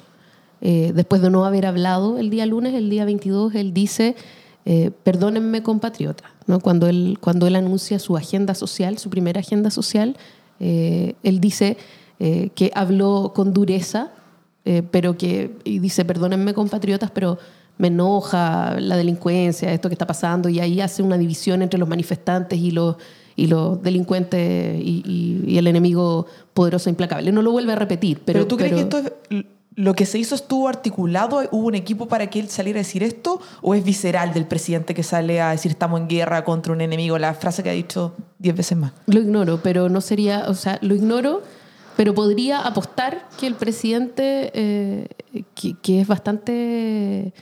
eh, 0.62 0.92
después 0.94 1.22
de 1.22 1.30
no 1.30 1.46
haber 1.46 1.66
hablado 1.66 2.18
el 2.18 2.30
día 2.30 2.46
lunes, 2.46 2.74
el 2.74 2.90
día 2.90 3.06
22, 3.06 3.56
él 3.56 3.74
dice, 3.74 4.16
eh, 4.66 4.92
perdónenme 5.04 5.64
compatriota, 5.64 6.26
¿no? 6.48 6.60
Cuando 6.60 6.88
él, 6.88 7.18
cuando 7.22 7.48
él 7.48 7.56
anuncia 7.56 8.00
su 8.00 8.18
agenda 8.18 8.56
social, 8.56 8.98
su 8.98 9.10
primera 9.10 9.40
agenda 9.40 9.72
social, 9.72 10.18
él 10.60 11.40
dice, 11.40 11.78
eh, 12.22 12.50
que 12.54 12.70
habló 12.76 13.32
con 13.34 13.54
dureza, 13.54 14.12
eh, 14.66 14.84
pero 14.92 15.18
que 15.18 15.56
y 15.64 15.80
dice, 15.80 16.04
perdónenme 16.04 16.54
compatriotas, 16.54 17.12
pero 17.12 17.38
me 17.78 17.88
enoja 17.88 18.78
la 18.78 18.98
delincuencia, 18.98 19.72
esto 19.72 19.88
que 19.88 19.94
está 19.94 20.06
pasando, 20.06 20.50
y 20.50 20.60
ahí 20.60 20.82
hace 20.82 21.02
una 21.02 21.18
división 21.18 21.62
entre 21.62 21.80
los 21.80 21.88
manifestantes 21.88 22.60
y 22.60 22.72
los, 22.72 22.98
y 23.40 23.48
los 23.48 23.82
delincuentes 23.82 24.80
y, 24.80 25.44
y, 25.46 25.58
el 25.58 25.68
enemigo 25.68 26.26
poderoso 26.54 26.90
e 26.90 26.92
implacable. 26.92 27.32
No 27.32 27.42
lo 27.42 27.52
vuelve 27.52 27.74
a 27.74 27.76
repetir. 27.76 28.22
Pero, 28.26 28.40
¿Pero 28.40 28.48
tú 28.48 28.58
crees 28.58 28.74
que 28.74 28.82
esto 28.82 28.98
es, 28.98 29.46
lo 29.76 29.94
que 29.94 30.06
se 30.06 30.20
hizo 30.20 30.36
estuvo 30.36 30.68
articulado? 30.68 31.42
¿Hubo 31.52 31.68
un 31.68 31.76
equipo 31.76 32.08
para 32.08 32.28
que 32.28 32.40
él 32.40 32.50
saliera 32.50 32.80
a 32.80 32.84
decir 32.84 33.02
esto? 33.02 33.40
¿O 33.62 33.76
es 33.76 33.84
visceral 33.84 34.34
del 34.34 34.46
presidente 34.46 34.94
que 34.94 35.04
sale 35.04 35.40
a 35.40 35.52
decir 35.52 35.72
estamos 35.72 36.02
en 36.02 36.08
guerra 36.10 36.44
contra 36.44 36.74
un 36.74 36.82
enemigo? 36.82 37.18
La 37.18 37.34
frase 37.34 37.64
que 37.64 37.70
ha 37.70 37.74
dicho 37.74 38.14
diez 38.40 38.56
veces 38.56 38.78
más. 38.78 38.92
Lo 39.06 39.22
ignoro, 39.22 39.62
pero 39.64 39.88
no 39.88 40.02
sería, 40.02 40.46
o 40.48 40.54
sea, 40.54 40.80
lo 40.82 40.96
ignoro 40.96 41.42
pero 41.96 42.14
podría 42.14 42.62
apostar 42.62 43.28
que 43.38 43.46
el 43.46 43.56
presidente, 43.56 44.52
eh, 44.54 45.08
que, 45.54 45.76
que, 45.82 46.00
es 46.00 46.08
bastante 46.08 47.34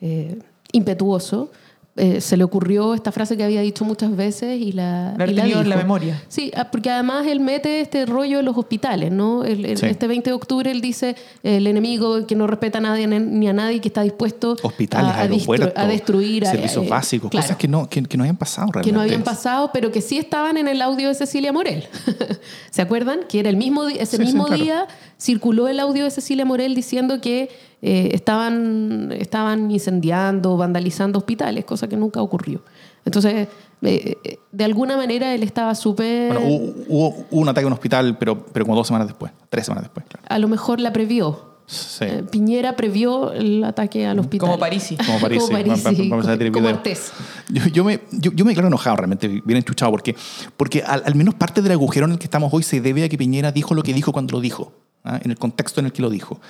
eh, 0.00 0.38
impetuoso, 0.70 1.50
eh, 1.96 2.20
se 2.20 2.36
le 2.36 2.42
ocurrió 2.42 2.92
esta 2.94 3.12
frase 3.12 3.36
que 3.36 3.44
había 3.44 3.60
dicho 3.60 3.84
muchas 3.84 4.16
veces 4.16 4.60
y 4.60 4.72
la, 4.72 5.14
la, 5.16 5.26
y 5.28 5.34
la 5.34 5.44
dijo. 5.44 5.60
en 5.60 5.68
la 5.68 5.76
memoria. 5.76 6.20
Sí, 6.26 6.50
ah, 6.56 6.68
porque 6.68 6.90
además 6.90 7.24
él 7.28 7.38
mete 7.38 7.80
este 7.80 8.04
rollo 8.04 8.40
en 8.40 8.44
los 8.46 8.56
hospitales, 8.56 9.12
¿no? 9.12 9.44
El, 9.44 9.64
el, 9.64 9.78
sí. 9.78 9.86
Este 9.86 10.08
20 10.08 10.30
de 10.30 10.34
octubre 10.34 10.68
él 10.68 10.80
dice 10.80 11.14
el 11.44 11.68
enemigo 11.68 12.26
que 12.26 12.34
no 12.34 12.48
respeta 12.48 12.78
a 12.78 12.80
nadie 12.80 13.06
ni 13.06 13.48
a 13.48 13.52
nadie 13.52 13.80
que 13.80 13.86
está 13.86 14.02
dispuesto 14.02 14.56
hospitales, 14.60 15.12
a, 15.12 15.80
a, 15.80 15.84
a 15.84 15.86
destruir 15.86 16.44
servicios 16.44 16.84
a, 16.84 16.90
básicos, 16.90 17.30
claro, 17.30 17.44
cosas 17.44 17.56
que 17.58 17.68
no, 17.68 17.88
que, 17.88 18.02
que, 18.02 18.16
no 18.16 18.24
habían 18.24 18.38
pasado 18.38 18.72
realmente. 18.72 18.90
Que 18.90 18.92
no 18.92 19.00
habían 19.00 19.22
pasado, 19.22 19.70
pero 19.72 19.92
que 19.92 20.00
sí 20.00 20.18
estaban 20.18 20.56
en 20.56 20.66
el 20.66 20.82
audio 20.82 21.08
de 21.08 21.14
Cecilia 21.14 21.52
Morel. 21.52 21.84
¿Se 22.70 22.82
acuerdan? 22.82 23.20
Que 23.28 23.38
era 23.38 23.50
el 23.50 23.56
mismo 23.56 23.86
ese 23.86 24.16
sí, 24.16 24.22
mismo 24.22 24.44
sí, 24.44 24.48
claro. 24.48 24.64
día 24.64 24.86
circuló 25.16 25.68
el 25.68 25.78
audio 25.78 26.02
de 26.02 26.10
Cecilia 26.10 26.44
Morel 26.44 26.74
diciendo 26.74 27.20
que 27.20 27.50
eh, 27.86 28.14
estaban, 28.14 29.12
estaban 29.12 29.70
incendiando, 29.70 30.56
vandalizando 30.56 31.18
hospitales, 31.18 31.66
cosa 31.66 31.86
que 31.86 31.98
nunca 31.98 32.22
ocurrió. 32.22 32.62
Entonces, 33.04 33.46
eh, 33.82 34.38
de 34.50 34.64
alguna 34.64 34.96
manera 34.96 35.34
él 35.34 35.42
estaba 35.42 35.74
súper... 35.74 36.32
Bueno, 36.32 36.48
hubo, 36.48 36.74
hubo, 36.88 37.08
hubo, 37.30 37.40
un 37.42 37.48
ataque 37.50 37.64
a 37.64 37.66
un 37.66 37.74
hospital, 37.74 38.16
pero, 38.16 38.46
pero 38.46 38.64
como 38.64 38.74
dos 38.74 38.86
semanas 38.86 39.08
después, 39.08 39.32
tres 39.50 39.66
semanas 39.66 39.84
después. 39.84 40.06
Claro. 40.08 40.24
A 40.26 40.38
lo 40.38 40.48
mejor 40.48 40.80
la 40.80 40.94
previó. 40.94 41.58
Sí. 41.66 42.06
Eh, 42.06 42.24
Piñera 42.30 42.74
previó 42.74 43.32
el 43.32 43.62
ataque 43.62 44.06
al 44.06 44.18
hospital. 44.18 44.48
Como 44.48 44.58
Parisi. 44.58 44.96
Como 44.96 45.20
Parisi. 45.20 45.40
como, 45.40 45.52
Parisi, 45.52 45.82
vamos, 46.08 46.26
vamos 46.26 46.50
como 46.54 46.68
Artés. 46.68 47.12
Yo, 47.50 47.66
yo, 47.66 47.84
me, 47.84 48.00
yo, 48.12 48.32
yo, 48.32 48.46
me 48.46 48.52
declaro 48.52 48.68
enojado 48.68 48.96
realmente, 48.96 49.28
bien 49.28 49.58
enchuchado, 49.58 49.90
porque, 49.90 50.16
porque 50.56 50.82
al, 50.82 51.02
al, 51.04 51.14
menos 51.16 51.34
parte 51.34 51.60
del 51.60 51.72
agujero 51.72 52.06
en 52.06 52.12
el 52.12 52.18
que 52.18 52.24
estamos 52.24 52.50
hoy 52.54 52.62
se 52.62 52.80
debe 52.80 53.04
a 53.04 53.10
que 53.10 53.18
Piñera 53.18 53.52
dijo 53.52 53.74
lo 53.74 53.82
que 53.82 53.92
dijo 53.92 54.10
cuando 54.10 54.32
lo 54.32 54.40
dijo. 54.40 54.72
¿Ah? 55.04 55.20
en 55.22 55.30
el 55.30 55.38
contexto 55.38 55.80
en 55.80 55.86
el 55.86 55.92
que 55.92 56.02
lo 56.02 56.10
dijo. 56.10 56.40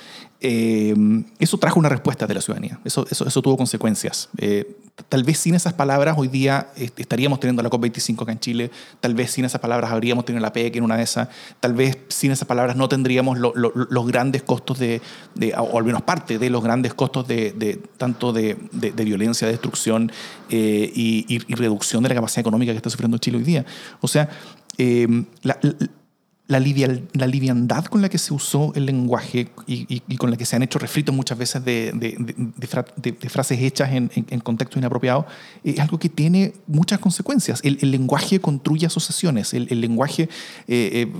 Eh, 0.40 0.94
eso 1.38 1.58
trajo 1.58 1.78
una 1.78 1.88
respuesta 1.88 2.26
de 2.26 2.34
la 2.34 2.40
ciudadanía, 2.40 2.78
eso, 2.84 3.06
eso, 3.10 3.26
eso 3.26 3.42
tuvo 3.42 3.56
consecuencias. 3.56 4.28
Eh, 4.38 4.76
tal 5.08 5.24
vez 5.24 5.38
sin 5.38 5.54
esas 5.54 5.72
palabras 5.72 6.16
hoy 6.18 6.28
día 6.28 6.68
estaríamos 6.76 7.40
teniendo 7.40 7.62
la 7.62 7.70
COP25 7.70 8.22
acá 8.22 8.32
en 8.32 8.40
Chile, 8.40 8.70
tal 9.00 9.14
vez 9.14 9.30
sin 9.30 9.44
esas 9.44 9.60
palabras 9.60 9.90
habríamos 9.90 10.24
tenido 10.24 10.42
la 10.42 10.52
PEC 10.52 10.76
en 10.76 10.84
una 10.84 10.96
de 10.96 11.02
esas, 11.02 11.28
tal 11.60 11.74
vez 11.74 11.98
sin 12.08 12.30
esas 12.30 12.46
palabras 12.46 12.76
no 12.76 12.88
tendríamos 12.88 13.38
lo, 13.38 13.52
lo, 13.54 13.72
los 13.74 14.06
grandes 14.06 14.42
costos 14.42 14.78
de, 14.78 15.00
de, 15.34 15.54
o 15.56 15.78
al 15.78 15.84
menos 15.84 16.02
parte 16.02 16.38
de 16.38 16.50
los 16.50 16.62
grandes 16.62 16.94
costos 16.94 17.26
de, 17.26 17.52
de 17.52 17.80
tanto 17.96 18.32
de, 18.32 18.56
de, 18.72 19.04
violencia, 19.04 19.48
destrucción 19.48 20.12
eh, 20.50 20.92
y, 20.94 21.24
y, 21.28 21.40
y, 21.46 21.54
reducción 21.54 22.02
de 22.02 22.10
la 22.10 22.14
capacidad 22.16 22.40
económica 22.40 22.72
que 22.72 22.76
está 22.76 22.90
sufriendo 22.90 23.18
Chile 23.18 23.38
hoy 23.38 23.44
día. 23.44 23.64
O 24.00 24.08
sea, 24.08 24.28
eh, 24.78 25.06
la 25.42 25.58
la, 26.46 26.60
la, 26.60 27.26
liviandad 27.26 27.86
con 27.86 28.02
la 28.02 28.10
que 28.10 28.18
se 28.18 28.34
usó 28.34 28.72
el 28.74 28.84
lenguaje 28.84 29.48
y, 29.66 30.16
con 30.16 30.30
la 30.30 30.36
que 30.36 30.44
se 30.44 30.56
han 30.56 30.62
hecho 30.62 30.78
refritos 30.78 31.14
muchas 31.14 31.38
veces 31.38 31.64
de, 31.64 32.66
fra, 32.68 32.84
de 32.96 33.12
frases 33.30 33.60
hechas 33.60 33.90
en, 33.92 34.40
contextos 34.40 34.76
inapropiados 34.76 35.24
es 35.62 35.80
algo 35.80 35.98
que 35.98 36.10
tiene 36.10 36.52
muchas 36.66 36.98
consecuencias. 36.98 37.60
El, 37.62 37.90
lenguaje 37.90 38.40
construye 38.40 38.86
asociaciones, 38.86 39.54
el, 39.54 39.80
lenguaje 39.80 40.24
eh, 40.68 41.08
eh, 41.08 41.12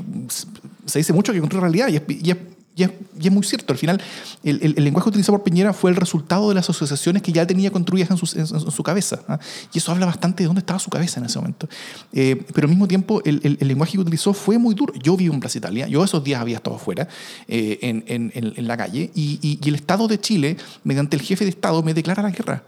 se 0.85 0.99
dice 0.99 1.15
mucho 1.15 1.33
que 1.33 1.41
construye 1.41 1.63
realidad 1.63 1.89
y 1.89 2.31
es 2.31 2.37
y 2.77 2.83
es, 2.83 2.91
y 3.21 3.29
es, 3.29 3.33
muy 3.33 3.45
cierto, 3.45 3.73
al 3.73 3.79
final 3.79 4.03
el, 4.43 4.61
el, 4.61 4.75
el, 4.77 4.85
lenguaje 4.85 5.09
utilizado 5.09 5.39
por 5.39 5.45
Piñera 5.45 5.73
fue 5.73 5.93
el 5.93 5.97
resultado 5.97 6.49
de 6.49 6.57
las 6.57 6.69
asociaciones 6.69 7.23
que 7.23 7.31
ya 7.31 7.47
tenía 7.47 7.71
construidas 7.71 8.11
en 8.11 8.17
su, 8.17 8.37
en, 8.37 8.41
en 8.43 8.71
su 8.71 8.83
cabeza. 8.83 9.21
¿ah? 9.29 9.39
Y 9.73 9.79
eso 9.79 9.93
habla 9.93 10.07
bastante 10.07 10.43
de 10.43 10.49
dónde 10.49 10.59
estaba 10.59 10.81
su 10.81 10.91
cabeza 10.91 11.21
en 11.21 11.27
ese 11.27 11.39
momento. 11.39 11.69
Eh, 12.13 12.45
pero 12.53 12.65
al 12.67 12.71
mismo 12.71 12.89
tiempo, 12.89 13.23
el, 13.25 13.41
el, 13.45 13.69
lenguaje 13.69 13.93
que 13.93 14.01
utilizó 14.01 14.35
fue 14.35 14.59
muy 14.59 14.75
duro. 14.75 14.93
Yo 14.95 15.17
vivo 15.17 15.35
en 15.35 15.41
Plaza 15.41 15.59
Italia, 15.59 15.87
yo 15.87 16.03
esos 16.03 16.25
días 16.25 16.41
había 16.41 16.57
estado 16.57 16.75
afuera, 16.75 17.07
eh, 17.47 17.79
en, 17.83 18.33
en, 18.35 18.67
la 18.67 18.77
calle, 18.77 19.11
y, 19.15 19.39
y, 19.41 19.61
y 19.63 19.69
el 19.69 19.77
Estado 19.77 20.09
de 20.09 20.19
Chile, 20.19 20.57
mediante 20.83 21.15
el 21.15 21.23
jefe 21.23 21.45
de 21.45 21.51
Estado, 21.51 21.81
me 21.83 21.95
declara 21.95 22.23
la 22.25 22.31
guerra. 22.31 22.65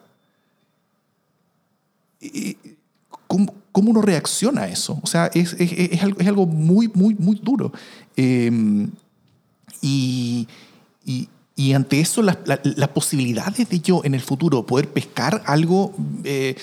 Y, 2.21 2.57
¿Cómo, 3.27 3.53
¿Cómo, 3.73 3.91
uno 3.91 4.03
reacciona 4.03 4.63
a 4.63 4.69
eso? 4.69 5.01
O 5.03 5.07
sea, 5.09 5.31
es, 5.35 5.55
es, 5.55 5.73
es, 5.73 6.03
algo, 6.03 6.21
es 6.21 6.29
algo, 6.29 6.47
muy, 6.47 6.89
muy, 6.95 7.17
muy 7.17 7.41
duro. 7.43 7.73
Eh, 8.17 8.89
y, 9.87 10.49
y, 11.05 11.29
y, 11.55 11.73
ante 11.75 12.01
eso, 12.01 12.21
las, 12.21 12.37
posibilidades 12.93 13.69
de 13.69 13.79
yo 13.79 14.03
en 14.05 14.15
el 14.15 14.21
futuro 14.21 14.67
poder 14.67 14.89
pescar 14.89 15.43
algo, 15.47 15.95
eh, 16.25 16.57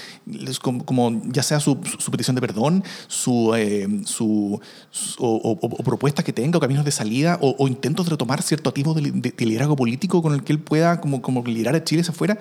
como, 0.61 0.85
como, 0.85 1.21
ya 1.31 1.41
sea 1.41 1.61
su, 1.61 1.79
su, 1.99 2.11
petición 2.11 2.35
de 2.35 2.41
perdón, 2.41 2.83
su, 3.07 3.55
eh, 3.55 3.87
su, 4.05 4.59
su 4.91 5.23
o, 5.23 5.37
o, 5.37 5.57
o, 5.61 5.83
propuestas 5.83 6.25
que 6.25 6.33
tenga, 6.33 6.57
o 6.57 6.61
caminos 6.61 6.83
de 6.83 6.91
salida, 6.91 7.39
o, 7.41 7.55
o 7.57 7.67
intentos 7.69 8.05
de 8.07 8.11
retomar 8.11 8.41
cierto 8.41 8.73
tipo 8.73 8.93
de, 8.93 9.11
de, 9.11 9.31
de, 9.31 9.45
liderazgo 9.45 9.77
político 9.77 10.21
con 10.21 10.33
el 10.33 10.43
que 10.43 10.51
él 10.51 10.59
pueda 10.59 10.99
como, 10.99 11.21
como 11.21 11.43
liderar 11.45 11.75
a 11.75 11.83
Chile 11.85 12.01
hacia 12.01 12.11
afuera, 12.11 12.37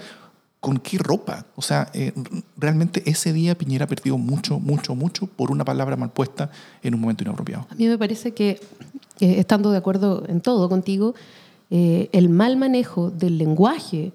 ¿con 0.63 0.79
qué 0.79 0.97
ropa? 0.97 1.45
O 1.57 1.61
sea, 1.61 1.91
eh, 1.93 2.13
realmente 2.57 3.03
ese 3.05 3.33
día 3.35 3.59
Piñera 3.59 3.87
perdió 3.87 4.17
mucho, 4.17 4.61
mucho, 4.61 4.95
mucho 4.95 5.27
por 5.27 5.51
una 5.51 5.65
palabra 5.65 5.97
mal 5.97 6.11
puesta 6.11 6.51
en 6.83 6.95
un 6.95 7.01
momento 7.01 7.25
inapropiado. 7.25 7.67
A 7.69 7.75
mí 7.75 7.87
me 7.89 7.99
parece 7.99 8.33
que, 8.33 8.61
eh, 9.21 9.35
estando 9.39 9.73
de 9.73 9.79
acuerdo 9.79 10.25
en 10.29 10.41
todo 10.41 10.69
contigo, 10.69 11.15
eh, 11.75 12.09
el 12.13 12.29
mal 12.29 12.57
manejo 12.57 13.11
del 13.11 13.39
lenguaje 13.39 14.13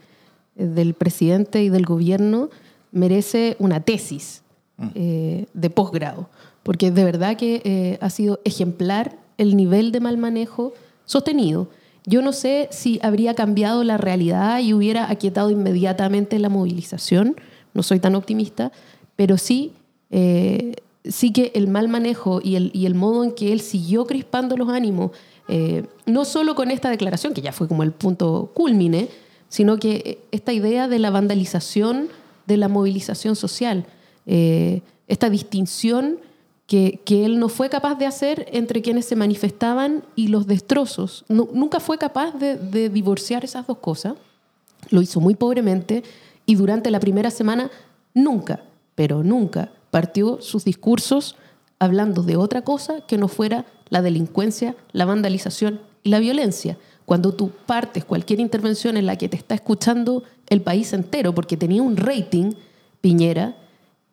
eh, 0.55 0.65
del 0.65 0.93
presidente 0.93 1.61
y 1.63 1.69
del 1.69 1.85
gobierno 1.85 2.49
merece 2.93 3.57
una 3.59 3.81
tesis 3.81 4.41
eh, 4.95 5.47
de 5.53 5.69
posgrado, 5.69 6.29
porque 6.63 6.91
de 6.91 7.03
verdad 7.03 7.35
que 7.35 7.61
eh, 7.65 7.97
ha 7.99 8.09
sido 8.09 8.39
ejemplar 8.45 9.17
el 9.37 9.57
nivel 9.57 9.91
de 9.91 9.99
mal 9.99 10.17
manejo 10.17 10.73
sostenido. 11.05 11.67
Yo 12.07 12.21
no 12.21 12.31
sé 12.31 12.69
si 12.71 13.01
habría 13.03 13.33
cambiado 13.33 13.83
la 13.83 13.97
realidad 13.97 14.59
y 14.59 14.73
hubiera 14.73 15.11
aquietado 15.11 15.51
inmediatamente 15.51 16.39
la 16.39 16.47
movilización, 16.47 17.35
no 17.73 17.83
soy 17.83 17.99
tan 17.99 18.15
optimista, 18.15 18.71
pero 19.17 19.37
sí, 19.37 19.73
eh, 20.09 20.75
sí 21.03 21.33
que 21.33 21.51
el 21.53 21.67
mal 21.67 21.89
manejo 21.89 22.39
y 22.41 22.55
el, 22.55 22.71
y 22.73 22.85
el 22.85 22.95
modo 22.95 23.25
en 23.25 23.33
que 23.33 23.51
él 23.51 23.59
siguió 23.59 24.05
crispando 24.05 24.55
los 24.55 24.69
ánimos, 24.69 25.11
eh, 25.49 25.85
no 26.05 26.23
solo 26.23 26.55
con 26.55 26.71
esta 26.71 26.89
declaración, 26.89 27.33
que 27.33 27.41
ya 27.41 27.51
fue 27.51 27.67
como 27.67 27.83
el 27.83 27.91
punto 27.91 28.51
culmine, 28.53 29.09
sino 29.49 29.77
que 29.77 30.19
esta 30.31 30.53
idea 30.53 30.87
de 30.87 30.99
la 30.99 31.09
vandalización 31.09 32.07
de 32.45 32.55
la 32.55 32.69
movilización 32.69 33.35
social, 33.35 33.85
eh, 34.25 34.81
esta 35.09 35.29
distinción 35.29 36.19
que, 36.67 37.01
que 37.05 37.25
él 37.25 37.39
no 37.39 37.49
fue 37.49 37.69
capaz 37.69 37.95
de 37.95 38.05
hacer 38.05 38.45
entre 38.51 38.81
quienes 38.81 39.05
se 39.05 39.15
manifestaban 39.15 40.03
y 40.15 40.27
los 40.27 40.45
destrozos. 40.47 41.25
Nu- 41.29 41.49
nunca 41.53 41.79
fue 41.79 41.97
capaz 41.97 42.33
de, 42.33 42.55
de 42.55 42.89
divorciar 42.89 43.43
esas 43.43 43.65
dos 43.65 43.77
cosas. 43.79 44.13
Lo 44.89 45.01
hizo 45.01 45.19
muy 45.19 45.33
pobremente 45.35 46.03
y 46.45 46.55
durante 46.55 46.91
la 46.91 46.99
primera 46.99 47.31
semana 47.31 47.71
nunca, 48.13 48.61
pero 48.95 49.23
nunca 49.23 49.71
partió 49.91 50.41
sus 50.41 50.65
discursos 50.65 51.35
hablando 51.79 52.21
de 52.21 52.35
otra 52.37 52.63
cosa 52.63 53.01
que 53.07 53.17
no 53.17 53.27
fuera 53.27 53.65
la 53.89 54.01
delincuencia, 54.01 54.75
la 54.91 55.05
vandalización 55.05 55.79
y 56.03 56.09
la 56.09 56.19
violencia. 56.19 56.77
Cuando 57.05 57.33
tú 57.33 57.51
partes 57.65 58.03
cualquier 58.03 58.41
intervención 58.41 58.97
en 58.97 59.05
la 59.05 59.15
que 59.15 59.29
te 59.29 59.37
está 59.37 59.55
escuchando 59.55 60.23
el 60.49 60.61
país 60.61 60.91
entero, 60.91 61.33
porque 61.33 61.55
tenía 61.55 61.81
un 61.81 61.95
rating, 61.95 62.51
Piñera, 62.99 63.55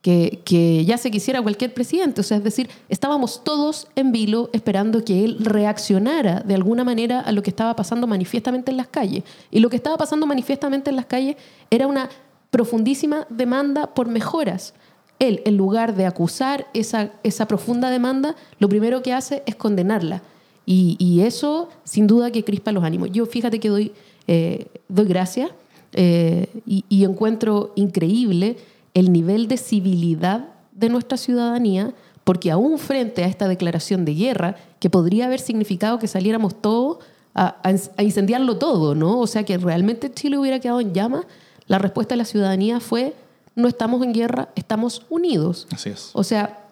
que, 0.05 0.85
ya 0.85 0.99
se 0.99 1.11
quisiera 1.11 1.41
cualquier 1.41 1.73
presidente. 1.73 2.21
O 2.21 2.25
sea, 2.25 2.37
es 2.37 2.45
decir, 2.45 2.69
estábamos 2.91 3.43
todos 3.43 3.89
en 3.97 4.13
vilo 4.13 4.51
esperando 4.53 5.03
que 5.03 5.25
él 5.25 5.39
reaccionara 5.41 6.41
de 6.41 6.55
alguna 6.55 6.85
manera 6.85 7.21
a 7.21 7.33
lo 7.33 7.43
que 7.43 7.49
estaba 7.49 7.75
pasando 7.75 8.07
manifiestamente 8.07 8.71
en 8.71 8.77
las 8.77 8.89
calles. 8.89 9.25
Y 9.51 9.61
lo 9.61 9.71
que 9.71 9.77
estaba 9.77 9.97
pasando 9.97 10.27
manifiestamente 10.27 10.91
en 10.91 10.97
las 10.97 11.07
calles 11.07 11.37
era 11.71 11.87
una 11.87 12.11
profundísima 12.51 13.27
demanda 13.31 13.95
por 13.95 14.07
mejoras. 14.07 14.75
Él, 15.19 15.41
en 15.47 15.57
lugar 15.57 15.95
de 15.95 16.05
acusar 16.05 16.67
esa, 16.75 17.13
esa 17.23 17.49
profunda 17.49 17.89
demanda, 17.89 18.37
lo 18.59 18.69
primero 18.69 19.03
que 19.03 19.15
hace 19.15 19.43
es 19.47 19.55
condenarla. 19.55 20.23
Y, 20.67 21.21
eso, 21.21 21.71
sin 21.85 22.07
duda, 22.07 22.31
que 22.31 22.45
crispa 22.45 22.73
los 22.73 22.85
ánimos. 22.85 23.11
Yo, 23.11 23.25
fíjate 23.25 23.59
que 23.59 23.69
doy, 23.71 23.93
eh, 24.27 24.67
doy 24.89 25.07
gracias 25.07 25.51
eh, 25.93 26.49
y 26.67 27.05
encuentro 27.05 27.73
increíble 27.77 28.57
el 28.95 29.13
nivel 29.13 29.49
de 29.49 29.57
civilidad 29.57 30.49
de 30.73 30.89
nuestra 30.89 31.19
ciudadanía, 31.19 31.93
porque 32.25 32.51
aún 32.51 32.79
frente 32.79 33.23
a 33.25 33.27
esta 33.27 33.49
declaración 33.49 34.05
de 34.05 34.15
guerra, 34.15 34.57
que 34.81 34.91
podría 34.91 35.27
haber 35.27 35.41
significado 35.41 35.99
que 35.99 36.09
saliéramos 36.09 36.61
todos 36.61 36.99
a, 37.35 37.57
incendiarlo 37.99 38.59
todo, 38.59 38.95
¿no? 38.95 39.19
O 39.19 39.27
sea, 39.27 39.45
que 39.45 39.59
realmente 39.59 40.13
Chile 40.13 40.39
hubiera 40.39 40.61
quedado 40.61 40.81
en 40.81 40.95
llamas, 40.95 41.27
la 41.67 41.79
respuesta 41.79 42.15
de 42.15 42.19
la 42.19 42.25
ciudadanía 42.25 42.81
fue, 42.81 43.15
no 43.57 43.69
estamos 43.69 44.03
en 44.03 44.13
guerra, 44.13 44.49
estamos 44.55 45.03
unidos. 45.11 45.67
Así 45.73 45.91
es. 45.91 46.11
O 46.13 46.23
sea, 46.23 46.65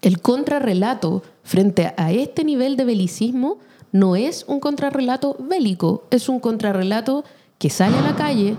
el 0.00 0.20
contrarrelato 0.20 1.22
frente 1.42 1.92
a 1.96 2.12
este 2.12 2.44
nivel 2.44 2.76
de 2.76 2.84
belicismo 2.84 3.58
no 3.92 4.16
es 4.16 4.44
un 4.46 4.60
contrarrelato 4.60 5.36
bélico, 5.38 6.04
es 6.10 6.28
un 6.28 6.40
contrarrelato 6.40 7.24
que 7.58 7.70
sale 7.70 7.96
a 7.96 8.02
la 8.02 8.14
calle. 8.14 8.56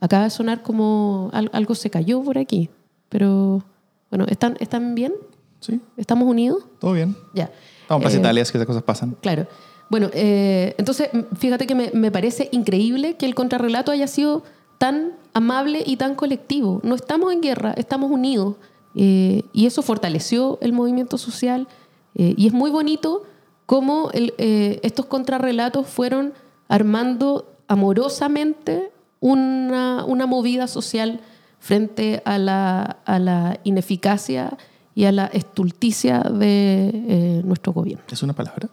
Acaba 0.00 0.24
de 0.24 0.30
sonar 0.30 0.62
como 0.62 1.30
al- 1.32 1.50
algo 1.52 1.74
se 1.74 1.90
cayó 1.90 2.22
por 2.22 2.38
aquí, 2.38 2.70
pero 3.08 3.62
bueno, 4.10 4.24
¿están, 4.28 4.56
¿están 4.60 4.94
bien? 4.94 5.12
Sí, 5.60 5.80
¿Estamos 5.96 6.26
unidos? 6.28 6.64
todo 6.78 6.92
bien. 6.94 7.14
Ya. 7.34 7.50
Estamos 7.82 8.02
Plaza 8.02 8.16
Eh, 8.16 8.20
Italia, 8.20 8.42
es 8.42 8.50
que 8.50 8.58
esas 8.58 8.66
cosas 8.66 8.82
pasan. 8.82 9.16
Claro. 9.20 9.46
Bueno, 9.90 10.08
eh, 10.14 10.74
entonces, 10.78 11.10
fíjate 11.36 11.66
que 11.66 11.74
me, 11.74 11.90
me 11.92 12.10
parece 12.10 12.48
increíble 12.52 13.16
que 13.16 13.26
el 13.26 13.34
contrarrelato 13.34 13.90
haya 13.92 14.06
sido 14.06 14.42
tan 14.78 15.12
amable 15.34 15.82
y 15.84 15.96
tan 15.96 16.14
colectivo. 16.14 16.80
No 16.82 16.94
estamos 16.94 17.32
en 17.32 17.40
guerra, 17.42 17.72
estamos 17.76 18.10
unidos. 18.10 18.56
Eh, 18.94 19.42
y 19.52 19.66
eso 19.66 19.82
fortaleció 19.82 20.58
el 20.62 20.72
movimiento 20.72 21.18
social. 21.18 21.68
Eh, 22.14 22.34
y 22.36 22.46
es 22.46 22.52
muy 22.52 22.70
bonito 22.70 23.24
cómo 23.66 24.10
el- 24.12 24.32
eh, 24.38 24.80
estos 24.82 25.06
contrarrelatos 25.06 25.86
fueron 25.88 26.32
armando 26.68 27.52
amorosamente 27.68 28.90
una, 29.20 30.04
una 30.04 30.26
movida 30.26 30.66
social 30.66 31.20
frente 31.58 32.22
a 32.24 32.38
la, 32.38 32.98
a 33.04 33.18
la 33.18 33.60
ineficacia 33.64 34.56
y 34.94 35.04
a 35.04 35.12
la 35.12 35.26
estulticia 35.26 36.20
de 36.20 36.88
eh, 37.08 37.42
nuestro 37.44 37.72
gobierno. 37.72 38.04
¿Es 38.10 38.22
una 38.22 38.32
palabra? 38.32 38.68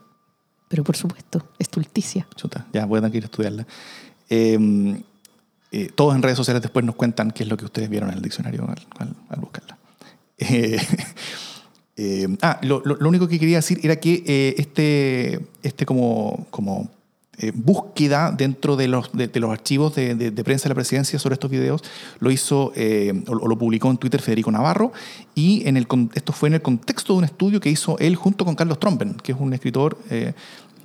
Pero 0.67 0.83
por 0.83 0.95
supuesto, 0.97 1.45
estulticia. 1.59 2.27
Chuta, 2.35 2.65
ya 2.73 2.85
voy 2.85 2.97
a 2.97 3.01
tener 3.01 3.11
que 3.11 3.17
ir 3.19 3.23
a 3.23 3.27
estudiarla. 3.27 3.67
Eh, 4.29 5.01
eh, 5.71 5.89
todos 5.95 6.15
en 6.15 6.21
redes 6.23 6.37
sociales 6.37 6.61
después 6.61 6.83
nos 6.85 6.95
cuentan 6.95 7.31
qué 7.31 7.43
es 7.43 7.49
lo 7.49 7.57
que 7.57 7.65
ustedes 7.65 7.89
vieron 7.89 8.09
en 8.09 8.15
el 8.15 8.21
diccionario 8.21 8.63
al, 8.63 8.79
al- 8.99 9.15
al 9.29 9.39
buscarla. 9.39 9.77
Eh, 11.99 12.27
ah, 12.43 12.59
lo, 12.61 12.83
lo- 12.85 12.95
lo 12.97 13.09
único 13.09 13.27
que 13.27 13.39
quería 13.39 13.55
decir 13.57 13.79
era 13.81 13.95
que 13.95 14.53
este, 14.59 15.47
este 15.63 15.83
como, 15.87 16.45
como 16.51 16.91
eh, 17.39 17.51
búsqueda 17.53 18.31
dentro 18.31 18.75
de 18.75 18.87
los, 18.87 19.11
de, 19.11 19.27
de 19.27 19.39
los 19.39 19.51
archivos 19.51 19.93
de, 19.95 20.15
de- 20.15 20.31
de 20.31 20.43
prensa 20.43 20.63
de 20.63 20.69
la 20.69 20.75
presidencia 20.75 21.19
sobre 21.19 21.33
estos 21.33 21.51
videos 21.51 21.83
lo 22.19 22.31
hizo 22.31 22.71
eh, 22.75 23.13
o, 23.27 23.31
o 23.33 23.47
lo 23.47 23.57
publicó 23.57 23.89
en 23.91 23.97
Twitter 23.97 24.21
Federico 24.21 24.51
Navarro 24.51 24.91
y 25.35 25.67
en 25.67 25.77
el, 25.77 25.87
esto 26.15 26.33
fue 26.33 26.49
en 26.49 26.55
el 26.55 26.61
contexto 26.61 27.13
de 27.13 27.19
un 27.19 27.25
estudio 27.25 27.59
que 27.59 27.69
hizo 27.69 27.97
él 27.99 28.15
junto 28.15 28.43
con 28.45 28.55
Carlos 28.55 28.79
Trompen, 28.79 29.13
que 29.15 29.31
es 29.33 29.37
un 29.39 29.53
escritor... 29.53 29.97
eh, 30.09 30.33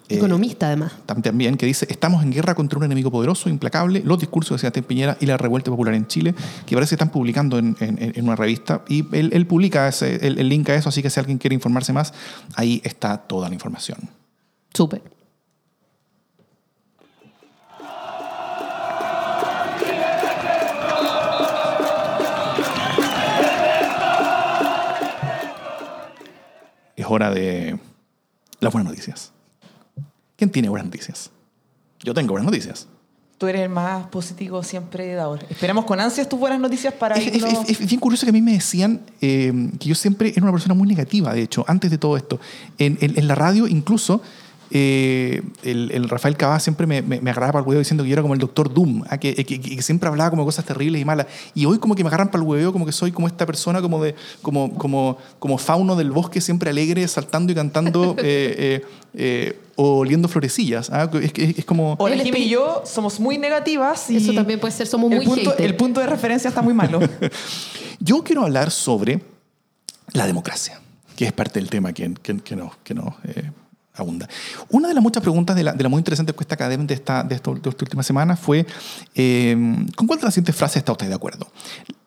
Economista, 0.09 0.67
además. 0.67 0.93
tam- 1.07 1.23
también 1.23 1.57
que 1.57 1.65
dice, 1.65 1.87
estamos 1.89 2.23
en 2.23 2.33
guerra 2.33 2.55
contra 2.55 2.79
un 2.79 2.85
enemigo 2.85 3.11
poderoso, 3.11 3.49
implacable, 3.49 4.03
los 4.05 4.19
discursos 4.19 4.57
de 4.57 4.59
Sebastián 4.59 4.85
Piñera 4.85 5.17
y 5.21 5.25
la 5.27 5.39
revuelta 5.39 5.71
popular 5.71 5.95
en 5.95 6.07
Chile, 6.07 6.35
que 6.67 6.75
parece 6.75 6.91
que 6.91 6.95
están 6.97 7.09
publicando 7.11 7.57
en, 7.57 7.75
en- 7.81 8.13
en 8.15 8.25
una 8.25 8.37
revista, 8.37 8.83
y 8.89 9.07
él, 9.17 9.31
él 9.33 9.47
publica 9.47 9.89
ese- 9.89 10.27
el, 10.27 10.39
el 10.39 10.51
link 10.51 10.69
a 10.69 10.75
eso, 10.75 10.91
así 10.91 11.01
que 11.03 11.09
si 11.09 11.19
alguien 11.19 11.39
quiere 11.39 11.55
informarse 11.55 11.95
más, 11.95 12.13
ahí 12.57 12.83
está 12.85 13.17
toda 13.17 13.49
la 13.49 13.55
información. 13.55 13.97
Súper. 14.75 15.01
Es 26.97 27.07
hora 27.09 27.31
de 27.31 27.79
las 28.61 28.73
buenas 28.73 28.91
noticias. 28.91 29.33
¿Quién 30.37 30.51
tiene 30.51 30.69
buenas 30.69 30.87
noticias? 30.87 31.31
Yo 32.01 32.15
tengo 32.15 32.33
buenas 32.33 32.47
noticias. 32.47 32.89
Tú 33.39 33.47
eres 33.49 33.63
el 33.63 33.71
más 33.71 34.07
positivo 34.07 34.63
siempre 34.63 35.15
dador. 35.15 35.45
Esperamos 35.51 35.85
con 35.85 35.99
ansias 35.99 36.29
tus 36.29 36.39
buenas 36.39 36.61
noticias 36.61 36.95
para 36.95 37.17
Es, 37.17 37.27
es- 37.27 37.35
irnos... 37.37 37.69
es- 37.69 37.81
es 37.81 37.89
bien 37.89 38.01
curioso 38.01 38.25
que 38.25 38.31
a 38.31 38.33
mí 38.33 38.43
me 38.43 38.53
decían 38.53 39.01
eh, 39.21 39.53
que 39.81 39.89
yo 39.89 39.95
siempre 39.97 40.29
era 40.31 40.43
una 40.43 40.53
persona 40.53 40.75
muy 40.75 40.87
negativa, 40.87 41.33
de 41.35 41.43
hecho, 41.43 41.65
antes 41.67 41.91
de 41.91 41.99
todo 41.99 42.17
esto. 42.17 42.39
En, 42.79 42.99
en- 43.01 43.19
en 43.19 43.27
la 43.29 43.35
radio, 43.35 43.67
incluso, 43.67 44.23
eh, 44.75 45.43
el, 45.65 45.91
el 45.93 46.09
Rafael 46.09 46.37
Cabá 46.37 46.59
siempre 46.59 46.87
me, 46.87 47.03
me, 47.03 47.21
me 47.21 47.31
agarraba 47.31 47.53
para 47.53 47.63
el 47.63 47.69
huevo 47.69 47.79
diciendo 47.81 48.03
que 48.05 48.09
yo 48.11 48.15
era 48.15 48.23
como 48.23 48.33
el 48.35 48.41
doctor 48.41 48.73
Doom, 48.73 49.05
ah, 49.11 49.19
que, 49.19 49.35
que- 49.35 49.45
que- 49.45 49.61
que 49.61 49.83
siempre 49.83 50.09
hablaba 50.09 50.31
como 50.31 50.45
cosas 50.45 50.65
terribles 50.65 51.01
y 51.03 51.05
malas. 51.05 51.27
Y 51.55 51.67
hoy 51.67 51.79
como 51.79 51.95
que 51.95 52.03
me 52.03 52.09
agarran 52.09 52.31
para 52.31 52.43
el 52.43 52.49
huevo, 52.49 52.73
como 52.73 52.87
que 52.87 52.93
soy 52.93 53.13
como 53.13 53.27
esta 53.27 53.45
persona 53.45 53.83
como, 53.83 54.03
de, 54.03 54.15
como, 54.41 54.73
como, 54.79 55.19
como 55.39 55.59
fauno 55.59 55.95
del 55.95 56.11
bosque, 56.11 56.41
siempre 56.41 56.71
alegre, 56.71 57.07
saltando 57.07 57.53
y 57.53 57.55
cantando 57.55 58.15
eh, 58.19 58.83
eh, 58.83 58.87
eh, 59.15 59.59
o 59.77 59.99
oliendo 59.99 60.27
florecillas. 60.29 60.89
ah, 60.91 61.11
Es, 61.23 61.33
que- 61.33 61.55
es 61.59 61.65
como... 61.65 61.99
El 62.11 62.23
Jimmy 62.23 62.41
y 62.41 62.49
yo 62.49 62.83
somos 62.87 63.21
muy 63.21 63.37
negativas 63.39 64.09
y 64.11 64.17
Eso 64.17 64.33
también 64.33 64.59
puede 64.59 64.73
ser, 64.73 64.87
somos 64.87 65.11
el 65.13 65.19
muy 65.19 65.27
punto, 65.27 65.51
hater. 65.51 65.67
el 65.67 65.77
punto 65.77 66.01
de 66.01 66.07
referencia 66.07 66.49
está 66.49 66.63
muy 66.63 66.73
malo. 66.75 66.99
Yo 68.01 68.23
quiero 68.25 68.43
hablar 68.43 68.71
sobre 68.71 69.21
la 70.13 70.27
democracia, 70.27 70.81
que 71.17 71.25
es 71.27 71.33
parte 71.33 71.61
del 71.61 71.69
tema 71.71 71.93
que, 71.93 72.13
que, 72.23 72.39
que 72.39 72.57
nos, 72.57 72.77
que 72.79 72.95
eh, 72.95 73.51
abunda. 73.95 74.29
Una 74.71 74.89
de 74.89 74.95
las 74.95 75.03
muchas 75.03 75.23
preguntas 75.23 75.55
de 75.57 75.65
la, 75.65 75.73
de 75.73 75.83
la 75.83 75.89
muy 75.89 75.99
interesante 75.99 76.33
encuesta 76.33 76.55
académica 76.55 76.89
de 76.89 76.95
esta, 76.95 77.23
de, 77.23 77.35
esto- 77.35 77.55
de 77.55 77.69
esta 77.71 77.85
última 77.85 78.03
semana 78.03 78.37
fue, 78.37 78.67
eh, 79.15 79.55
¿con 79.97 80.07
cuál 80.07 80.19
de 80.19 80.25
las 80.25 80.35
siguientes 80.35 80.57
frases 80.57 80.79
está 80.79 80.93
usted 80.93 81.09
de 81.09 81.15
acuerdo? 81.15 81.47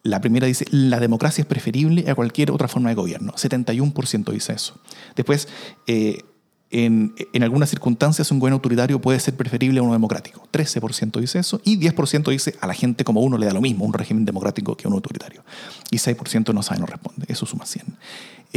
La 0.03 0.21
primera 0.21 0.47
dice, 0.47 0.65
la 0.71 0.99
democracia 0.99 1.41
es 1.41 1.47
preferible 1.47 2.09
a 2.09 2.15
cualquier 2.15 2.51
otra 2.51 2.67
forma 2.67 2.89
de 2.89 2.95
gobierno. 2.95 3.33
71% 3.33 4.31
dice 4.31 4.53
eso. 4.53 4.79
Después, 5.15 5.47
eh, 5.87 6.23
en, 6.71 7.13
en 7.31 7.43
algunas 7.43 7.69
circunstancias 7.69 8.29
un 8.31 8.39
gobierno 8.39 8.55
autoritario 8.55 8.99
puede 8.99 9.19
ser 9.19 9.35
preferible 9.35 9.79
a 9.79 9.83
uno 9.83 9.93
democrático. 9.93 10.47
13% 10.51 11.19
dice 11.19 11.39
eso 11.39 11.61
y 11.63 11.77
10% 11.79 12.29
dice 12.31 12.55
a 12.59 12.67
la 12.67 12.73
gente 12.73 13.03
como 13.03 13.21
uno 13.21 13.37
le 13.37 13.45
da 13.45 13.53
lo 13.53 13.61
mismo 13.61 13.85
un 13.85 13.93
régimen 13.93 14.25
democrático 14.25 14.75
que 14.75 14.87
uno 14.87 14.97
autoritario. 14.97 15.43
Y 15.91 15.97
6% 15.97 16.53
no 16.53 16.63
sabe, 16.63 16.79
no 16.81 16.85
responde. 16.87 17.25
Eso 17.29 17.45
suma 17.45 17.65
100. 17.65 17.85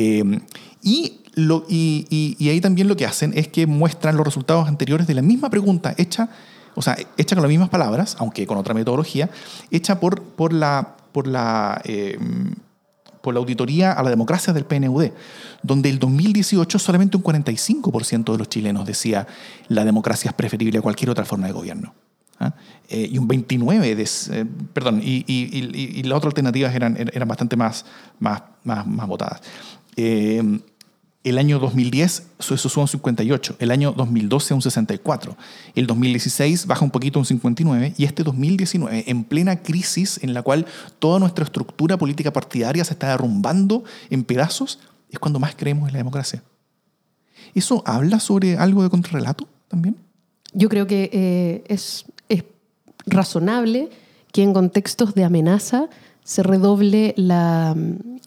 Eh, 0.01 0.23
y, 0.81 1.21
lo, 1.35 1.65
y, 1.69 2.07
y- 2.09 2.37
y 2.39 2.49
ahí 2.51 2.61
también 2.61 2.87
lo 2.87 2.97
que 2.97 3.05
hacen 3.05 3.33
es 3.37 3.49
que 3.49 3.67
muestran 3.67 4.17
los 4.17 4.25
resultados 4.25 4.69
anteriores 4.69 5.07
de 5.09 5.15
la 5.15 5.23
misma 5.23 5.51
pregunta 5.51 5.93
hecha, 5.99 6.29
o 6.77 6.83
sea, 6.83 6.97
hecha 7.17 7.35
con 7.35 7.43
las 7.43 7.51
mismas 7.51 7.69
palabras, 7.69 8.15
aunque 8.21 8.47
con 8.47 8.59
otra 8.59 8.75
metodología, 8.75 9.29
hecha 9.73 9.99
por, 9.99 10.23
por 10.23 10.53
la, 10.53 10.95
por 11.13 11.27
la, 11.27 11.81
eh, 11.85 12.17
por 13.23 13.35
la 13.35 13.41
auditoría 13.41 13.91
a 13.93 14.03
la 14.05 14.11
democracia 14.11 14.53
del 14.53 14.65
PNUD, 14.65 15.11
donde 15.65 15.89
el 15.91 15.99
2018 15.99 16.79
solamente 16.79 17.17
un 17.17 17.25
45% 17.25 18.33
de 18.33 18.39
los 18.39 18.49
chilenos 18.49 18.87
decía 18.87 19.27
la 19.67 19.85
democracia 19.85 20.29
es 20.31 20.35
preferible 20.35 20.79
a 20.79 20.83
cualquier 20.83 21.11
otra 21.11 21.25
forma 21.25 21.49
de 21.49 21.53
gobierno. 21.53 21.93
¿ah? 22.39 22.55
Eh, 22.89 23.09
y 23.11 23.19
un 23.19 23.27
29 23.27 23.97
de, 23.97 24.03
eh, 24.31 24.45
perdón, 24.73 25.01
y, 25.03 25.25
y- 25.27 25.49
y- 25.53 25.99
y 25.99 26.03
las 26.05 26.17
otras 26.19 26.31
alternativas 26.31 26.73
eran, 26.75 26.97
eran 26.97 27.27
bastante 27.27 27.57
más, 27.57 27.85
más, 28.21 28.43
más, 28.63 28.87
más 28.87 29.07
votadas. 29.09 29.41
Eh, 30.01 30.61
el 31.25 31.39
año 31.39 31.59
2010 31.59 32.27
eso 32.39 32.57
sube 32.57 32.83
un 32.83 32.89
58, 32.89 33.57
el 33.59 33.73
año 33.73 33.93
2012 33.93 34.55
a 34.55 34.57
un 34.57 34.63
64, 34.63 35.37
el 35.75 35.89
2016 35.89 36.67
baja 36.69 36.85
un 36.85 36.93
poquito 36.93 37.19
un 37.19 37.25
59 37.25 37.95
y 37.99 38.05
este 38.05 38.23
2019 38.23 39.05
en 39.09 39.25
plena 39.25 39.61
crisis 39.61 40.21
en 40.23 40.35
la 40.35 40.43
cual 40.43 40.67
toda 41.01 41.19
nuestra 41.19 41.45
estructura 41.45 41.99
política 41.99 42.33
partidaria 42.33 42.85
se 42.85 42.93
está 42.93 43.09
derrumbando 43.09 43.83
en 44.09 44.23
pedazos, 44.23 44.79
es 45.11 45.19
cuando 45.19 45.41
más 45.41 45.57
creemos 45.57 45.89
en 45.89 45.95
la 45.95 45.99
democracia. 45.99 46.45
¿Eso 47.53 47.83
habla 47.85 48.21
sobre 48.21 48.57
algo 48.57 48.85
de 48.85 48.91
contrarrelato 48.91 49.49
también? 49.67 49.97
Yo 50.53 50.69
creo 50.69 50.87
que 50.87 51.11
eh, 51.13 51.65
es, 51.67 52.05
es 52.29 52.45
razonable 53.07 53.91
que 54.31 54.45
en 54.45 54.53
contextos 54.53 55.15
de 55.15 55.25
amenaza 55.25 55.89
se 56.23 56.45
redoble 56.45 57.15
la, 57.17 57.75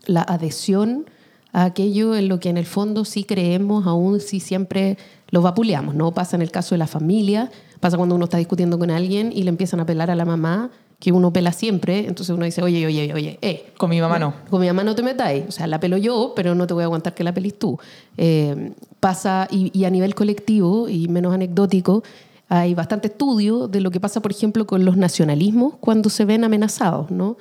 la 0.06 0.22
adhesión 0.24 1.06
a 1.54 1.66
aquello 1.66 2.16
en 2.16 2.28
lo 2.28 2.40
que 2.40 2.50
en 2.50 2.58
el 2.58 2.66
fondo 2.66 3.06
sí 3.06 3.24
creemos, 3.24 3.86
aún 3.86 4.20
si 4.20 4.40
siempre 4.40 4.98
lo 5.30 5.42
vapuleamos. 5.42 5.96
¿no? 5.96 6.12
Pasa 6.14 6.36
en 6.36 6.42
el 6.42 6.52
caso 6.52 6.76
de 6.76 6.80
la 6.80 6.88
familia, 6.88 7.52
pasa 7.80 7.98
cuando 7.98 8.16
uno 8.16 8.26
está 8.26 8.38
discutiendo 8.38 8.78
con 8.80 8.92
alguien 8.92 9.32
y 9.34 9.44
le 9.44 9.50
empiezan 9.50 9.80
a 9.80 9.86
pelar 9.86 10.12
a 10.12 10.16
la 10.16 10.26
mamá, 10.26 10.72
que 11.00 11.12
uno 11.12 11.34
pela 11.34 11.52
siempre, 11.52 12.06
entonces 12.08 12.30
uno 12.36 12.46
dice, 12.46 12.62
oye, 12.62 12.86
oye, 12.86 13.12
oye, 13.12 13.40
eh, 13.42 13.72
Con 13.76 13.90
mi 13.90 14.00
mamá 14.00 14.20
no. 14.20 14.36
con 14.52 14.62
mi 14.62 14.68
mamá 14.68 14.84
no 14.84 14.94
te 14.94 15.02
metáis. 15.02 15.46
O 15.48 15.52
sea, 15.52 15.66
la 15.66 15.80
pelo 15.80 15.98
yo, 15.98 16.34
pero 16.36 16.54
no 16.54 16.68
te 16.68 16.76
voy 16.76 16.84
a 16.84 16.86
aguantar 16.86 17.16
que 17.16 17.24
la 17.24 17.34
pelis 17.34 17.58
tú. 17.58 17.80
Eh, 18.18 18.74
pasa, 19.00 19.48
y, 19.50 19.72
y 19.78 19.86
a 19.86 19.90
nivel 19.90 20.14
colectivo 20.14 20.88
y 20.88 21.08
menos 21.08 21.34
anecdótico, 21.34 22.04
hay 22.50 22.76
bastante 22.76 23.08
estudio 23.08 23.68
de 23.68 23.82
lo 23.82 23.90
que 23.90 24.00
pasa, 24.00 24.22
por 24.22 24.32
ejemplo, 24.32 24.68
con 24.68 24.86
los 24.86 24.96
nacionalismos 24.96 25.74
cuando 25.80 26.10
se 26.12 26.26
ven 26.26 26.44
amenazados, 26.44 27.10
¿no? 27.10 27.38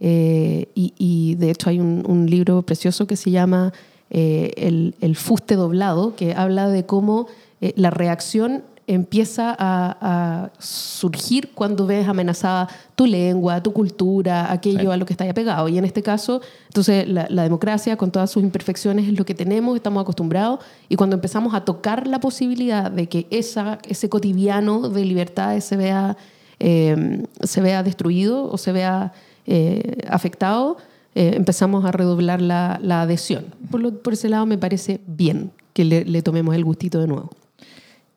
Eh, 0.00 0.68
y, 0.74 0.94
y, 0.98 1.34
de 1.34 1.50
hecho 1.50 1.68
hay 1.70 1.78
un, 1.78 2.04
un 2.08 2.26
libro 2.26 2.62
precioso 2.62 3.06
que 3.06 3.16
se 3.16 3.30
llama 3.30 3.72
eh, 4.08 4.52
el, 4.56 4.94
el 5.00 5.14
fuste 5.14 5.56
doblado, 5.56 6.16
que 6.16 6.34
habla 6.34 6.68
de 6.68 6.86
cómo 6.86 7.26
eh, 7.60 7.74
la 7.76 7.90
reacción 7.90 8.64
empieza 8.86 9.54
a, 9.56 9.96
a 10.00 10.50
surgir 10.58 11.50
cuando 11.54 11.86
ves 11.86 12.08
amenazada 12.08 12.66
tu 12.96 13.06
lengua, 13.06 13.62
tu 13.62 13.72
cultura, 13.72 14.50
aquello 14.50 14.80
Sí. 14.80 14.86
a 14.88 14.96
lo 14.96 15.06
que 15.06 15.12
está 15.12 15.32
pegado. 15.32 15.68
Y 15.68 15.78
en 15.78 15.84
este 15.84 16.02
caso, 16.02 16.40
entonces 16.66 17.06
la, 17.08 17.26
la 17.30 17.44
democracia 17.44 17.96
con 17.96 18.10
todas 18.10 18.32
sus 18.32 18.42
imperfecciones 18.42 19.06
es 19.06 19.16
lo 19.16 19.24
que 19.24 19.34
tenemos, 19.34 19.76
estamos 19.76 20.00
acostumbrados. 20.00 20.58
Y 20.88 20.96
cuando 20.96 21.14
empezamos 21.14 21.54
a 21.54 21.60
tocar 21.64 22.08
la 22.08 22.18
posibilidad 22.18 22.90
de 22.90 23.06
que 23.08 23.28
esa, 23.30 23.78
ese 23.86 24.08
cotidiano 24.08 24.88
de 24.88 25.04
libertades 25.04 25.62
se 25.62 25.76
vea, 25.76 26.16
eh, 26.58 27.22
se 27.44 27.60
vea 27.60 27.84
destruido 27.84 28.50
o 28.50 28.58
se 28.58 28.72
vea 28.72 29.12
eh, 29.46 29.98
afectado, 30.08 30.76
eh, 31.14 31.32
empezamos 31.34 31.84
a 31.84 31.92
redoblar 31.92 32.40
la, 32.40 32.78
la 32.82 33.02
adhesión. 33.02 33.46
Por, 33.70 33.80
lo- 33.80 34.02
por 34.02 34.12
ese 34.12 34.28
lado 34.28 34.46
me 34.46 34.58
parece 34.58 35.00
bien 35.06 35.50
que 35.72 35.84
le, 35.84 36.04
le 36.04 36.22
tomemos 36.22 36.54
el 36.54 36.64
gustito 36.64 37.00
de 37.00 37.06
nuevo. 37.08 37.30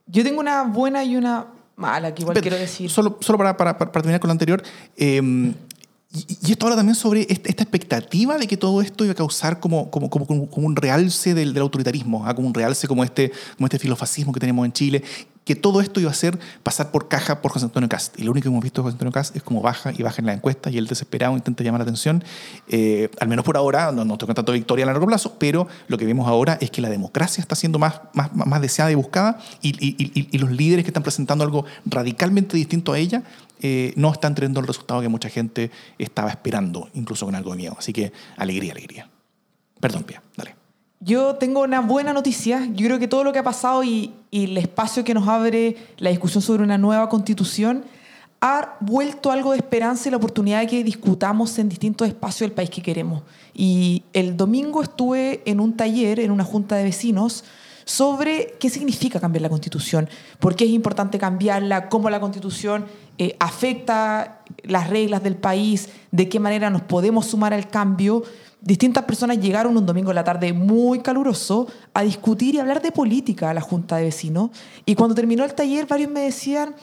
Yo 0.08 0.24
tengo 0.24 0.40
una 0.40 0.64
buena 0.64 1.04
y 1.04 1.16
una 1.16 1.48
mala 1.76 2.14
que 2.14 2.22
igual 2.22 2.34
Pero, 2.36 2.44
quiero 2.44 2.58
decir. 2.58 2.90
Solo, 2.90 3.18
solo 3.22 3.38
para, 3.38 3.58
para- 3.58 3.78
para 3.78 3.92
terminar 3.92 4.20
con 4.20 4.28
lo 4.28 4.34
anterior. 4.34 4.62
eh, 4.98 5.54
y, 6.16 6.52
esto 6.52 6.68
habla 6.68 6.76
también 6.76 6.94
sobre 6.94 7.22
esta 7.22 7.64
expectativa 7.64 8.38
de 8.38 8.46
que 8.46 8.56
todo 8.56 8.84
esto 8.84 9.04
iba 9.04 9.14
a 9.14 9.16
causar 9.16 9.60
como, 9.60 9.90
como, 9.90 10.12
como, 10.12 10.28
como- 10.28 10.48
como 10.48 10.68
un 10.68 10.76
realce 10.76 11.34
del, 11.34 11.54
del 11.54 11.64
autoritarismo, 11.64 12.28
¿ah? 12.28 12.36
como 12.36 12.48
un 12.48 12.54
realce 12.54 12.88
como 12.88 13.04
este, 13.04 13.32
como 13.58 13.66
este 13.66 13.80
filofascismo 13.80 14.32
que 14.32 14.40
tenemos 14.40 14.64
en 14.64 14.74
Chile, 14.74 15.04
que 15.46 15.56
todo 15.56 15.82
esto 15.82 16.00
iba 16.00 16.10
a 16.10 16.14
ser 16.14 16.40
pasar 16.64 16.92
por 16.92 17.08
caja 17.10 17.42
por 17.42 17.52
José 17.52 17.66
Antonio 17.66 17.90
Cast. 17.90 18.18
Y 18.18 18.24
lo 18.24 18.32
único 18.32 18.44
que 18.44 18.50
hemos 18.50 18.64
visto 18.64 18.82
de 18.82 18.84
José 18.86 18.94
Antonio 18.94 19.12
Cast 19.12 19.36
es 19.36 19.44
como 19.44 19.62
baja 19.62 19.92
y 19.92 20.02
baja 20.02 20.22
en 20.22 20.28
la 20.28 20.34
encuesta 20.34 20.70
y 20.70 20.78
él 20.78 20.88
desesperado 20.88 21.36
intenta 21.36 21.64
llamar 21.64 21.80
la 21.80 21.84
atención. 21.84 22.24
Eh, 22.70 23.10
al 23.20 23.28
menos 23.28 23.44
por 23.44 23.58
ahora, 23.58 23.92
no, 23.92 24.06
no 24.06 24.18
tengo 24.18 24.34
tanto 24.34 24.52
victoria 24.54 24.86
a 24.86 24.88
largo 24.88 25.06
plazo, 25.06 25.36
pero 25.40 25.68
lo 25.88 25.98
que 25.98 26.06
vemos 26.06 26.28
ahora 26.28 26.58
es 26.62 26.72
que 26.72 26.82
la 26.82 26.90
democracia 26.90 27.42
está 27.42 27.56
siendo 27.56 27.78
más, 27.80 28.00
más, 28.14 28.34
más 28.34 28.62
deseada 28.62 28.92
y 28.92 28.96
buscada 28.96 29.38
y, 29.62 29.70
y- 29.86 29.96
y- 30.20 30.30
y 30.32 30.38
los 30.38 30.52
líderes 30.52 30.86
que 30.86 30.90
están 30.92 31.04
presentando 31.04 31.44
algo 31.44 31.66
radicalmente 31.86 32.56
distinto 32.56 32.94
a 32.94 32.98
ella 33.00 33.24
eh, 33.62 33.94
no 33.98 34.12
están 34.12 34.36
teniendo 34.36 34.60
el 34.60 34.68
resultado 34.68 35.02
que 35.02 35.08
mucha 35.10 35.30
gente 35.30 35.72
estaba 35.98 36.30
esperando, 36.30 36.90
incluso 36.94 37.26
con 37.26 37.36
algo 37.36 37.52
de 37.52 37.58
miedo. 37.58 37.76
Así 37.78 37.92
que 37.94 38.12
alegría, 38.38 38.72
alegría. 38.74 39.10
Perdón, 39.80 40.04
Pia, 40.04 40.22
dale. 40.38 40.56
Yo 41.04 41.36
tengo 41.36 41.64
una 41.64 41.82
buena 41.82 42.14
noticia. 42.14 42.66
Yo 42.74 42.86
creo 42.86 42.98
que 42.98 43.10
todo 43.10 43.26
lo 43.26 43.34
que 43.34 43.40
ha 43.40 43.44
pasado 43.44 43.84
y, 43.84 44.14
el 44.32 44.58
espacio 44.58 45.04
que 45.04 45.14
nos 45.14 45.28
abre 45.28 45.76
la 45.98 46.10
discusión 46.10 46.42
sobre 46.42 46.64
una 46.64 46.78
nueva 46.78 47.08
constitución 47.08 47.84
ha 48.42 48.78
vuelto 48.80 49.32
algo 49.32 49.52
de 49.52 49.58
esperanza 49.58 50.08
y 50.08 50.12
la 50.12 50.18
oportunidad 50.18 50.62
de 50.62 50.68
que 50.68 50.84
discutamos 50.84 51.60
en 51.60 51.70
distintos 51.70 52.08
espacios 52.08 52.50
del 52.50 52.52
país 52.52 52.70
que 52.70 52.82
queremos. 52.82 53.22
Y 53.54 54.04
el 54.14 54.36
domingo 54.38 54.82
estuve 54.82 55.44
en 55.46 55.60
un 55.60 55.76
taller, 55.78 56.20
en 56.20 56.32
una 56.32 56.44
junta 56.44 56.78
de 56.78 56.86
vecinos, 56.86 57.44
sobre 57.86 58.56
qué 58.60 58.70
significa 58.70 59.20
cambiar 59.20 59.42
la 59.42 59.50
constitución, 59.50 60.10
por 60.40 60.56
qué 60.56 60.64
es 60.64 60.72
importante 60.72 61.20
cambiarla, 61.20 61.90
cómo 61.90 62.10
la 62.10 62.20
constitución 62.20 62.86
eh, 63.18 63.36
afecta 63.40 64.42
las 64.64 64.90
reglas 64.90 65.22
del 65.22 65.36
país, 65.36 65.90
de 66.12 66.30
qué 66.30 66.40
manera 66.40 66.70
nos 66.70 66.82
podemos 66.82 67.28
sumar 67.28 67.54
al 67.54 67.68
cambio. 67.68 68.24
Distintas 68.64 69.04
personas 69.04 69.40
llegaron 69.40 69.76
un 69.76 69.86
domingo 69.86 70.12
en 70.12 70.16
la 70.16 70.24
tarde 70.24 70.54
muy 70.54 71.00
caluroso 71.00 71.68
a 71.94 72.02
discutir 72.04 72.56
y 72.56 72.60
hablar 72.60 72.82
de 72.82 72.94
política 72.94 73.50
a 73.50 73.54
la 73.54 73.60
junta 73.60 73.98
de 73.98 74.04
vecinos. 74.06 74.52
Y 74.86 74.96
cuando 74.96 75.14
terminó 75.14 75.44
el 75.44 75.54
taller, 75.54 75.86
varios 75.86 76.10
me 76.10 76.22
decían, 76.22 76.74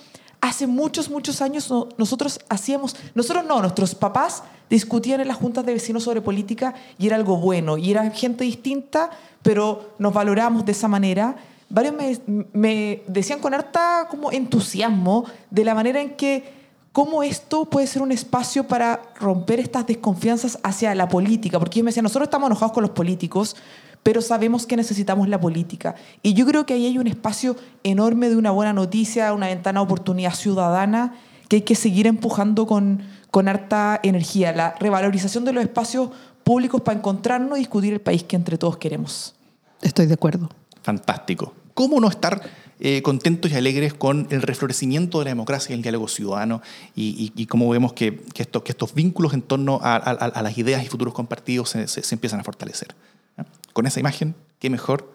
hace 0.42 0.66
muchos, 0.66 1.08
muchos 1.08 1.40
años 1.40 1.70
no- 1.70 1.88
nosotros 1.96 2.38
hacíamos, 2.50 2.96
nosotros 3.14 3.46
no, 3.46 3.62
nuestros 3.62 3.94
papás 3.94 4.42
discutían 4.68 5.22
en 5.22 5.28
las 5.28 5.38
juntas 5.38 5.64
de 5.64 5.72
vecinos 5.72 6.04
sobre 6.04 6.20
política 6.20 6.74
y 6.98 7.06
era 7.06 7.16
algo 7.16 7.38
bueno, 7.38 7.78
y 7.78 7.90
era 7.90 8.10
gente 8.10 8.44
distinta, 8.44 9.08
pero 9.42 9.94
nos 9.98 10.12
valoramos 10.12 10.66
de 10.66 10.72
esa 10.72 10.86
manera. 10.86 11.36
Varios 11.70 11.94
me, 11.94 12.18
me 12.52 13.02
decían 13.06 13.40
con 13.40 13.54
harta 13.54 14.06
como 14.10 14.32
entusiasmo 14.32 15.24
de 15.50 15.64
la 15.64 15.74
manera 15.74 16.02
en 16.02 16.10
que 16.14 16.59
cómo 16.92 17.22
esto 17.22 17.66
puede 17.66 17.86
ser 17.86 18.02
un 18.02 18.12
espacio 18.12 18.66
para 18.66 19.02
romper 19.18 19.60
estas 19.60 19.86
desconfianzas 19.86 20.58
hacia 20.62 20.94
la 20.94 21.08
política, 21.08 21.58
porque 21.58 21.78
ellos 21.78 21.84
me 21.84 21.90
decían, 21.90 22.04
nosotros 22.04 22.26
estamos 22.26 22.48
enojados 22.48 22.72
con 22.72 22.82
los 22.82 22.90
políticos, 22.90 23.56
pero 24.02 24.22
sabemos 24.22 24.66
que 24.66 24.76
necesitamos 24.76 25.28
la 25.28 25.40
política. 25.40 25.94
Y 26.22 26.34
yo 26.34 26.46
creo 26.46 26.64
que 26.66 26.74
ahí 26.74 26.86
hay 26.86 26.98
un 26.98 27.06
espacio 27.06 27.56
enorme 27.84 28.28
de 28.28 28.36
una 28.36 28.50
buena 28.50 28.72
noticia, 28.72 29.32
una 29.34 29.48
ventana 29.48 29.80
de 29.80 29.84
oportunidad 29.84 30.34
ciudadana 30.34 31.14
que 31.48 31.56
hay 31.56 31.62
que 31.62 31.74
seguir 31.74 32.06
empujando 32.06 32.66
con, 32.66 33.02
con 33.30 33.48
harta 33.48 33.98
energía, 34.04 34.52
la 34.52 34.76
revalorización 34.78 35.44
de 35.44 35.52
los 35.52 35.64
espacios 35.64 36.10
públicos 36.44 36.80
para 36.80 36.98
encontrarnos 36.98 37.58
y 37.58 37.62
discutir 37.62 37.92
el 37.92 38.00
país 38.00 38.22
que 38.22 38.36
entre 38.36 38.56
todos 38.56 38.76
queremos. 38.76 39.34
Estoy 39.82 40.06
de 40.06 40.14
acuerdo. 40.14 40.48
Fantástico. 40.82 41.52
¿Cómo 41.74 42.00
no 42.00 42.08
estar 42.08 42.40
eh, 42.80 43.02
contentos 43.02 43.50
y 43.50 43.54
alegres 43.54 43.94
con 43.94 44.26
el 44.30 44.42
reflorecimiento 44.42 45.18
de 45.18 45.26
la 45.26 45.30
democracia 45.32 45.72
y 45.74 45.76
el 45.76 45.82
diálogo 45.82 46.08
ciudadano 46.08 46.62
y, 46.96 47.32
y- 47.36 47.42
y 47.42 47.46
cómo 47.46 47.68
vemos 47.68 47.92
que, 47.92 48.20
que 48.34 48.42
estos, 48.42 48.62
que 48.62 48.72
estos 48.72 48.94
vínculos 48.94 49.34
en 49.34 49.42
torno 49.42 49.78
a, 49.82 49.96
a- 49.96 50.10
a 50.12 50.42
las 50.42 50.56
ideas 50.58 50.82
y 50.84 50.88
futuros 50.88 51.12
compartidos 51.14 51.70
se, 51.70 51.86
se- 51.88 52.02
se 52.02 52.14
empiezan 52.14 52.40
a 52.40 52.44
fortalecer? 52.44 52.94
¿eh? 53.38 53.42
Con 53.72 53.86
esa 53.86 54.00
imagen, 54.00 54.34
qué 54.58 54.70
mejor. 54.70 55.12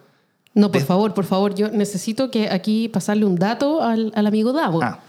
No, 0.54 0.72
por 0.72 0.80
favor, 0.82 1.12
por 1.12 1.24
favor, 1.26 1.54
yo 1.54 1.68
necesito 1.70 2.30
que 2.30 2.48
aquí 2.48 2.88
pasarle 2.88 3.26
un 3.26 3.36
dato 3.36 3.82
al, 3.82 4.10
al 4.14 4.26
amigo 4.26 4.52
Davo. 4.54 4.82
Ah, 4.82 5.00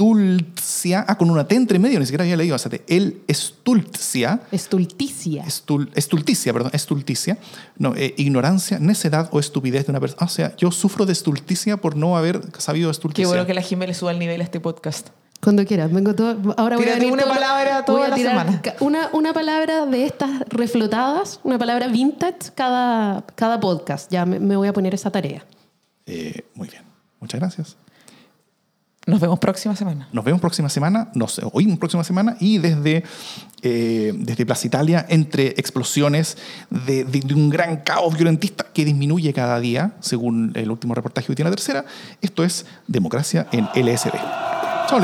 Estulcia, 0.00 1.04
ah, 1.06 1.18
con 1.18 1.30
una 1.30 1.46
T 1.46 1.54
entre 1.54 1.78
medio, 1.78 2.00
ni 2.00 2.06
siquiera 2.06 2.24
había 2.24 2.36
leído, 2.36 2.56
o 2.56 2.58
sea, 2.58 2.70
el 2.86 3.20
Estulcia, 3.28 4.40
Estulticia. 4.50 5.44
estul- 5.44 5.90
estulticia, 5.94 6.52
perdón, 6.54 6.70
estulticia, 6.72 7.36
no, 7.76 7.94
eh, 7.94 8.14
ignorancia, 8.16 8.78
necedad 8.78 9.28
o 9.30 9.40
estupidez 9.40 9.84
de 9.86 9.92
una 9.92 10.00
persona. 10.00 10.24
O 10.24 10.28
sea, 10.30 10.56
yo 10.56 10.70
sufro 10.70 11.04
de 11.04 11.12
estulticia 11.12 11.76
por 11.76 11.96
no 11.96 12.16
haber 12.16 12.40
sabido 12.58 12.88
Qué 12.88 12.92
estulticia. 12.92 13.28
bueno 13.28 13.44
que 13.46 13.52
la 13.52 13.60
Jimé 13.60 13.86
le 13.86 13.92
suba 13.94 14.10
el 14.12 14.18
nivel 14.18 14.40
a 14.40 14.44
este 14.44 14.58
podcast. 14.58 15.08
Cuando 15.42 15.64
quieras, 15.66 15.92
vengo 15.92 16.14
todo. 16.14 16.54
Ahora 16.56 16.76
voy 16.76 16.84
a 16.84 16.88
Tírate 16.88 17.00
venir 17.00 17.12
una 17.12 17.22
todo- 17.24 17.34
palabra 17.34 17.84
toda 17.84 17.98
voy 17.98 18.06
a 18.06 18.10
la 18.10 18.16
semana. 18.16 18.62
Una, 18.80 19.10
una 19.12 19.32
palabra 19.34 19.84
de 19.86 20.06
estas 20.06 20.40
reflotadas, 20.48 21.40
una 21.44 21.58
palabra 21.58 21.88
vintage 21.88 22.52
cada, 22.54 23.24
cada 23.34 23.60
podcast. 23.60 24.10
Ya 24.10 24.24
me, 24.24 24.40
me 24.40 24.56
voy 24.56 24.68
a 24.68 24.72
poner 24.72 24.94
esa 24.94 25.10
tarea. 25.10 25.44
Eh, 26.06 26.44
muy 26.54 26.68
bien, 26.68 26.82
muchas 27.20 27.38
gracias. 27.38 27.76
Nos 29.06 29.18
vemos 29.18 29.38
próxima 29.38 29.74
semana. 29.74 30.08
Nos 30.12 30.24
vemos 30.24 30.40
próxima 30.40 30.68
semana, 30.68 31.08
nos 31.14 31.40
oímos 31.52 31.78
próxima 31.78 32.04
semana 32.04 32.36
y 32.38 32.58
desde, 32.58 33.02
eh, 33.62 34.12
desde 34.14 34.44
Plaza 34.46 34.66
Italia, 34.66 35.06
entre 35.08 35.48
explosiones 35.56 36.36
de, 36.68 37.04
de- 37.04 37.20
de 37.20 37.34
un 37.34 37.48
gran 37.48 37.78
caos 37.78 38.14
violentista 38.14 38.66
que 38.74 38.84
disminuye 38.84 39.32
cada 39.32 39.58
día, 39.58 39.92
según 40.00 40.52
el 40.54 40.70
último 40.70 40.94
reportaje 40.94 41.28
de 41.28 41.34
Tiene 41.36 41.50
la 41.50 41.56
Tercera, 41.56 41.84
esto 42.20 42.44
es 42.44 42.66
Democracia 42.86 43.46
en 43.52 43.64
LSD. 43.74 44.12
Chao. 44.88 45.00